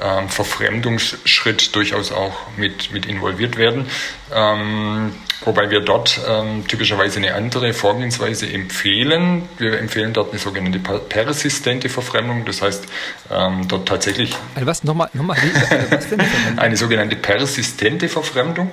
ähm, 0.01 0.29
Verfremdungsschritt 0.29 1.75
durchaus 1.75 2.11
auch 2.11 2.35
mit, 2.57 2.93
mit 2.93 3.07
involviert 3.07 3.57
werden. 3.57 3.87
Ähm, 4.35 5.13
wobei 5.45 5.71
wir 5.71 5.81
dort 5.81 6.21
ähm, 6.29 6.67
typischerweise 6.67 7.19
eine 7.19 7.35
andere 7.35 7.73
Vorgehensweise 7.73 8.51
empfehlen. 8.51 9.49
Wir 9.59 9.79
empfehlen 9.79 10.13
dort 10.13 10.31
eine 10.31 10.41
sogenannte 10.41 10.79
persistente 10.79 11.89
Verfremdung, 11.89 12.45
das 12.45 12.63
heißt 12.63 12.87
ähm, 13.31 13.69
dort 13.69 13.87
tatsächlich 13.87 14.35
also 14.55 14.67
was 14.67 14.83
nochmal 14.83 15.11
nochmal 15.13 15.37
was 15.91 16.07
für 16.07 16.19
eine, 16.19 16.61
eine 16.61 16.77
sogenannte 16.77 17.17
persistente 17.17 18.09
Verfremdung. 18.09 18.71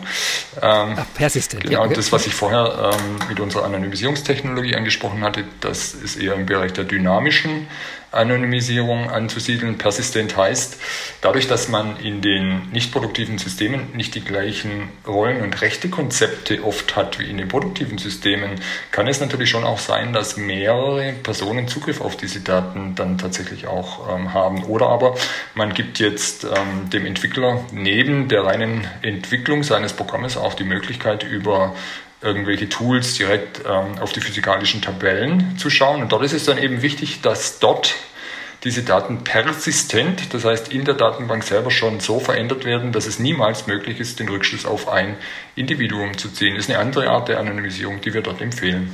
Ähm, 0.62 0.96
Ach, 0.98 1.06
persistent. 1.14 1.64
Genau, 1.64 1.74
ja, 1.74 1.86
okay. 1.86 1.94
das 1.96 2.12
was 2.12 2.26
ich 2.26 2.34
vorher 2.34 2.94
ähm, 2.94 3.28
mit 3.30 3.40
unserer 3.40 3.66
Anonymisierungstechnologie 3.66 4.76
angesprochen 4.76 5.24
hatte, 5.24 5.44
das 5.60 5.94
ist 5.94 6.16
eher 6.16 6.34
im 6.34 6.46
Bereich 6.46 6.74
der 6.74 6.86
dynamischen 6.86 7.68
Anonymisierung 8.12 9.10
anzusiedeln. 9.10 9.78
Persistent 9.78 10.36
heißt, 10.36 10.78
dadurch, 11.22 11.48
dass 11.48 11.70
man 11.70 11.98
in 11.98 12.22
den 12.22 12.70
nicht 12.72 12.92
produktiven 12.92 13.38
Systemen 13.38 13.88
nicht 13.94 14.16
die 14.16 14.24
gleichen 14.24 14.90
Rollen- 15.08 15.42
und 15.42 15.62
Rechtekonzepte 15.62 16.64
oft 16.64 16.96
hat 16.96 17.20
wie 17.20 17.30
in 17.30 17.38
den 17.38 17.48
produktiven 17.48 17.98
Systemen, 17.98 18.52
kann 18.92 19.08
es 19.08 19.20
natürlich 19.20 19.50
schon 19.50 19.64
auch 19.64 19.80
sein, 19.80 20.14
dass 20.14 20.38
mehrere 20.38 21.14
Personen 21.14 21.68
Zugriff 21.68 22.02
auf 22.02 22.18
diese 22.18 22.42
Daten 22.42 22.96
dann 22.96 23.18
tatsächlich 23.18 23.68
auch 23.68 24.14
ähm, 24.14 24.34
haben. 24.34 24.64
Oder 24.66 24.88
aber 24.88 25.16
man 25.56 25.74
gibt 25.74 26.00
jetzt 26.00 26.44
ähm, 26.44 26.90
dem 26.90 27.06
Entwickler 27.06 27.64
neben 27.72 28.28
der 28.28 28.44
reinen 28.44 28.88
Entwicklung 29.02 29.64
seines 29.64 29.94
Programmes 29.94 30.38
auch 30.38 30.54
die 30.54 30.64
Möglichkeit, 30.64 31.24
über 31.24 31.76
irgendwelche 32.22 32.70
Tools 32.70 33.16
direkt 33.16 33.62
ähm, 33.66 33.98
auf 34.00 34.14
die 34.14 34.22
physikalischen 34.22 34.82
Tabellen 34.82 35.58
zu 35.58 35.70
schauen. 35.70 36.02
Und 36.02 36.12
dort 36.12 36.24
ist 36.24 36.34
es 36.34 36.46
dann 36.46 36.58
eben 36.58 36.82
wichtig, 36.82 37.22
dass 37.22 37.60
dort 37.60 37.96
diese 38.64 38.84
Daten 38.84 39.24
persistent, 39.24 40.34
das 40.34 40.46
heißt 40.46 40.72
in 40.72 40.86
der 40.86 40.94
Datenbank 40.94 41.44
selber 41.44 41.72
schon 41.72 42.00
so 42.00 42.20
verändert 42.20 42.64
werden, 42.64 42.92
dass 42.92 43.08
es 43.08 43.18
niemals 43.18 43.66
möglich 43.66 44.00
ist, 44.00 44.20
den 44.20 44.30
Rückschluss 44.30 44.66
auf 44.66 44.88
ein 44.88 45.18
Individuum 45.56 46.18
zu 46.18 46.30
ziehen. 46.30 46.56
Das 46.56 46.66
ist 46.66 46.70
eine 46.70 46.80
andere 46.80 47.10
Art 47.10 47.28
der 47.28 47.40
Anonymisierung, 47.40 48.02
die 48.02 48.14
wir 48.14 48.22
dort 48.22 48.40
empfehlen. 48.40 48.94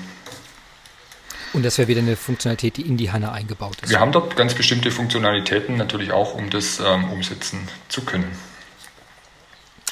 Und 1.53 1.63
das 1.63 1.78
wäre 1.78 1.88
wieder 1.88 2.01
eine 2.01 2.15
Funktionalität, 2.15 2.78
die 2.78 2.84
in 2.84 2.97
die 2.97 3.11
HANA 3.11 3.32
eingebaut 3.32 3.78
ist. 3.82 3.89
Wir 3.89 3.99
haben 3.99 4.11
dort 4.11 4.36
ganz 4.36 4.53
bestimmte 4.53 4.91
Funktionalitäten 4.91 5.75
natürlich 5.75 6.11
auch, 6.11 6.34
um 6.34 6.49
das 6.49 6.80
ähm, 6.80 7.09
umsetzen 7.09 7.67
zu 7.89 8.03
können. 8.05 8.32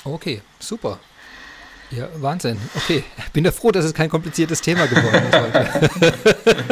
Okay, 0.03 0.41
super. 0.59 0.99
Ja, 1.91 2.09
Wahnsinn. 2.17 2.57
Okay, 2.75 3.03
bin 3.33 3.43
da 3.43 3.51
froh, 3.51 3.71
dass 3.71 3.85
es 3.85 3.93
kein 3.93 4.09
kompliziertes 4.09 4.61
Thema 4.61 4.85
geworden 4.87 5.23
ist 5.29 5.39
heute. 5.39 6.65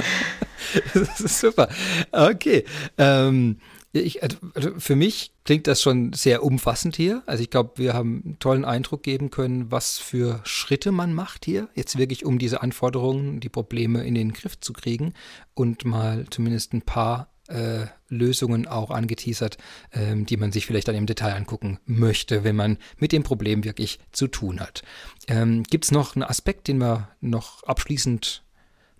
das 0.93 1.21
ist 1.21 1.39
super. 1.39 1.69
Okay. 2.11 2.65
Ähm, 2.97 3.57
ich, 3.95 4.23
also, 4.23 4.37
also 4.55 4.71
für 4.79 4.95
mich 4.95 5.33
klingt 5.45 5.67
das 5.67 5.81
schon 5.81 6.13
sehr 6.13 6.43
umfassend 6.43 6.95
hier. 6.95 7.21
Also 7.27 7.43
ich 7.43 7.51
glaube, 7.51 7.73
wir 7.75 7.93
haben 7.93 8.23
einen 8.25 8.39
tollen 8.39 8.65
Eindruck 8.65 9.03
geben 9.03 9.29
können, 9.29 9.71
was 9.71 9.99
für 9.99 10.41
Schritte 10.45 10.91
man 10.91 11.13
macht 11.13 11.45
hier, 11.45 11.67
jetzt 11.75 11.97
wirklich 11.99 12.25
um 12.25 12.39
diese 12.39 12.63
Anforderungen, 12.63 13.39
die 13.39 13.49
Probleme 13.49 14.03
in 14.03 14.15
den 14.15 14.33
Griff 14.33 14.59
zu 14.59 14.73
kriegen 14.73 15.13
und 15.53 15.85
mal 15.85 16.25
zumindest 16.31 16.73
ein 16.73 16.81
paar 16.81 17.32
äh, 17.47 17.85
Lösungen 18.09 18.67
auch 18.67 18.91
angeteasert, 18.91 19.57
ähm, 19.91 20.25
die 20.25 20.37
man 20.37 20.51
sich 20.51 20.65
vielleicht 20.65 20.87
dann 20.87 20.95
im 20.95 21.05
Detail 21.05 21.33
angucken 21.33 21.79
möchte, 21.85 22.43
wenn 22.43 22.55
man 22.55 22.77
mit 22.97 23.11
dem 23.11 23.23
Problem 23.23 23.63
wirklich 23.63 23.99
zu 24.11 24.27
tun 24.27 24.59
hat. 24.59 24.83
Ähm, 25.27 25.63
Gibt 25.63 25.85
es 25.85 25.91
noch 25.91 26.15
einen 26.15 26.23
Aspekt, 26.23 26.67
den 26.67 26.77
wir 26.77 27.09
noch 27.21 27.63
abschließend 27.63 28.43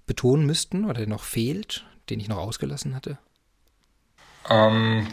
betonen 0.05 0.45
müssten 0.45 0.85
oder 0.85 0.95
der 0.95 1.07
noch 1.07 1.23
fehlt, 1.23 1.85
den 2.09 2.19
ich 2.19 2.27
noch 2.27 2.37
ausgelassen 2.37 2.95
hatte? 2.95 3.17
Ähm, 4.49 5.07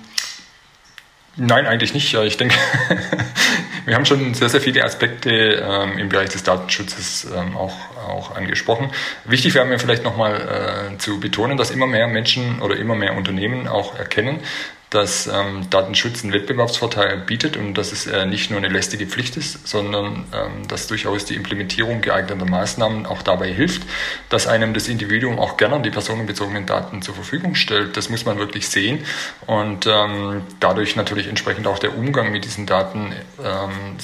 Nein, 1.37 1.67
eigentlich 1.67 1.95
nicht. 1.95 2.13
Ich 2.13 2.37
denke, 2.37 2.57
wir 3.87 3.95
haben 3.95 4.05
schon 4.05 4.35
sehr, 4.35 4.49
sehr 4.49 4.61
viele 4.61 4.85
Aspekte 4.85 5.31
ähm, 5.31 5.97
im 5.97 6.09
Bereich 6.09 6.31
des 6.31 6.43
Datenschutzes 6.43 7.29
ähm, 7.35 7.57
auch, 7.57 7.75
auch 8.09 8.35
angesprochen. 8.35 8.91
Wichtig 9.25 9.55
wäre 9.55 9.67
mir 9.67 9.79
vielleicht 9.79 10.05
nochmal 10.05 10.93
äh, 10.95 10.99
zu 10.99 11.21
betonen, 11.21 11.57
dass 11.57 11.71
immer 11.71 11.87
mehr 11.87 12.07
Menschen 12.07 12.61
oder 12.63 12.77
immer 12.77 12.95
mehr 12.95 13.17
Unternehmen 13.17 13.69
auch 13.69 13.99
erkennen, 13.99 14.41
dass 14.91 15.29
ähm, 15.29 15.71
Datenschutz 15.71 16.25
einen 16.25 16.33
Wettbewerbsvorteil 16.33 17.19
bietet 17.19 17.57
und 17.57 17.75
dass 17.75 17.93
es 17.93 18.09
äh, 18.09 18.27
nicht 18.27 18.51
nur 18.51 18.59
eine 18.59 18.69
lästige 18.69 19.07
Pflicht 19.07 19.37
ist, 19.37 19.67
sondern 19.67 20.25
ähm, 20.35 20.67
dass 20.67 20.89
durchaus 20.89 21.25
die 21.25 21.37
Implementierung 21.37 22.01
geeigneter 22.01 22.45
Maßnahmen 22.45 23.07
auch 23.07 23.23
dabei 23.23 23.53
hilft, 23.53 23.83
dass 24.29 24.49
einem 24.49 24.75
das 24.75 24.89
Individuum 24.89 25.39
auch 25.39 25.57
gerne 25.57 25.81
die 25.81 25.91
personenbezogenen 25.91 26.67
Daten 26.67 27.03
zur 27.03 27.15
Verfügung 27.15 27.55
stellt. 27.55 27.97
Das 27.97 28.11
muss 28.11 28.25
man 28.25 28.39
wirklich 28.39 28.69
sehen 28.69 29.05
und 29.47 29.87
ähm, 29.87 30.43
dadurch 30.59 30.97
natürlich 30.97 31.29
entsprechend 31.29 31.69
auch 31.69 31.79
der 31.79 31.97
Umgang 31.97 32.33
mit 32.33 32.45
diesen 32.45 32.67
Daten 32.67 33.15
ähm, 33.39 33.97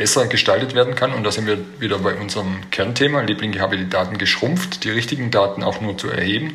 besser 0.00 0.26
gestaltet 0.28 0.74
werden 0.74 0.94
kann. 0.94 1.12
Und 1.12 1.24
da 1.24 1.30
sind 1.30 1.46
wir 1.46 1.58
wieder 1.78 1.98
bei 1.98 2.14
unserem 2.14 2.70
Kernthema. 2.70 3.20
Liebling 3.20 3.60
habe 3.60 3.76
die 3.76 3.86
Daten 3.86 4.16
geschrumpft, 4.16 4.82
die 4.84 4.88
richtigen 4.88 5.30
Daten 5.30 5.62
auch 5.62 5.82
nur 5.82 5.98
zu 5.98 6.08
erheben. 6.08 6.54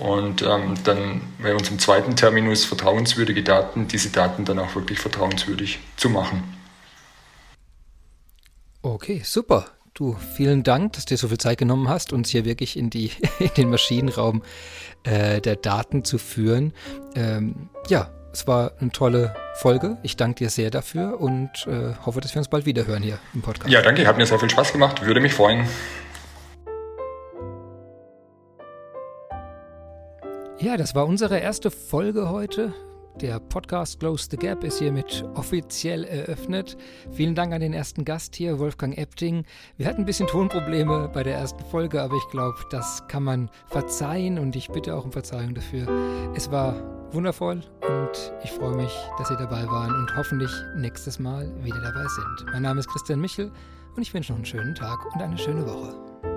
Und 0.00 0.40
ähm, 0.40 0.76
dann 0.84 1.20
bei 1.38 1.54
unserem 1.54 1.78
zweiten 1.78 2.16
Terminus 2.16 2.64
vertrauenswürdige 2.64 3.42
Daten, 3.42 3.86
diese 3.86 4.08
Daten 4.08 4.46
dann 4.46 4.58
auch 4.58 4.74
wirklich 4.74 4.98
vertrauenswürdig 4.98 5.78
zu 5.98 6.08
machen. 6.08 6.42
Okay, 8.80 9.20
super. 9.22 9.66
Du, 9.92 10.16
vielen 10.34 10.62
Dank, 10.62 10.94
dass 10.94 11.04
du 11.04 11.12
dir 11.14 11.18
so 11.18 11.28
viel 11.28 11.36
Zeit 11.36 11.58
genommen 11.58 11.90
hast, 11.90 12.14
uns 12.14 12.30
hier 12.30 12.46
wirklich 12.46 12.78
in, 12.78 12.88
die, 12.88 13.10
in 13.38 13.50
den 13.58 13.68
Maschinenraum 13.68 14.42
äh, 15.02 15.42
der 15.42 15.56
Daten 15.56 16.02
zu 16.02 16.16
führen. 16.16 16.72
Ähm, 17.14 17.68
ja, 17.90 18.10
es 18.32 18.46
war 18.46 18.72
eine 18.80 18.90
tolle 18.90 19.34
Folge. 19.56 19.96
Ich 20.02 20.16
danke 20.16 20.44
dir 20.44 20.50
sehr 20.50 20.70
dafür 20.70 21.20
und 21.20 21.66
äh, 21.66 21.94
hoffe, 22.04 22.20
dass 22.20 22.34
wir 22.34 22.40
uns 22.40 22.48
bald 22.48 22.66
wieder 22.66 22.86
hören 22.86 23.02
hier 23.02 23.18
im 23.34 23.42
Podcast. 23.42 23.70
Ja, 23.70 23.80
danke. 23.80 24.06
Hat 24.06 24.18
mir 24.18 24.26
sehr 24.26 24.38
viel 24.38 24.50
Spaß 24.50 24.72
gemacht. 24.72 25.04
Würde 25.04 25.20
mich 25.20 25.32
freuen. 25.32 25.66
Ja, 30.58 30.76
das 30.76 30.94
war 30.94 31.06
unsere 31.06 31.38
erste 31.38 31.70
Folge 31.70 32.30
heute. 32.30 32.74
Der 33.20 33.40
Podcast 33.40 33.98
Close 33.98 34.28
the 34.30 34.36
Gap 34.36 34.62
ist 34.62 34.78
hiermit 34.78 35.24
offiziell 35.34 36.04
eröffnet. 36.04 36.76
Vielen 37.12 37.34
Dank 37.34 37.54
an 37.54 37.62
den 37.62 37.72
ersten 37.72 38.04
Gast 38.04 38.36
hier, 38.36 38.58
Wolfgang 38.58 38.96
Epting. 38.98 39.46
Wir 39.78 39.86
hatten 39.86 40.02
ein 40.02 40.04
bisschen 40.04 40.26
Tonprobleme 40.26 41.10
bei 41.14 41.22
der 41.22 41.36
ersten 41.36 41.64
Folge, 41.64 42.02
aber 42.02 42.14
ich 42.14 42.28
glaube, 42.30 42.58
das 42.70 43.08
kann 43.08 43.22
man 43.22 43.50
verzeihen 43.68 44.38
und 44.38 44.54
ich 44.54 44.68
bitte 44.68 44.94
auch 44.94 45.06
um 45.06 45.12
Verzeihung 45.12 45.54
dafür. 45.54 45.88
Es 46.34 46.50
war 46.50 46.74
wundervoll 47.12 47.62
und 47.88 48.32
ich 48.44 48.50
freue 48.50 48.76
mich, 48.76 48.92
dass 49.16 49.28
Sie 49.28 49.36
dabei 49.36 49.66
waren 49.66 49.94
und 49.94 50.14
hoffentlich 50.14 50.50
nächstes 50.76 51.18
Mal 51.18 51.50
wieder 51.64 51.80
dabei 51.80 52.04
sind. 52.06 52.52
Mein 52.52 52.62
Name 52.62 52.80
ist 52.80 52.88
Christian 52.88 53.20
Michel 53.20 53.50
und 53.96 54.02
ich 54.02 54.12
wünsche 54.12 54.32
noch 54.32 54.38
einen 54.38 54.44
schönen 54.44 54.74
Tag 54.74 54.98
und 55.14 55.22
eine 55.22 55.38
schöne 55.38 55.66
Woche. 55.66 56.35